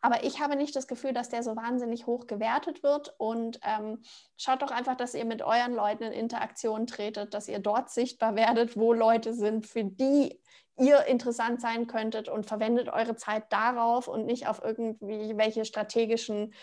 Aber 0.00 0.22
ich 0.22 0.40
habe 0.40 0.54
nicht 0.54 0.76
das 0.76 0.86
Gefühl, 0.86 1.12
dass 1.12 1.28
der 1.28 1.42
so 1.42 1.56
wahnsinnig 1.56 2.06
hoch 2.06 2.28
gewertet 2.28 2.84
wird. 2.84 3.14
Und 3.18 3.58
ähm, 3.64 4.00
schaut 4.36 4.62
doch 4.62 4.70
einfach, 4.70 4.96
dass 4.96 5.14
ihr 5.14 5.24
mit 5.24 5.42
euren 5.42 5.74
Leuten 5.74 6.04
in 6.04 6.12
Interaktion 6.12 6.86
tretet, 6.86 7.34
dass 7.34 7.48
ihr 7.48 7.58
dort 7.58 7.90
sichtbar 7.90 8.36
werdet, 8.36 8.76
wo 8.76 8.92
Leute 8.92 9.34
sind, 9.34 9.66
für 9.66 9.82
die 9.82 10.38
ihr 10.78 11.04
interessant 11.06 11.60
sein 11.60 11.86
könntet 11.88 12.28
und 12.28 12.46
verwendet 12.46 12.88
eure 12.88 13.16
Zeit 13.16 13.52
darauf 13.52 14.06
und 14.08 14.24
nicht 14.24 14.46
auf 14.46 14.62
irgendwie 14.64 15.36
welche 15.36 15.64
strategischen 15.64 16.54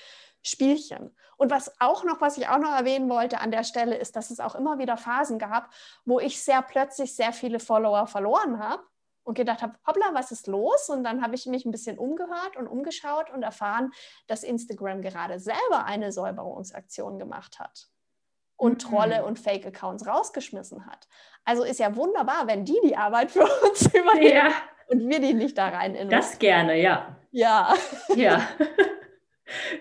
Spielchen. 0.41 1.15
Und 1.37 1.51
was 1.51 1.79
auch 1.79 2.03
noch, 2.03 2.21
was 2.21 2.37
ich 2.37 2.47
auch 2.47 2.57
noch 2.57 2.75
erwähnen 2.75 3.09
wollte 3.09 3.39
an 3.39 3.51
der 3.51 3.63
Stelle, 3.63 3.95
ist, 3.95 4.15
dass 4.15 4.29
es 4.29 4.39
auch 4.39 4.55
immer 4.55 4.77
wieder 4.77 4.97
Phasen 4.97 5.39
gab, 5.39 5.69
wo 6.05 6.19
ich 6.19 6.41
sehr 6.41 6.61
plötzlich 6.61 7.15
sehr 7.15 7.33
viele 7.33 7.59
Follower 7.59 8.07
verloren 8.07 8.59
habe 8.59 8.83
und 9.23 9.35
gedacht 9.35 9.61
habe, 9.61 9.75
hoppla, 9.85 10.13
was 10.13 10.31
ist 10.31 10.47
los? 10.47 10.89
Und 10.89 11.03
dann 11.03 11.21
habe 11.21 11.35
ich 11.35 11.45
mich 11.45 11.65
ein 11.65 11.71
bisschen 11.71 11.97
umgehört 11.97 12.57
und 12.57 12.67
umgeschaut 12.67 13.29
und 13.29 13.43
erfahren, 13.43 13.91
dass 14.27 14.43
Instagram 14.43 15.01
gerade 15.01 15.39
selber 15.39 15.85
eine 15.85 16.11
Säuberungsaktion 16.11 17.19
gemacht 17.19 17.59
hat 17.59 17.89
und 18.57 18.83
mhm. 18.83 18.89
Trolle 18.89 19.25
und 19.25 19.39
Fake-Accounts 19.39 20.07
rausgeschmissen 20.07 20.85
hat. 20.85 21.07
Also 21.45 21.63
ist 21.63 21.79
ja 21.79 21.95
wunderbar, 21.95 22.47
wenn 22.47 22.65
die 22.65 22.79
die 22.83 22.97
Arbeit 22.97 23.31
für 23.31 23.47
uns 23.63 23.85
übernehmen 23.93 24.35
ja. 24.35 24.51
und 24.87 25.07
wir 25.07 25.19
die 25.19 25.33
nicht 25.33 25.57
da 25.57 25.69
rein 25.69 25.95
investieren. 25.95 26.09
Das 26.09 26.39
gerne, 26.39 26.81
ja. 26.81 27.15
Ja. 27.31 27.73
Ja. 28.15 28.47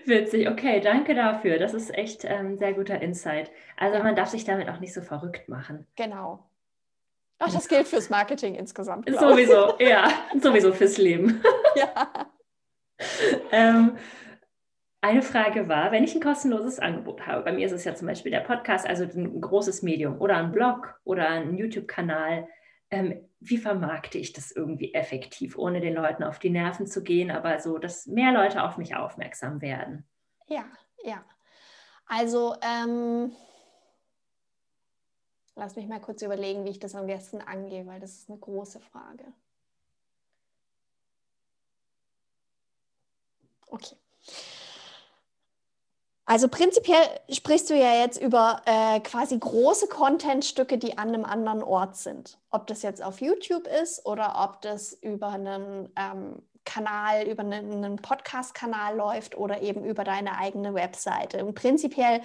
Witzig, 0.09 0.49
okay, 0.49 0.81
danke 0.81 1.13
dafür. 1.13 1.59
Das 1.59 1.73
ist 1.73 1.93
echt 1.93 2.25
ein 2.25 2.45
ähm, 2.47 2.57
sehr 2.57 2.73
guter 2.73 3.01
Insight. 3.01 3.51
Also 3.77 3.99
man 3.99 4.15
darf 4.15 4.29
sich 4.29 4.43
damit 4.43 4.67
auch 4.69 4.79
nicht 4.79 4.93
so 4.93 5.01
verrückt 5.01 5.47
machen. 5.47 5.87
Genau. 5.95 6.49
Ach, 7.37 7.53
das 7.53 7.69
gilt 7.69 7.87
fürs 7.87 8.09
Marketing 8.09 8.55
insgesamt. 8.55 9.09
Sowieso, 9.09 9.75
ja, 9.79 10.11
sowieso 10.41 10.73
fürs 10.73 10.97
Leben. 10.97 11.41
Ja. 11.75 12.09
ähm, 13.51 13.95
eine 15.01 15.21
Frage 15.21 15.69
war, 15.69 15.91
wenn 15.91 16.03
ich 16.03 16.15
ein 16.15 16.21
kostenloses 16.21 16.79
Angebot 16.79 17.25
habe, 17.27 17.43
bei 17.43 17.53
mir 17.53 17.67
ist 17.67 17.71
es 17.71 17.85
ja 17.85 17.93
zum 17.93 18.07
Beispiel 18.07 18.31
der 18.31 18.41
Podcast, 18.41 18.87
also 18.87 19.03
ein 19.03 19.39
großes 19.39 19.83
Medium 19.83 20.19
oder 20.19 20.37
ein 20.37 20.51
Blog 20.51 20.99
oder 21.05 21.29
ein 21.29 21.55
YouTube-Kanal, 21.55 22.47
ähm, 22.89 23.28
wie 23.39 23.57
vermarkte 23.57 24.17
ich 24.17 24.33
das 24.33 24.51
irgendwie 24.51 24.93
effektiv, 24.93 25.57
ohne 25.57 25.79
den 25.81 25.93
Leuten 25.93 26.23
auf 26.23 26.39
die 26.39 26.49
Nerven 26.49 26.87
zu 26.87 27.03
gehen, 27.03 27.31
aber 27.31 27.59
so, 27.59 27.77
dass 27.77 28.05
mehr 28.05 28.31
Leute 28.31 28.63
auf 28.63 28.77
mich 28.77 28.95
aufmerksam 28.95 29.61
werden? 29.61 30.05
Ja, 30.47 30.65
ja. 31.03 31.23
Also, 32.05 32.55
ähm, 32.61 33.31
lass 35.55 35.75
mich 35.75 35.87
mal 35.87 36.01
kurz 36.01 36.21
überlegen, 36.21 36.65
wie 36.65 36.69
ich 36.69 36.79
das 36.79 36.95
am 36.95 37.07
besten 37.07 37.41
angehe, 37.41 37.85
weil 37.85 37.99
das 37.99 38.13
ist 38.13 38.29
eine 38.29 38.39
große 38.39 38.79
Frage. 38.79 39.25
Okay. 43.67 43.95
Also 46.29 46.47
prinzipiell 46.47 47.01
sprichst 47.31 47.71
du 47.71 47.73
ja 47.73 48.03
jetzt 48.03 48.21
über 48.21 48.61
äh, 48.65 48.99
quasi 48.99 49.35
große 49.35 49.87
Contentstücke, 49.87 50.77
die 50.77 50.95
an 50.95 51.07
einem 51.07 51.25
anderen 51.25 51.63
Ort 51.63 51.95
sind. 51.95 52.37
Ob 52.51 52.67
das 52.67 52.83
jetzt 52.83 53.01
auf 53.01 53.19
YouTube 53.19 53.65
ist 53.65 54.05
oder 54.05 54.35
ob 54.43 54.61
das 54.61 54.93
über 54.93 55.29
einen 55.29 55.91
ähm, 55.95 56.43
Kanal, 56.65 57.27
über 57.27 57.41
einen, 57.41 57.83
einen 57.83 57.95
Podcast-Kanal 57.95 58.95
läuft 58.95 59.39
oder 59.39 59.63
eben 59.63 59.83
über 59.83 60.03
deine 60.03 60.37
eigene 60.37 60.75
Webseite. 60.75 61.43
Und 61.43 61.55
prinzipiell 61.55 62.21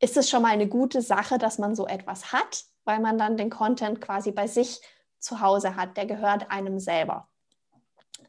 ist 0.00 0.18
es 0.18 0.28
schon 0.28 0.42
mal 0.42 0.52
eine 0.52 0.68
gute 0.68 1.00
Sache, 1.00 1.38
dass 1.38 1.56
man 1.56 1.74
so 1.74 1.86
etwas 1.86 2.34
hat, 2.34 2.64
weil 2.84 3.00
man 3.00 3.16
dann 3.16 3.38
den 3.38 3.48
Content 3.48 4.02
quasi 4.02 4.32
bei 4.32 4.48
sich 4.48 4.82
zu 5.18 5.40
Hause 5.40 5.76
hat. 5.76 5.96
Der 5.96 6.04
gehört 6.04 6.50
einem 6.50 6.78
selber. 6.78 7.26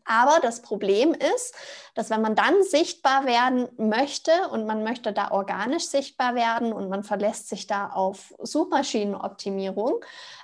Aber 0.07 0.39
das 0.41 0.61
Problem 0.61 1.13
ist, 1.13 1.53
dass 1.93 2.09
wenn 2.09 2.21
man 2.21 2.33
dann 2.33 2.63
sichtbar 2.63 3.25
werden 3.25 3.67
möchte 3.77 4.31
und 4.51 4.65
man 4.65 4.83
möchte 4.83 5.11
da 5.11 5.31
organisch 5.31 5.87
sichtbar 5.87 6.33
werden 6.33 6.71
und 6.71 6.87
man 6.87 7.03
verlässt 7.03 7.49
sich 7.49 7.67
da 7.67 7.89
auf 7.89 8.33
Suchmaschinenoptimierung, 8.39 10.03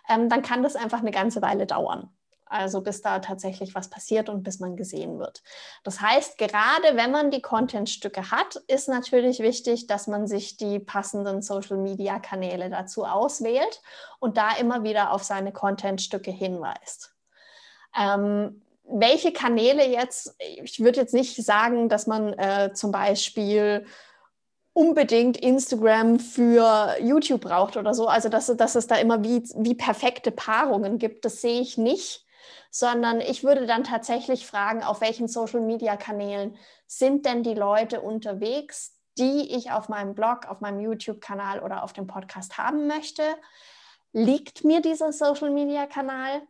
ähm, 0.10 0.28
dann 0.28 0.42
kann 0.42 0.64
das 0.64 0.76
einfach 0.76 1.00
eine 1.00 1.12
ganze 1.12 1.42
Weile 1.42 1.66
dauern. 1.66 2.10
Also 2.46 2.82
bis 2.82 3.02
da 3.02 3.20
tatsächlich 3.20 3.74
was 3.74 3.90
passiert 3.90 4.30
und 4.30 4.44
bis 4.44 4.60
man 4.60 4.76
gesehen 4.76 5.18
wird. 5.18 5.42
Das 5.84 6.02
heißt, 6.02 6.38
gerade 6.38 6.96
wenn 6.96 7.10
man 7.10 7.32
die 7.32 7.42
Contentstücke 7.42 8.30
hat, 8.30 8.58
ist 8.68 8.90
natürlich 8.90 9.40
wichtig, 9.40 9.88
dass 9.88 10.08
man 10.08 10.28
sich 10.28 10.58
die 10.58 10.78
passenden 10.78 11.42
Social-Media-Kanäle 11.42 12.70
dazu 12.70 13.06
auswählt 13.06 13.82
und 14.20 14.38
da 14.38 14.52
immer 14.58 14.84
wieder 14.84 15.14
auf 15.14 15.24
seine 15.24 15.52
Contentstücke 15.52 16.30
hinweist. 16.30 17.16
Ähm, 17.98 18.62
welche 18.84 19.32
Kanäle 19.32 19.88
jetzt, 19.88 20.36
ich 20.40 20.80
würde 20.80 21.00
jetzt 21.00 21.14
nicht 21.14 21.36
sagen, 21.44 21.90
dass 21.90 22.08
man 22.08 22.34
äh, 22.34 22.74
zum 22.74 22.92
Beispiel 22.92 23.86
unbedingt 24.74 25.38
Instagram 25.38 26.20
für 26.20 26.96
YouTube 27.00 27.42
braucht 27.42 27.78
oder 27.78 27.94
so, 27.94 28.08
also 28.08 28.30
dass, 28.30 28.48
dass 28.48 28.76
es 28.76 28.88
da 28.88 28.96
immer 28.96 29.24
wie, 29.24 29.44
wie 29.58 29.76
perfekte 29.76 30.32
Paarungen 30.32 30.98
gibt, 30.98 31.26
das 31.26 31.42
sehe 31.42 31.62
ich 31.62 31.78
nicht, 31.78 32.26
sondern 32.72 33.22
ich 33.22 33.44
würde 33.44 33.68
dann 33.68 33.84
tatsächlich 33.84 34.48
fragen, 34.48 34.84
auf 34.84 35.00
welchen 35.00 35.28
Social-Media-Kanälen 35.28 36.58
sind 36.88 37.26
denn 37.26 37.44
die 37.44 37.54
Leute 37.54 38.02
unterwegs, 38.02 38.98
die 39.20 39.56
ich 39.56 39.72
auf 39.72 39.90
meinem 39.90 40.16
Blog, 40.16 40.48
auf 40.48 40.60
meinem 40.60 40.80
YouTube-Kanal 40.80 41.60
oder 41.60 41.84
auf 41.84 41.94
dem 41.94 42.08
Podcast 42.08 42.58
haben 42.58 42.88
möchte. 42.88 43.22
Liegt 44.12 44.64
mir 44.64 44.82
dieser 44.82 45.14
Social-Media-Kanal? 45.14 46.42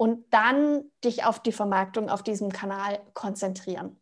Und 0.00 0.24
dann 0.32 0.90
dich 1.04 1.26
auf 1.26 1.40
die 1.40 1.52
Vermarktung 1.52 2.08
auf 2.08 2.22
diesem 2.22 2.50
Kanal 2.50 3.00
konzentrieren. 3.12 4.00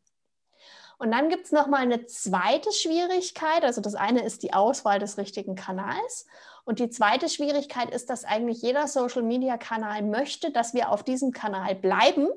Und 0.97 1.11
dann 1.11 1.29
gibt 1.29 1.47
es 1.47 1.51
nochmal 1.51 1.81
eine 1.81 2.07
zweite 2.07 2.71
Schwierigkeit. 2.71 3.65
Also 3.65 3.81
das 3.81 3.97
eine 3.97 4.23
ist 4.23 4.45
die 4.45 4.53
Auswahl 4.53 5.01
des 5.01 5.19
richtigen 5.19 5.57
Kanals. 5.57 6.29
Und 6.65 6.79
die 6.79 6.89
zweite 6.89 7.29
Schwierigkeit 7.29 7.91
ist, 7.91 8.11
dass 8.11 8.25
eigentlich 8.25 8.63
jeder 8.63 8.87
Social-Media-Kanal 8.87 10.03
möchte, 10.03 10.53
dass 10.53 10.73
wir 10.73 10.93
auf 10.93 11.03
diesem 11.03 11.33
Kanal 11.33 11.75
bleiben 11.75 12.29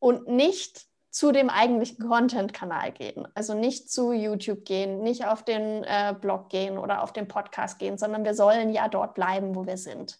und 0.00 0.26
nicht 0.26 0.86
zu 1.08 1.30
dem 1.30 1.48
eigentlichen 1.48 2.08
Content-Kanal 2.08 2.90
gehen. 2.90 3.28
Also 3.36 3.54
nicht 3.54 3.88
zu 3.88 4.12
YouTube 4.12 4.64
gehen, 4.64 5.04
nicht 5.04 5.26
auf 5.26 5.44
den 5.44 5.84
äh, 5.84 6.12
Blog 6.20 6.48
gehen 6.48 6.76
oder 6.76 7.04
auf 7.04 7.12
den 7.12 7.28
Podcast 7.28 7.78
gehen, 7.78 7.98
sondern 7.98 8.24
wir 8.24 8.34
sollen 8.34 8.70
ja 8.70 8.88
dort 8.88 9.14
bleiben, 9.14 9.54
wo 9.54 9.64
wir 9.64 9.76
sind. 9.76 10.18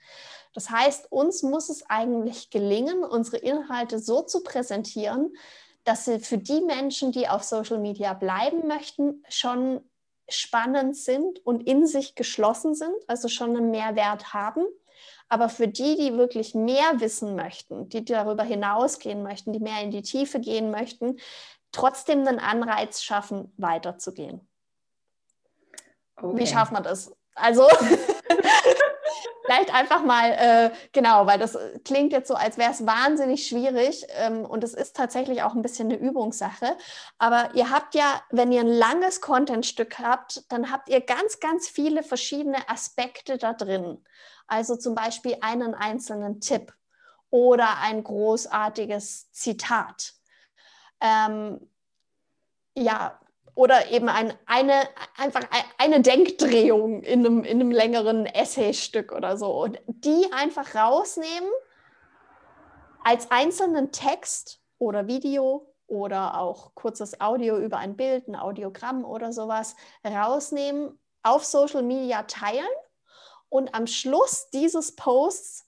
Das 0.56 0.70
heißt, 0.70 1.12
uns 1.12 1.42
muss 1.42 1.68
es 1.68 1.84
eigentlich 1.90 2.48
gelingen, 2.48 3.04
unsere 3.04 3.36
Inhalte 3.36 3.98
so 3.98 4.22
zu 4.22 4.42
präsentieren, 4.42 5.36
dass 5.84 6.06
sie 6.06 6.18
für 6.18 6.38
die 6.38 6.62
Menschen, 6.62 7.12
die 7.12 7.28
auf 7.28 7.42
Social 7.42 7.76
Media 7.76 8.14
bleiben 8.14 8.66
möchten, 8.66 9.22
schon 9.28 9.82
spannend 10.30 10.96
sind 10.96 11.44
und 11.44 11.66
in 11.68 11.86
sich 11.86 12.14
geschlossen 12.14 12.74
sind, 12.74 12.94
also 13.06 13.28
schon 13.28 13.54
einen 13.54 13.70
Mehrwert 13.70 14.32
haben. 14.32 14.64
Aber 15.28 15.50
für 15.50 15.68
die, 15.68 15.94
die 15.96 16.16
wirklich 16.16 16.54
mehr 16.54 17.00
wissen 17.00 17.36
möchten, 17.36 17.90
die 17.90 18.02
darüber 18.02 18.42
hinausgehen 18.42 19.22
möchten, 19.22 19.52
die 19.52 19.60
mehr 19.60 19.82
in 19.82 19.90
die 19.90 20.00
Tiefe 20.00 20.40
gehen 20.40 20.70
möchten, 20.70 21.18
trotzdem 21.70 22.26
einen 22.26 22.38
Anreiz 22.38 23.02
schaffen, 23.02 23.52
weiterzugehen. 23.58 24.48
Okay. 26.16 26.38
Wie 26.38 26.46
schafft 26.46 26.72
man 26.72 26.82
das? 26.82 27.12
Also 27.34 27.68
vielleicht 29.46 29.72
einfach 29.72 30.02
mal, 30.02 30.32
äh, 30.32 30.70
genau, 30.92 31.26
weil 31.26 31.38
das 31.38 31.56
klingt 31.84 32.12
jetzt 32.12 32.28
so, 32.28 32.34
als 32.34 32.58
wäre 32.58 32.70
es 32.70 32.84
wahnsinnig 32.84 33.46
schwierig 33.46 34.06
ähm, 34.18 34.44
und 34.44 34.62
es 34.64 34.74
ist 34.74 34.96
tatsächlich 34.96 35.42
auch 35.42 35.54
ein 35.54 35.62
bisschen 35.62 35.90
eine 35.90 35.98
Übungssache. 35.98 36.76
Aber 37.18 37.54
ihr 37.54 37.70
habt 37.70 37.94
ja, 37.94 38.20
wenn 38.30 38.52
ihr 38.52 38.60
ein 38.60 38.68
langes 38.68 39.20
Contentstück 39.20 39.98
habt, 39.98 40.44
dann 40.52 40.70
habt 40.70 40.88
ihr 40.88 41.00
ganz, 41.00 41.40
ganz 41.40 41.68
viele 41.68 42.02
verschiedene 42.02 42.68
Aspekte 42.68 43.38
da 43.38 43.52
drin. 43.52 44.04
Also 44.46 44.76
zum 44.76 44.94
Beispiel 44.94 45.36
einen 45.40 45.74
einzelnen 45.74 46.40
Tipp 46.40 46.72
oder 47.30 47.78
ein 47.80 48.04
großartiges 48.04 49.30
Zitat. 49.32 50.14
Ähm, 51.00 51.60
ja, 52.74 53.18
oder 53.56 53.90
eben 53.90 54.08
ein, 54.10 54.34
eine, 54.44 54.82
einfach 55.16 55.40
eine 55.78 56.02
Denkdrehung 56.02 57.02
in 57.02 57.20
einem, 57.20 57.42
in 57.42 57.58
einem 57.58 57.70
längeren 57.70 58.26
Essay-Stück 58.26 59.12
oder 59.12 59.38
so. 59.38 59.50
Und 59.62 59.80
die 59.86 60.30
einfach 60.30 60.74
rausnehmen 60.74 61.48
als 63.02 63.30
einzelnen 63.30 63.92
Text 63.92 64.60
oder 64.78 65.06
Video 65.06 65.74
oder 65.86 66.38
auch 66.38 66.74
kurzes 66.74 67.18
Audio 67.20 67.56
über 67.58 67.78
ein 67.78 67.96
Bild, 67.96 68.28
ein 68.28 68.36
Audiogramm 68.36 69.06
oder 69.06 69.32
sowas 69.32 69.74
rausnehmen, 70.04 70.98
auf 71.22 71.42
Social 71.44 71.82
Media 71.82 72.24
teilen 72.24 72.68
und 73.48 73.74
am 73.74 73.86
Schluss 73.86 74.50
dieses 74.50 74.96
Posts 74.96 75.66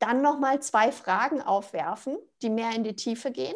dann 0.00 0.20
nochmal 0.20 0.60
zwei 0.60 0.90
Fragen 0.90 1.40
aufwerfen, 1.40 2.18
die 2.42 2.50
mehr 2.50 2.74
in 2.74 2.82
die 2.82 2.96
Tiefe 2.96 3.30
gehen 3.30 3.54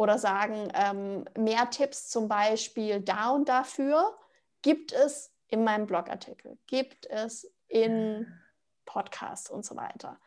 oder 0.00 0.16
sagen, 0.16 0.72
ähm, 0.72 1.26
mehr 1.36 1.68
Tipps 1.68 2.08
zum 2.08 2.26
Beispiel 2.26 3.02
da 3.02 3.32
und 3.32 3.50
dafür 3.50 4.16
gibt 4.62 4.94
es 4.94 5.30
in 5.48 5.62
meinem 5.62 5.86
Blogartikel, 5.86 6.56
gibt 6.66 7.04
es 7.04 7.52
in 7.68 8.26
Podcasts 8.86 9.50
und 9.50 9.62
so 9.62 9.76
weiter. 9.76 10.18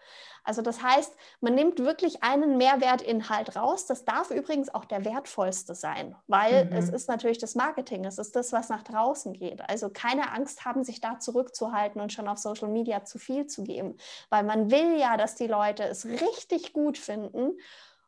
Also 0.44 0.62
das 0.62 0.84
heißt, 0.84 1.16
man 1.42 1.56
nimmt 1.56 1.80
wirklich 1.80 2.22
einen 2.22 2.58
Mehrwertinhalt 2.58 3.56
raus. 3.56 3.88
Das 3.88 4.06
darf 4.06 4.30
übrigens 4.30 4.72
auch 4.72 4.86
der 4.86 5.06
wertvollste 5.06 5.74
sein, 5.74 6.16
weil 6.28 6.66
mhm. 6.66 6.74
es 6.74 6.90
ist 6.90 7.10
natürlich 7.10 7.40
das 7.40 7.56
Marketing, 7.56 8.06
es 8.06 8.20
ist 8.20 8.36
das, 8.36 8.54
was 8.54 8.70
nach 8.70 8.84
draußen 8.84 9.34
geht. 9.34 9.68
Also 9.68 9.90
keine 9.90 10.34
Angst 10.34 10.66
haben, 10.66 10.84
sich 10.84 11.02
da 11.02 11.18
zurückzuhalten 11.18 12.00
und 12.00 12.14
schon 12.14 12.28
auf 12.28 12.38
Social 12.38 12.70
Media 12.70 13.06
zu 13.06 13.18
viel 13.18 13.48
zu 13.48 13.64
geben, 13.64 13.98
weil 14.30 14.44
man 14.44 14.70
will 14.70 15.00
ja, 15.00 15.18
dass 15.18 15.34
die 15.34 15.48
Leute 15.48 15.84
es 15.84 16.06
richtig 16.06 16.74
gut 16.74 17.00
finden 17.00 17.58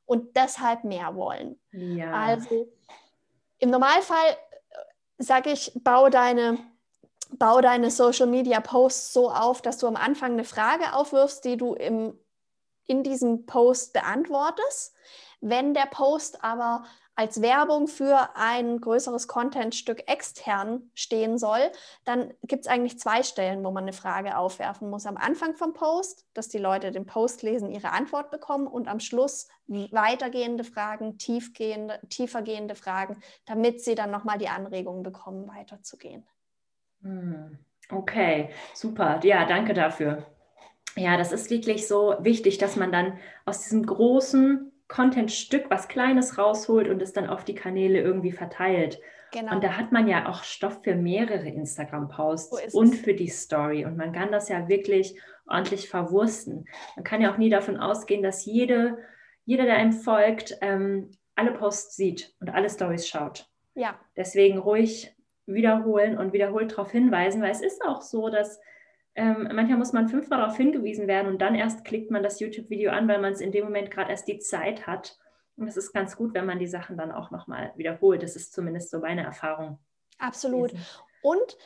und 0.06 0.36
deshalb 0.36 0.84
mehr 0.84 1.16
wollen. 1.16 1.60
Ja. 1.72 2.12
Also 2.12 2.72
im 3.60 3.70
Normalfall 3.70 4.30
äh, 4.30 4.78
sage 5.18 5.51
ich, 5.51 5.72
bau 5.76 6.10
deine, 6.10 6.60
bau 7.32 7.62
deine 7.62 7.91
Social 7.91 8.28
Media 8.28 8.60
Posts 8.60 9.14
so 9.14 9.32
auf, 9.32 9.62
dass 9.62 9.78
du 9.78 9.88
am 9.88 9.95
Anfang 9.95 10.34
eine 10.34 10.43
Frage 10.43 10.93
aufwirfst, 10.93 11.43
die 11.43 11.58
du 11.58 11.74
im, 11.74 12.18
in 12.86 13.03
diesem 13.03 13.45
Post 13.45 13.93
beantwortest. 13.93 14.93
Wenn 15.48 15.76
der 15.76 15.86
Post 15.86 16.43
aber 16.43 16.86
als 17.14 17.39
Werbung 17.39 17.88
für 17.88 18.32
ein 18.34 18.82
größeres 18.82 19.28
Contentstück 19.28 20.10
extern 20.10 20.89
stehen 20.96 21.38
soll, 21.38 21.60
dann 22.04 22.34
gibt 22.41 22.66
es 22.66 22.68
eigentlich 22.68 22.98
zwei 22.98 23.22
Stellen, 23.22 23.64
wo 23.64 23.70
man 23.70 23.84
eine 23.84 23.93
Frage 23.93 24.38
aufwerfen 24.38 24.89
muss. 24.89 25.06
Am 25.06 25.18
Anfang 25.18 25.54
vom 25.54 25.74
Post, 25.74 26.26
dass 26.34 26.50
die 26.50 26.58
Leute 26.58 26.91
den 26.91 27.06
Post 27.06 27.43
lesen, 27.43 27.70
ihre 27.70 27.91
Antwort 27.91 28.32
bekommen 28.32 28.66
und 28.66 28.88
am 28.88 29.00
Schluss 29.00 29.48
weitergehende 29.68 30.64
Fragen, 30.64 31.20
tiefgehende, 31.20 32.00
tiefergehende 32.10 32.74
Fragen, 32.74 33.22
damit 33.46 33.84
sie 33.84 33.93
dann 33.93 34.10
nochmal 34.10 34.39
die 34.39 34.50
Anregung 34.50 35.04
bekommen, 35.04 35.48
weiterzugehen. 35.48 36.26
Hm, 37.04 37.60
okay, 37.91 38.50
super. 38.74 39.20
Ja, 39.24 39.46
danke 39.46 39.76
dafür. 39.76 40.26
Ja, 40.96 41.18
das 41.18 41.32
ist 41.32 41.52
wirklich 41.52 41.88
so 41.88 42.16
wichtig, 42.22 42.58
dass 42.58 42.78
man 42.78 42.91
dann 42.91 43.20
aus 43.46 43.62
diesem 43.62 43.86
großen 43.86 44.72
Content-Stück, 44.88 45.70
was 45.70 45.88
Kleines 45.88 46.38
rausholt 46.38 46.90
und 46.90 47.02
es 47.02 47.14
dann 47.14 47.28
auf 47.28 47.44
die 47.44 47.56
Kanäle 47.56 48.02
irgendwie 48.02 48.32
verteilt. 48.32 49.00
Genau. 49.32 49.54
Und 49.54 49.64
da 49.64 49.78
hat 49.78 49.92
man 49.92 50.08
ja 50.08 50.30
auch 50.30 50.44
Stoff 50.44 50.80
für 50.84 50.96
mehrere 50.96 51.48
Instagram-Posts 51.50 52.72
so 52.72 52.78
und 52.78 52.96
für 52.96 53.14
die 53.14 53.28
Story. 53.28 53.86
Und 53.86 53.98
man 53.98 54.12
kann 54.14 54.32
das 54.32 54.50
ja 54.50 54.68
wirklich 54.70 55.20
ordentlich 55.48 55.90
verwursten. 55.90 56.66
Man 56.96 57.04
kann 57.04 57.22
ja 57.22 57.34
auch 57.34 57.38
nie 57.38 57.50
davon 57.50 57.78
ausgehen, 57.78 58.24
dass 58.24 58.46
jede, 58.46 58.98
jeder, 59.46 59.66
der 59.66 59.76
einem 59.76 59.92
folgt, 59.92 60.58
ähm, 60.62 61.12
alle 61.36 61.52
Posts 61.52 61.96
sieht 61.96 62.36
und 62.40 62.50
alle 62.50 62.70
Stories 62.70 63.08
schaut. 63.08 63.50
Ja. 63.74 64.00
Deswegen 64.16 64.58
ruhig 64.58 65.14
wiederholen 65.46 66.18
und 66.18 66.34
wiederholt 66.34 66.72
darauf 66.72 66.92
hinweisen, 66.92 67.42
weil 67.42 67.52
es 67.52 67.62
ist 67.62 67.84
auch 67.84 68.02
so, 68.02 68.30
dass 68.30 68.60
ähm, 69.16 69.49
manchmal 69.53 69.78
muss 69.78 69.93
man 69.93 70.09
fünfmal 70.09 70.39
darauf 70.39 70.57
hingewiesen 70.57 71.07
werden 71.07 71.32
und 71.32 71.41
dann 71.41 71.55
erst 71.55 71.86
klickt 71.86 72.11
man 72.11 72.22
das 72.22 72.39
YouTube-Video 72.39 72.91
an, 72.91 73.07
weil 73.07 73.22
man 73.22 73.32
es 73.34 73.41
in 73.41 73.51
dem 73.51 73.63
Moment 73.63 73.89
gerade 73.89 74.11
erst 74.11 74.28
die 74.28 74.39
Zeit 74.39 74.88
hat. 74.88 75.18
Und 75.57 75.68
es 75.70 75.78
ist 75.78 75.93
ganz 75.93 76.18
gut, 76.18 76.34
wenn 76.34 76.45
man 76.45 76.59
die 76.59 76.68
Sachen 76.68 76.97
dann 76.97 77.13
auch 77.13 77.32
nochmal 77.32 77.72
wiederholt. 77.78 78.24
Das 78.24 78.36
ist 78.36 78.53
zumindest 78.53 78.91
so 78.91 78.99
meine 78.99 79.24
Erfahrung. 79.24 79.80
Absolut. 80.20 80.74
Und 81.22 81.57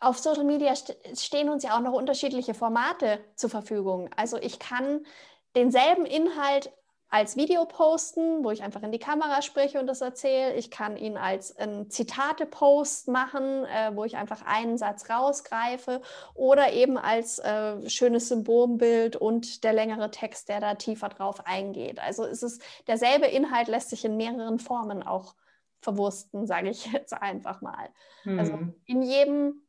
auf 0.00 0.18
Social 0.18 0.44
Media 0.44 0.74
stehen 1.14 1.48
uns 1.48 1.62
ja 1.62 1.76
auch 1.76 1.80
noch 1.80 1.92
unterschiedliche 1.92 2.54
Formate 2.54 3.20
zur 3.36 3.50
Verfügung. 3.50 4.10
Also 4.16 4.36
ich 4.38 4.58
kann 4.58 5.06
denselben 5.54 6.06
Inhalt 6.06 6.72
als 7.10 7.36
Video 7.36 7.64
posten, 7.64 8.44
wo 8.44 8.52
ich 8.52 8.62
einfach 8.62 8.84
in 8.84 8.92
die 8.92 9.00
Kamera 9.00 9.42
spreche 9.42 9.80
und 9.80 9.88
das 9.88 10.00
erzähle. 10.00 10.54
Ich 10.54 10.70
kann 10.70 10.96
ihn 10.96 11.16
als 11.16 11.56
ein 11.56 11.90
Zitate-Post 11.90 13.08
machen, 13.08 13.64
äh, 13.64 13.90
wo 13.94 14.04
ich 14.04 14.16
einfach 14.16 14.42
einen 14.46 14.78
Satz 14.78 15.10
rausgreife 15.10 16.02
oder 16.34 16.72
eben 16.72 16.96
als 16.96 17.40
äh, 17.40 17.90
schönes 17.90 18.28
Symbolbild 18.28 19.16
und 19.16 19.64
der 19.64 19.72
längere 19.72 20.12
Text, 20.12 20.48
der 20.48 20.60
da 20.60 20.76
tiefer 20.76 21.08
drauf 21.08 21.44
eingeht. 21.46 21.98
Also 21.98 22.24
ist 22.24 22.44
es 22.44 22.60
derselbe 22.86 23.26
Inhalt, 23.26 23.66
lässt 23.66 23.90
sich 23.90 24.04
in 24.04 24.16
mehreren 24.16 24.60
Formen 24.60 25.02
auch 25.02 25.34
verwursten, 25.80 26.46
sage 26.46 26.70
ich 26.70 26.86
jetzt 26.92 27.12
einfach 27.12 27.60
mal. 27.60 27.88
Also 28.24 28.30
hm. 28.30 28.38
Also 28.38 28.58
in 28.86 29.02
jedem 29.02 29.62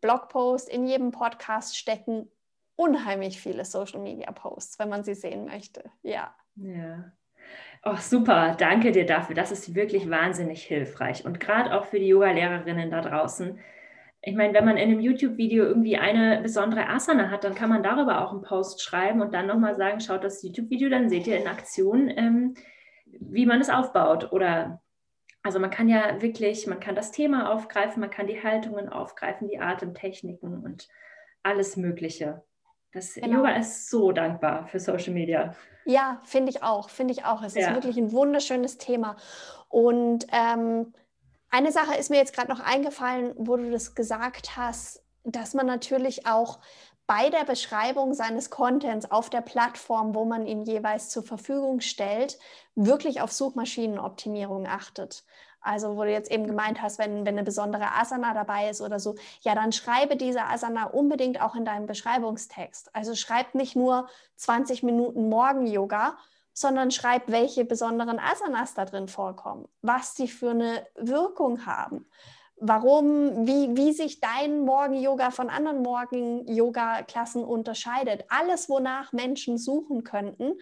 Blogpost, 0.00 0.68
in 0.68 0.86
jedem 0.86 1.10
Podcast 1.10 1.76
stecken 1.76 2.30
unheimlich 2.76 3.40
viele 3.40 3.64
Social-Media-Posts, 3.64 4.78
wenn 4.78 4.88
man 4.88 5.02
sie 5.02 5.14
sehen 5.14 5.46
möchte. 5.46 5.84
Ja. 6.02 6.34
Ja. 6.56 7.12
Oh, 7.84 7.96
super, 7.96 8.56
danke 8.58 8.92
dir 8.92 9.06
dafür. 9.06 9.34
Das 9.34 9.52
ist 9.52 9.74
wirklich 9.74 10.10
wahnsinnig 10.10 10.64
hilfreich. 10.64 11.24
Und 11.24 11.40
gerade 11.40 11.72
auch 11.74 11.84
für 11.84 11.98
die 11.98 12.08
Yoga-Lehrerinnen 12.08 12.90
da 12.90 13.00
draußen. 13.00 13.58
Ich 14.22 14.34
meine, 14.34 14.54
wenn 14.54 14.64
man 14.64 14.76
in 14.76 14.90
einem 14.90 15.00
YouTube-Video 15.00 15.64
irgendwie 15.64 15.96
eine 15.96 16.40
besondere 16.42 16.88
Asana 16.88 17.30
hat, 17.30 17.44
dann 17.44 17.54
kann 17.54 17.68
man 17.68 17.82
darüber 17.82 18.24
auch 18.24 18.32
einen 18.32 18.42
Post 18.42 18.82
schreiben 18.82 19.20
und 19.20 19.32
dann 19.32 19.46
nochmal 19.46 19.76
sagen, 19.76 20.00
schaut 20.00 20.24
das 20.24 20.42
YouTube-Video, 20.42 20.88
dann 20.88 21.08
seht 21.08 21.28
ihr 21.28 21.36
in 21.36 21.46
Aktion, 21.46 22.08
ähm, 22.08 22.54
wie 23.06 23.46
man 23.46 23.60
es 23.60 23.70
aufbaut. 23.70 24.32
Oder 24.32 24.82
also 25.44 25.60
man 25.60 25.70
kann 25.70 25.88
ja 25.88 26.20
wirklich, 26.20 26.66
man 26.66 26.80
kann 26.80 26.96
das 26.96 27.12
Thema 27.12 27.52
aufgreifen, 27.52 28.00
man 28.00 28.10
kann 28.10 28.26
die 28.26 28.42
Haltungen 28.42 28.88
aufgreifen, 28.88 29.46
die 29.46 29.60
Atemtechniken 29.60 30.64
und 30.64 30.88
alles 31.44 31.76
Mögliche. 31.76 32.42
Das 32.92 33.14
genau. 33.14 33.38
Yoga 33.38 33.56
ist 33.56 33.90
so 33.90 34.12
dankbar 34.12 34.66
für 34.68 34.80
Social 34.80 35.12
Media. 35.12 35.54
Ja, 35.84 36.20
finde 36.24 36.50
ich 36.50 36.62
auch, 36.62 36.90
finde 36.90 37.12
ich 37.12 37.24
auch. 37.24 37.42
Es 37.42 37.54
ja. 37.54 37.68
ist 37.68 37.74
wirklich 37.74 37.96
ein 37.96 38.12
wunderschönes 38.12 38.78
Thema. 38.78 39.16
Und 39.68 40.26
ähm, 40.32 40.92
eine 41.50 41.72
Sache 41.72 41.94
ist 41.94 42.10
mir 42.10 42.16
jetzt 42.16 42.34
gerade 42.34 42.50
noch 42.50 42.60
eingefallen, 42.60 43.34
wo 43.36 43.56
du 43.56 43.70
das 43.70 43.94
gesagt 43.94 44.56
hast, 44.56 45.02
dass 45.24 45.54
man 45.54 45.66
natürlich 45.66 46.26
auch 46.26 46.58
bei 47.06 47.30
der 47.30 47.44
Beschreibung 47.44 48.14
seines 48.14 48.50
Contents 48.50 49.10
auf 49.10 49.30
der 49.30 49.40
Plattform, 49.40 50.14
wo 50.14 50.24
man 50.24 50.46
ihn 50.46 50.62
jeweils 50.62 51.10
zur 51.10 51.22
Verfügung 51.22 51.80
stellt, 51.80 52.38
wirklich 52.74 53.20
auf 53.20 53.32
Suchmaschinenoptimierung 53.32 54.66
achtet. 54.66 55.24
Also 55.66 55.96
wo 55.96 56.04
du 56.04 56.12
jetzt 56.12 56.30
eben 56.30 56.46
gemeint 56.46 56.80
hast, 56.80 56.98
wenn, 56.98 57.26
wenn 57.26 57.34
eine 57.34 57.42
besondere 57.42 57.92
Asana 57.92 58.32
dabei 58.34 58.70
ist 58.70 58.80
oder 58.80 59.00
so, 59.00 59.16
ja, 59.40 59.54
dann 59.54 59.72
schreibe 59.72 60.16
diese 60.16 60.44
Asana 60.44 60.84
unbedingt 60.84 61.40
auch 61.40 61.54
in 61.54 61.64
deinem 61.64 61.86
Beschreibungstext. 61.86 62.94
Also 62.94 63.14
schreib 63.14 63.54
nicht 63.54 63.74
nur 63.74 64.08
20 64.36 64.82
Minuten 64.82 65.28
Morgen-Yoga, 65.28 66.16
sondern 66.52 66.90
schreib, 66.90 67.24
welche 67.26 67.64
besonderen 67.64 68.18
Asanas 68.18 68.74
da 68.74 68.84
drin 68.84 69.08
vorkommen, 69.08 69.68
was 69.82 70.14
die 70.14 70.28
für 70.28 70.50
eine 70.50 70.86
Wirkung 70.94 71.66
haben, 71.66 72.06
warum, 72.56 73.46
wie, 73.46 73.76
wie 73.76 73.92
sich 73.92 74.20
dein 74.20 74.60
Morgen-Yoga 74.60 75.30
von 75.32 75.50
anderen 75.50 75.82
Morgen-Yoga-Klassen 75.82 77.44
unterscheidet. 77.44 78.24
Alles, 78.28 78.70
wonach 78.70 79.12
Menschen 79.12 79.58
suchen 79.58 80.02
könnten 80.02 80.54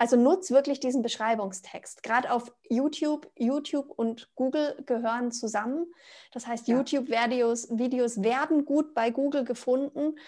also 0.00 0.16
nutz 0.16 0.50
wirklich 0.50 0.80
diesen 0.80 1.02
Beschreibungstext. 1.02 2.02
Gerade 2.02 2.32
auf 2.32 2.50
YouTube, 2.70 3.30
YouTube 3.36 3.90
und 3.90 4.34
Google 4.34 4.82
gehören 4.86 5.30
zusammen. 5.30 5.92
Das 6.32 6.46
heißt, 6.46 6.68
ja. 6.68 6.76
YouTube-Videos 6.76 7.68
Videos 7.76 8.22
werden 8.22 8.64
gut 8.64 8.94
bei 8.94 9.10
Google 9.10 9.44
gefunden. 9.44 10.18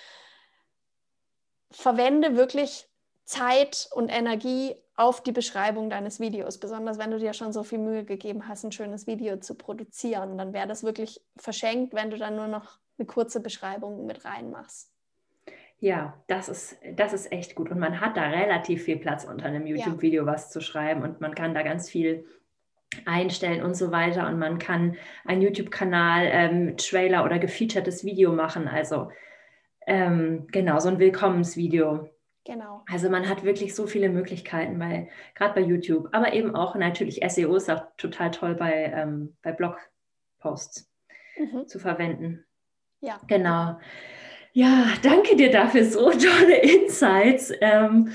Verwende 1.71 2.37
wirklich 2.37 2.87
Zeit 3.25 3.89
und 3.95 4.11
Energie 4.11 4.77
auf 4.95 5.23
die 5.23 5.33
Beschreibung 5.33 5.89
deines 5.89 6.21
Videos, 6.21 6.61
besonders 6.61 6.99
wenn 6.99 7.11
du 7.11 7.19
dir 7.19 7.33
schon 7.33 7.55
so 7.55 7.63
viel 7.63 7.79
Mühe 7.79 8.05
gegeben 8.05 8.47
hast, 8.47 8.65
ein 8.65 8.73
schönes 8.73 9.07
Video 9.07 9.39
zu 9.39 9.55
produzieren. 9.55 10.37
Dann 10.37 10.53
wäre 10.53 10.69
das 10.69 10.83
wirklich 10.83 11.25
verschenkt, 11.39 11.95
wenn 11.95 12.11
du 12.11 12.19
dann 12.19 12.37
nur 12.37 12.47
noch 12.49 12.79
eine 12.99 13.07
kurze 13.07 13.41
Beschreibung 13.41 14.05
mit 14.05 14.27
reinmachst. 14.27 14.92
Ja, 15.83 16.15
das 16.29 16.49
ist, 16.49 16.79
das 16.95 17.13
ist 17.13 17.33
echt 17.33 17.57
gut. 17.57 17.69
Und 17.69 17.81
man 17.81 18.01
hat 18.01 18.17
da 18.17 18.23
relativ 18.29 18.85
viel 18.85 18.99
Platz 18.99 19.25
unter 19.25 19.47
einem 19.47 19.67
YouTube-Video, 19.67 20.25
ja. 20.25 20.33
was 20.33 20.49
zu 20.49 20.61
schreiben. 20.61 21.03
Und 21.03 21.21
man 21.21 21.35
kann 21.35 21.55
da 21.55 21.63
ganz 21.63 21.91
viel 21.91 22.25
einstellen 23.05 23.65
und 23.65 23.75
so 23.75 23.91
weiter. 23.91 24.29
Und 24.29 24.39
man 24.39 24.61
kann 24.61 24.97
einen 25.25 25.43
YouTube-Kanal, 25.43 26.29
ähm, 26.31 26.77
Trailer 26.77 27.25
oder 27.25 27.41
gefeaturtes 27.41 28.05
Video 28.05 28.33
machen. 28.33 28.69
Also 28.69 29.11
ähm, 29.85 30.47
genau, 30.53 30.79
so 30.79 30.89
ein 30.89 31.01
Willkommensvideo. 31.01 32.09
Genau. 32.45 32.85
Also 32.89 33.11
man 33.11 33.29
hat 33.29 33.43
wirklich 33.43 33.75
so 33.75 33.89
viele 33.89 34.09
Möglichkeiten 34.09 34.79
bei, 34.79 35.09
gerade 35.35 35.55
bei 35.55 35.67
YouTube, 35.67 36.11
aber 36.13 36.33
eben 36.33 36.55
auch 36.55 36.77
natürlich 36.77 37.21
SEO 37.27 37.57
ist 37.57 37.69
auch 37.69 37.83
total 37.97 38.31
toll 38.31 38.55
bei, 38.55 38.93
ähm, 38.95 39.37
bei 39.43 39.51
Blogposts 39.51 40.89
mhm. 41.37 41.67
zu 41.67 41.81
verwenden. 41.81 42.45
Ja. 43.01 43.19
Genau. 43.27 43.79
Ja, 44.55 44.85
danke 45.03 45.35
dir 45.37 45.51
dafür 45.51 45.87
so 45.87 46.11
tolle 46.11 46.59
Insights. 46.59 47.53
Ähm, 47.61 48.13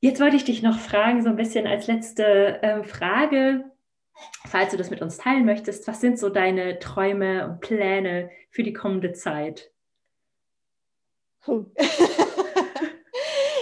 jetzt 0.00 0.20
wollte 0.20 0.36
ich 0.36 0.44
dich 0.44 0.62
noch 0.62 0.78
fragen, 0.78 1.22
so 1.22 1.28
ein 1.28 1.36
bisschen 1.36 1.66
als 1.66 1.86
letzte 1.86 2.60
ähm, 2.62 2.84
Frage, 2.84 3.70
falls 4.46 4.70
du 4.70 4.78
das 4.78 4.88
mit 4.88 5.02
uns 5.02 5.18
teilen 5.18 5.44
möchtest, 5.44 5.86
was 5.86 6.00
sind 6.00 6.18
so 6.18 6.30
deine 6.30 6.78
Träume 6.78 7.46
und 7.46 7.60
Pläne 7.60 8.30
für 8.48 8.62
die 8.62 8.72
kommende 8.72 9.12
Zeit? 9.12 9.70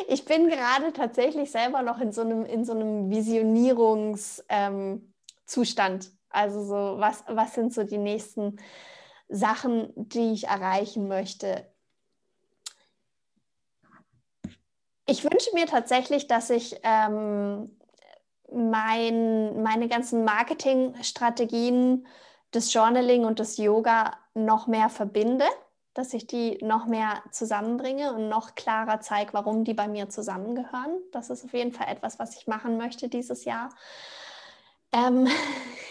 ich 0.08 0.24
bin 0.24 0.48
gerade 0.48 0.92
tatsächlich 0.92 1.50
selber 1.50 1.82
noch 1.82 2.00
in 2.00 2.12
so 2.12 2.20
einem, 2.20 2.46
in 2.46 2.64
so 2.64 2.74
einem 2.74 3.10
Visionierungszustand. 3.10 4.44
Ähm, 4.48 5.12
also 6.30 6.62
so, 6.62 7.00
was, 7.00 7.24
was 7.26 7.54
sind 7.54 7.74
so 7.74 7.82
die 7.82 7.98
nächsten 7.98 8.60
Sachen, 9.28 9.92
die 9.96 10.32
ich 10.32 10.44
erreichen 10.44 11.08
möchte? 11.08 11.71
Ich 15.12 15.24
wünsche 15.24 15.50
mir 15.52 15.66
tatsächlich, 15.66 16.26
dass 16.26 16.48
ich 16.48 16.80
ähm, 16.84 17.70
mein, 18.50 19.62
meine 19.62 19.86
ganzen 19.86 20.24
Marketingstrategien 20.24 22.06
des 22.54 22.72
Journaling 22.72 23.26
und 23.26 23.38
des 23.38 23.58
Yoga 23.58 24.12
noch 24.32 24.68
mehr 24.68 24.88
verbinde, 24.88 25.44
dass 25.92 26.14
ich 26.14 26.26
die 26.26 26.56
noch 26.64 26.86
mehr 26.86 27.22
zusammenbringe 27.30 28.14
und 28.14 28.30
noch 28.30 28.54
klarer 28.54 29.00
zeige, 29.00 29.34
warum 29.34 29.64
die 29.64 29.74
bei 29.74 29.86
mir 29.86 30.08
zusammengehören. 30.08 30.96
Das 31.12 31.28
ist 31.28 31.44
auf 31.44 31.52
jeden 31.52 31.72
Fall 31.72 31.88
etwas, 31.88 32.18
was 32.18 32.34
ich 32.38 32.46
machen 32.46 32.78
möchte 32.78 33.10
dieses 33.10 33.44
Jahr. 33.44 33.68
Ähm, 34.92 35.28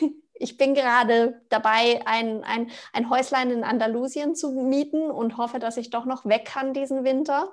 ich 0.34 0.58
bin 0.58 0.74
gerade 0.74 1.40
dabei, 1.50 2.02
ein, 2.08 2.44
ein, 2.44 2.72
ein 2.92 3.08
Häuslein 3.12 3.52
in 3.52 3.64
Andalusien 3.64 4.34
zu 4.34 4.50
mieten 4.50 5.12
und 5.12 5.38
hoffe, 5.38 5.60
dass 5.60 5.78
ich 5.78 5.92
doch 5.92 6.06
noch 6.06 6.26
weg 6.26 6.46
kann 6.46 6.74
diesen 6.74 7.04
Winter. 7.04 7.52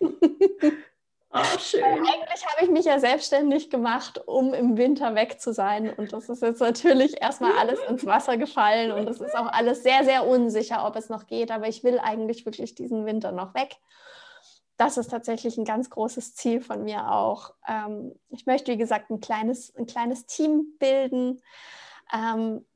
Oh, 1.32 1.58
schön. 1.60 1.82
Weil 1.82 1.98
eigentlich 1.98 2.44
habe 2.44 2.64
ich 2.64 2.70
mich 2.70 2.86
ja 2.86 2.98
selbstständig 2.98 3.70
gemacht, 3.70 4.20
um 4.26 4.52
im 4.52 4.76
Winter 4.76 5.14
weg 5.14 5.40
zu 5.40 5.52
sein. 5.52 5.92
Und 5.92 6.12
das 6.12 6.28
ist 6.28 6.42
jetzt 6.42 6.60
natürlich 6.60 7.22
erstmal 7.22 7.56
alles 7.56 7.78
ins 7.88 8.04
Wasser 8.04 8.36
gefallen 8.36 8.90
und 8.90 9.08
es 9.08 9.20
ist 9.20 9.36
auch 9.36 9.46
alles 9.46 9.84
sehr, 9.84 10.04
sehr 10.04 10.26
unsicher, 10.26 10.84
ob 10.84 10.96
es 10.96 11.08
noch 11.08 11.28
geht. 11.28 11.52
Aber 11.52 11.68
ich 11.68 11.84
will 11.84 12.00
eigentlich 12.00 12.46
wirklich 12.46 12.74
diesen 12.74 13.06
Winter 13.06 13.30
noch 13.30 13.54
weg. 13.54 13.76
Das 14.76 14.96
ist 14.96 15.08
tatsächlich 15.08 15.56
ein 15.56 15.64
ganz 15.64 15.88
großes 15.88 16.34
Ziel 16.34 16.60
von 16.60 16.82
mir 16.82 17.12
auch. 17.12 17.54
Ähm, 17.68 18.12
ich 18.30 18.46
möchte, 18.46 18.72
wie 18.72 18.78
gesagt, 18.78 19.10
ein 19.10 19.20
kleines, 19.20 19.72
ein 19.76 19.86
kleines 19.86 20.26
Team 20.26 20.74
bilden. 20.80 21.42
Ähm, 22.12 22.66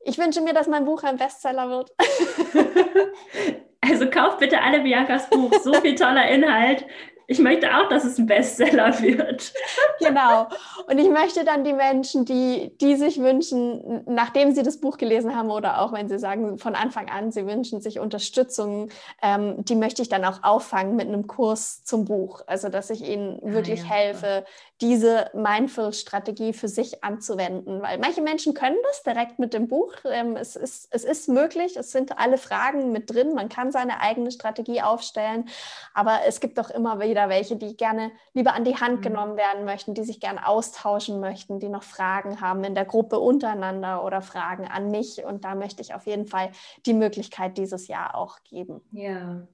ich 0.00 0.16
wünsche 0.16 0.40
mir, 0.40 0.54
dass 0.54 0.66
mein 0.66 0.86
Buch 0.86 1.02
ein 1.02 1.18
Bestseller 1.18 1.68
wird. 1.68 1.92
Also 3.80 4.10
kauft 4.10 4.40
bitte 4.40 4.60
alle 4.60 4.80
Biancas 4.80 5.30
Buch. 5.30 5.52
So 5.62 5.72
viel 5.74 5.94
toller 5.94 6.28
Inhalt 6.28 6.84
ich 7.30 7.40
möchte 7.40 7.76
auch, 7.76 7.90
dass 7.90 8.04
es 8.04 8.16
ein 8.18 8.24
Bestseller 8.24 8.98
wird. 9.02 9.52
Genau. 10.00 10.46
Und 10.86 10.98
ich 10.98 11.10
möchte 11.10 11.44
dann 11.44 11.62
die 11.62 11.74
Menschen, 11.74 12.24
die, 12.24 12.72
die 12.80 12.96
sich 12.96 13.20
wünschen, 13.20 14.02
nachdem 14.06 14.52
sie 14.52 14.62
das 14.62 14.80
Buch 14.80 14.96
gelesen 14.96 15.36
haben 15.36 15.50
oder 15.50 15.82
auch 15.82 15.92
wenn 15.92 16.08
sie 16.08 16.18
sagen 16.18 16.56
von 16.56 16.74
Anfang 16.74 17.10
an, 17.10 17.30
sie 17.30 17.46
wünschen 17.46 17.82
sich 17.82 18.00
Unterstützung, 18.00 18.88
ähm, 19.22 19.62
die 19.66 19.74
möchte 19.74 20.00
ich 20.00 20.08
dann 20.08 20.24
auch 20.24 20.42
auffangen 20.42 20.96
mit 20.96 21.06
einem 21.06 21.26
Kurs 21.26 21.84
zum 21.84 22.06
Buch. 22.06 22.40
Also, 22.46 22.70
dass 22.70 22.88
ich 22.88 23.06
ihnen 23.06 23.38
ah, 23.42 23.52
wirklich 23.52 23.82
ah, 23.82 23.84
ja. 23.84 23.90
helfe, 23.90 24.44
diese 24.80 25.30
Mindful-Strategie 25.34 26.54
für 26.54 26.68
sich 26.68 27.04
anzuwenden. 27.04 27.82
Weil 27.82 27.98
manche 27.98 28.22
Menschen 28.22 28.54
können 28.54 28.78
das 28.84 29.02
direkt 29.02 29.38
mit 29.38 29.52
dem 29.52 29.68
Buch. 29.68 29.92
Ähm, 30.10 30.34
es, 30.36 30.56
ist, 30.56 30.88
es 30.92 31.04
ist 31.04 31.28
möglich, 31.28 31.76
es 31.76 31.92
sind 31.92 32.18
alle 32.18 32.38
Fragen 32.38 32.90
mit 32.90 33.10
drin. 33.10 33.34
Man 33.34 33.50
kann 33.50 33.70
seine 33.70 34.00
eigene 34.00 34.30
Strategie 34.30 34.80
aufstellen. 34.80 35.46
Aber 35.92 36.20
es 36.26 36.40
gibt 36.40 36.58
auch 36.58 36.70
immer 36.70 37.00
wieder 37.00 37.17
welche, 37.28 37.56
die 37.56 37.76
gerne 37.76 38.12
lieber 38.34 38.54
an 38.54 38.64
die 38.64 38.76
Hand 38.76 38.98
mhm. 38.98 39.02
genommen 39.02 39.36
werden 39.36 39.64
möchten, 39.64 39.94
die 39.94 40.04
sich 40.04 40.20
gerne 40.20 40.46
austauschen 40.46 41.20
möchten, 41.20 41.60
die 41.60 41.68
noch 41.68 41.82
Fragen 41.82 42.40
haben 42.40 42.64
in 42.64 42.74
der 42.74 42.84
Gruppe 42.84 43.18
untereinander 43.18 44.04
oder 44.04 44.22
Fragen 44.22 44.66
an 44.66 44.90
mich. 44.90 45.24
Und 45.24 45.44
da 45.44 45.54
möchte 45.54 45.82
ich 45.82 45.94
auf 45.94 46.06
jeden 46.06 46.26
Fall 46.26 46.50
die 46.86 46.94
Möglichkeit 46.94 47.58
dieses 47.58 47.88
Jahr 47.88 48.14
auch 48.14 48.38
geben. 48.44 48.80
Ja, 48.92 49.46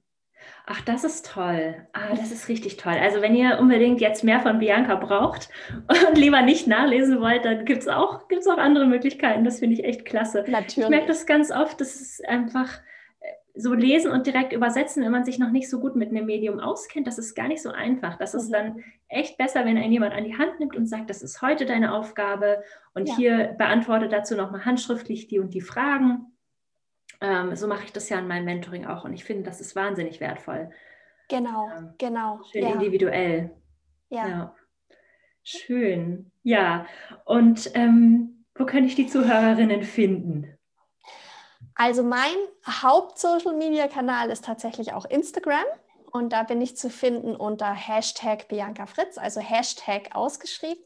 Ach, 0.67 0.81
das 0.81 1.03
ist 1.03 1.31
toll. 1.31 1.75
Ah, 1.93 2.15
das 2.15 2.31
ist 2.31 2.49
richtig 2.49 2.77
toll. 2.77 2.95
Also 2.99 3.21
wenn 3.21 3.35
ihr 3.35 3.59
unbedingt 3.59 4.01
jetzt 4.01 4.23
mehr 4.23 4.39
von 4.39 4.59
Bianca 4.59 4.95
braucht 4.95 5.49
und 6.07 6.17
lieber 6.17 6.41
nicht 6.41 6.67
nachlesen 6.67 7.21
wollt, 7.21 7.45
dann 7.45 7.65
gibt 7.65 7.81
es 7.81 7.87
auch, 7.87 8.27
gibt's 8.27 8.47
auch 8.47 8.57
andere 8.57 8.85
Möglichkeiten. 8.85 9.43
Das 9.43 9.59
finde 9.59 9.75
ich 9.75 9.83
echt 9.83 10.05
klasse. 10.05 10.43
Natürlich. 10.47 10.77
Ich 10.77 10.89
merke 10.89 11.07
das 11.07 11.25
ganz 11.25 11.51
oft, 11.51 11.79
dass 11.81 11.95
es 11.95 12.21
einfach 12.21 12.79
so 13.55 13.73
lesen 13.73 14.11
und 14.11 14.27
direkt 14.27 14.53
übersetzen, 14.53 15.03
wenn 15.03 15.11
man 15.11 15.25
sich 15.25 15.39
noch 15.39 15.51
nicht 15.51 15.69
so 15.69 15.79
gut 15.79 15.95
mit 15.95 16.09
einem 16.09 16.25
Medium 16.25 16.59
auskennt, 16.59 17.07
das 17.07 17.17
ist 17.17 17.35
gar 17.35 17.47
nicht 17.47 17.61
so 17.61 17.69
einfach. 17.69 18.17
Das 18.17 18.33
ist 18.33 18.49
mhm. 18.49 18.53
dann 18.53 18.83
echt 19.07 19.37
besser, 19.37 19.65
wenn 19.65 19.77
einen 19.77 19.91
jemand 19.91 20.13
an 20.13 20.23
die 20.23 20.37
Hand 20.37 20.59
nimmt 20.59 20.75
und 20.75 20.87
sagt, 20.87 21.09
das 21.09 21.21
ist 21.21 21.41
heute 21.41 21.65
deine 21.65 21.93
Aufgabe 21.93 22.63
und 22.93 23.07
ja. 23.09 23.15
hier 23.15 23.55
beantworte 23.57 24.09
dazu 24.09 24.35
nochmal 24.35 24.65
handschriftlich 24.65 25.27
die 25.27 25.39
und 25.39 25.53
die 25.53 25.61
Fragen. 25.61 26.33
Ähm, 27.21 27.55
so 27.55 27.67
mache 27.67 27.85
ich 27.85 27.93
das 27.93 28.09
ja 28.09 28.19
in 28.19 28.27
meinem 28.27 28.45
Mentoring 28.45 28.85
auch 28.85 29.05
und 29.05 29.13
ich 29.13 29.23
finde, 29.23 29.43
das 29.43 29.61
ist 29.61 29.75
wahnsinnig 29.75 30.19
wertvoll. 30.19 30.69
Genau, 31.29 31.69
ähm, 31.75 31.93
genau. 31.97 32.41
Schön 32.51 32.63
ja. 32.63 32.73
individuell. 32.73 33.51
Ja. 34.09 34.27
ja. 34.27 34.55
Schön. 35.43 36.31
Ja, 36.43 36.87
und 37.23 37.71
ähm, 37.75 38.45
wo 38.55 38.65
kann 38.65 38.83
ich 38.85 38.95
die 38.95 39.07
Zuhörerinnen 39.07 39.83
finden? 39.83 40.54
Also 41.75 42.03
mein 42.03 42.35
Haupt-Social-Media-Kanal 42.65 44.29
ist 44.29 44.45
tatsächlich 44.45 44.93
auch 44.93 45.05
Instagram. 45.05 45.65
Und 46.11 46.31
da 46.31 46.43
bin 46.43 46.61
ich 46.61 46.77
zu 46.77 46.89
finden 46.89 47.35
unter 47.35 47.71
Hashtag 47.73 48.47
Bianca 48.47 48.85
Fritz, 48.85 49.17
also 49.17 49.41
Hashtag 49.41 50.15
ausgeschrieben. 50.15 50.83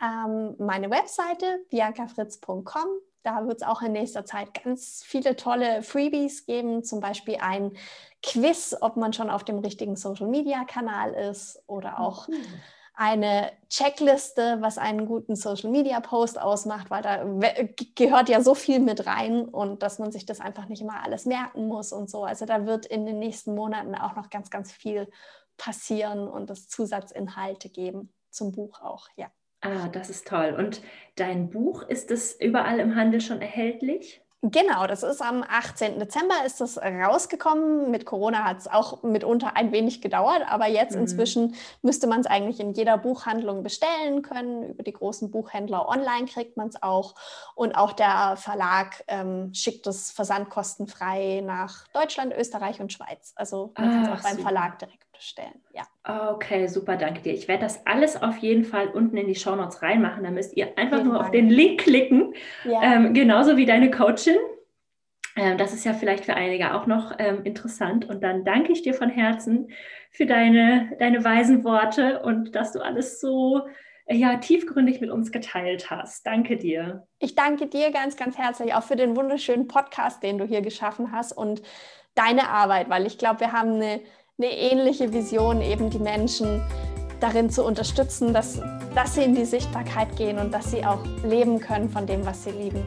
Ähm, 0.00 0.56
meine 0.58 0.90
Webseite 0.90 1.64
biancafritz.com 1.70 2.86
da 3.22 3.46
wird 3.46 3.58
es 3.58 3.62
auch 3.62 3.82
in 3.82 3.92
nächster 3.92 4.24
Zeit 4.24 4.62
ganz 4.64 5.02
viele 5.04 5.36
tolle 5.36 5.82
Freebies 5.82 6.44
geben, 6.44 6.82
zum 6.82 7.00
Beispiel 7.00 7.38
ein 7.40 7.72
Quiz, 8.22 8.76
ob 8.80 8.96
man 8.96 9.12
schon 9.12 9.30
auf 9.30 9.44
dem 9.44 9.58
richtigen 9.58 9.96
Social-Media-Kanal 9.96 11.12
ist 11.12 11.62
oder 11.66 12.00
auch 12.00 12.28
mhm. 12.28 12.44
Eine 13.02 13.50
Checkliste, 13.68 14.58
was 14.60 14.78
einen 14.78 15.06
guten 15.06 15.34
Social-Media-Post 15.34 16.40
ausmacht, 16.40 16.88
weil 16.88 17.02
da 17.02 17.24
gehört 17.96 18.28
ja 18.28 18.40
so 18.40 18.54
viel 18.54 18.78
mit 18.78 19.06
rein 19.06 19.44
und 19.44 19.82
dass 19.82 19.98
man 19.98 20.12
sich 20.12 20.24
das 20.24 20.38
einfach 20.38 20.68
nicht 20.68 20.82
immer 20.82 21.02
alles 21.02 21.26
merken 21.26 21.66
muss 21.66 21.92
und 21.92 22.08
so. 22.08 22.22
Also 22.22 22.46
da 22.46 22.64
wird 22.64 22.86
in 22.86 23.04
den 23.04 23.18
nächsten 23.18 23.56
Monaten 23.56 23.96
auch 23.96 24.14
noch 24.14 24.30
ganz, 24.30 24.50
ganz 24.50 24.70
viel 24.70 25.10
passieren 25.56 26.28
und 26.28 26.48
es 26.48 26.68
Zusatzinhalte 26.68 27.70
geben 27.70 28.12
zum 28.30 28.52
Buch 28.52 28.80
auch, 28.80 29.08
ja. 29.16 29.32
Ah, 29.62 29.88
das 29.88 30.08
ist 30.08 30.28
toll. 30.28 30.54
Und 30.56 30.80
dein 31.16 31.50
Buch, 31.50 31.82
ist 31.82 32.12
es 32.12 32.38
überall 32.40 32.78
im 32.78 32.94
Handel 32.94 33.20
schon 33.20 33.40
erhältlich? 33.40 34.21
Genau, 34.44 34.88
das 34.88 35.04
ist 35.04 35.22
am 35.22 35.44
18. 35.48 36.00
Dezember 36.00 36.34
ist 36.44 36.60
das 36.60 36.76
rausgekommen. 36.76 37.92
Mit 37.92 38.06
Corona 38.06 38.42
hat 38.42 38.58
es 38.58 38.66
auch 38.66 39.04
mitunter 39.04 39.54
ein 39.54 39.70
wenig 39.70 40.00
gedauert, 40.00 40.42
aber 40.48 40.66
jetzt 40.66 40.96
mhm. 40.96 41.02
inzwischen 41.02 41.54
müsste 41.82 42.08
man 42.08 42.22
es 42.22 42.26
eigentlich 42.26 42.58
in 42.58 42.72
jeder 42.72 42.98
Buchhandlung 42.98 43.62
bestellen 43.62 44.22
können. 44.22 44.70
Über 44.70 44.82
die 44.82 44.94
großen 44.94 45.30
Buchhändler 45.30 45.88
online 45.88 46.26
kriegt 46.26 46.56
man 46.56 46.66
es 46.66 46.82
auch. 46.82 47.14
Und 47.54 47.76
auch 47.76 47.92
der 47.92 48.36
Verlag 48.36 49.04
ähm, 49.06 49.54
schickt 49.54 49.86
es 49.86 50.10
versandkostenfrei 50.10 51.40
nach 51.46 51.86
Deutschland, 51.92 52.34
Österreich 52.36 52.80
und 52.80 52.92
Schweiz. 52.92 53.34
Also 53.36 53.72
man 53.78 53.88
ah, 53.88 53.92
kann 53.92 54.02
es 54.02 54.08
auch 54.08 54.22
beim 54.24 54.36
super. 54.38 54.42
Verlag 54.42 54.78
direkt 54.80 55.11
bestellen. 55.22 55.62
Ja. 55.72 56.32
Okay, 56.32 56.66
super, 56.66 56.96
danke 56.96 57.22
dir. 57.22 57.32
Ich 57.32 57.46
werde 57.46 57.62
das 57.62 57.86
alles 57.86 58.20
auf 58.20 58.38
jeden 58.38 58.64
Fall 58.64 58.88
unten 58.88 59.16
in 59.16 59.28
die 59.28 59.36
Show 59.36 59.54
Notes 59.54 59.80
reinmachen. 59.80 60.24
Da 60.24 60.30
müsst 60.30 60.56
ihr 60.56 60.76
einfach 60.76 61.02
nur 61.02 61.14
Dank. 61.14 61.24
auf 61.24 61.30
den 61.30 61.48
Link 61.48 61.80
klicken. 61.80 62.34
Ja. 62.64 62.82
Ähm, 62.82 63.14
genauso 63.14 63.56
wie 63.56 63.66
deine 63.66 63.90
Coachin. 63.90 64.36
Ähm, 65.36 65.58
das 65.58 65.72
ist 65.72 65.84
ja 65.84 65.94
vielleicht 65.94 66.24
für 66.24 66.34
einige 66.34 66.74
auch 66.74 66.86
noch 66.86 67.14
ähm, 67.18 67.44
interessant. 67.44 68.08
Und 68.08 68.22
dann 68.22 68.44
danke 68.44 68.72
ich 68.72 68.82
dir 68.82 68.94
von 68.94 69.08
Herzen 69.08 69.70
für 70.10 70.26
deine, 70.26 70.92
deine 70.98 71.24
weisen 71.24 71.62
Worte 71.62 72.20
und 72.22 72.54
dass 72.56 72.72
du 72.72 72.80
alles 72.80 73.20
so 73.20 73.62
äh, 74.06 74.16
ja, 74.16 74.36
tiefgründig 74.38 75.00
mit 75.00 75.10
uns 75.10 75.30
geteilt 75.30 75.88
hast. 75.88 76.26
Danke 76.26 76.56
dir. 76.56 77.06
Ich 77.20 77.36
danke 77.36 77.68
dir 77.68 77.92
ganz, 77.92 78.16
ganz 78.16 78.36
herzlich 78.36 78.74
auch 78.74 78.82
für 78.82 78.96
den 78.96 79.16
wunderschönen 79.16 79.68
Podcast, 79.68 80.22
den 80.22 80.38
du 80.38 80.44
hier 80.44 80.62
geschaffen 80.62 81.12
hast 81.12 81.32
und 81.32 81.62
deine 82.14 82.48
Arbeit, 82.48 82.90
weil 82.90 83.06
ich 83.06 83.18
glaube, 83.18 83.40
wir 83.40 83.52
haben 83.52 83.74
eine, 83.74 84.00
eine 84.38 84.50
ähnliche 84.50 85.12
Vision, 85.12 85.60
eben 85.60 85.90
die 85.90 85.98
Menschen 85.98 86.62
darin 87.20 87.50
zu 87.50 87.64
unterstützen, 87.64 88.32
dass, 88.32 88.60
dass 88.94 89.14
sie 89.14 89.22
in 89.22 89.34
die 89.34 89.44
Sichtbarkeit 89.44 90.16
gehen 90.16 90.38
und 90.38 90.54
dass 90.54 90.70
sie 90.70 90.84
auch 90.84 91.00
leben 91.22 91.60
können 91.60 91.90
von 91.90 92.06
dem, 92.06 92.24
was 92.24 92.44
sie 92.44 92.50
lieben. 92.50 92.82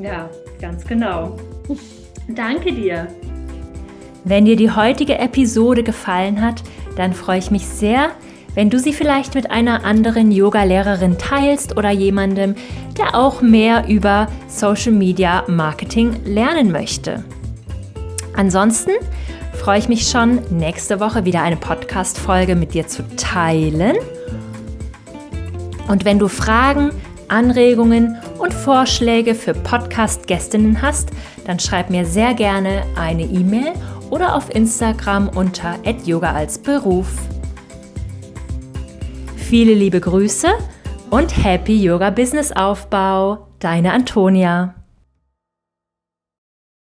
Ja, 0.00 0.28
ganz 0.60 0.84
genau. 0.84 1.36
Danke 2.28 2.72
dir. 2.72 3.06
Wenn 4.24 4.44
dir 4.46 4.56
die 4.56 4.70
heutige 4.70 5.18
Episode 5.18 5.84
gefallen 5.84 6.42
hat, 6.42 6.62
dann 6.96 7.12
freue 7.12 7.38
ich 7.38 7.52
mich 7.52 7.66
sehr, 7.66 8.10
wenn 8.54 8.68
du 8.68 8.80
sie 8.80 8.92
vielleicht 8.92 9.36
mit 9.36 9.52
einer 9.52 9.84
anderen 9.84 10.32
Yoga-Lehrerin 10.32 11.18
teilst 11.18 11.76
oder 11.76 11.90
jemandem, 11.90 12.56
der 12.98 13.14
auch 13.14 13.42
mehr 13.42 13.86
über 13.88 14.26
Social 14.48 14.92
Media 14.92 15.44
Marketing 15.46 16.16
lernen 16.24 16.72
möchte. 16.72 17.24
Ansonsten 18.34 18.90
freue 19.68 19.80
ich 19.80 19.88
mich 19.90 20.08
schon, 20.08 20.40
nächste 20.48 20.98
Woche 20.98 21.26
wieder 21.26 21.42
eine 21.42 21.58
Podcast-Folge 21.58 22.56
mit 22.56 22.72
dir 22.72 22.88
zu 22.88 23.06
teilen. 23.16 23.98
Und 25.88 26.06
wenn 26.06 26.18
du 26.18 26.26
Fragen, 26.28 26.90
Anregungen 27.28 28.16
und 28.38 28.54
Vorschläge 28.54 29.34
für 29.34 29.52
Podcast-Gästinnen 29.52 30.80
hast, 30.80 31.10
dann 31.44 31.58
schreib 31.58 31.90
mir 31.90 32.06
sehr 32.06 32.32
gerne 32.32 32.82
eine 32.96 33.24
E-Mail 33.24 33.74
oder 34.08 34.36
auf 34.36 34.48
Instagram 34.54 35.28
unter 35.28 35.74
yoga 36.02 36.32
als 36.32 36.56
Beruf. 36.56 37.10
Viele 39.36 39.74
liebe 39.74 40.00
Grüße 40.00 40.48
und 41.10 41.44
Happy 41.44 41.76
Yoga 41.76 42.08
Business 42.08 42.52
Aufbau. 42.52 43.48
Deine 43.58 43.92
Antonia. 43.92 44.77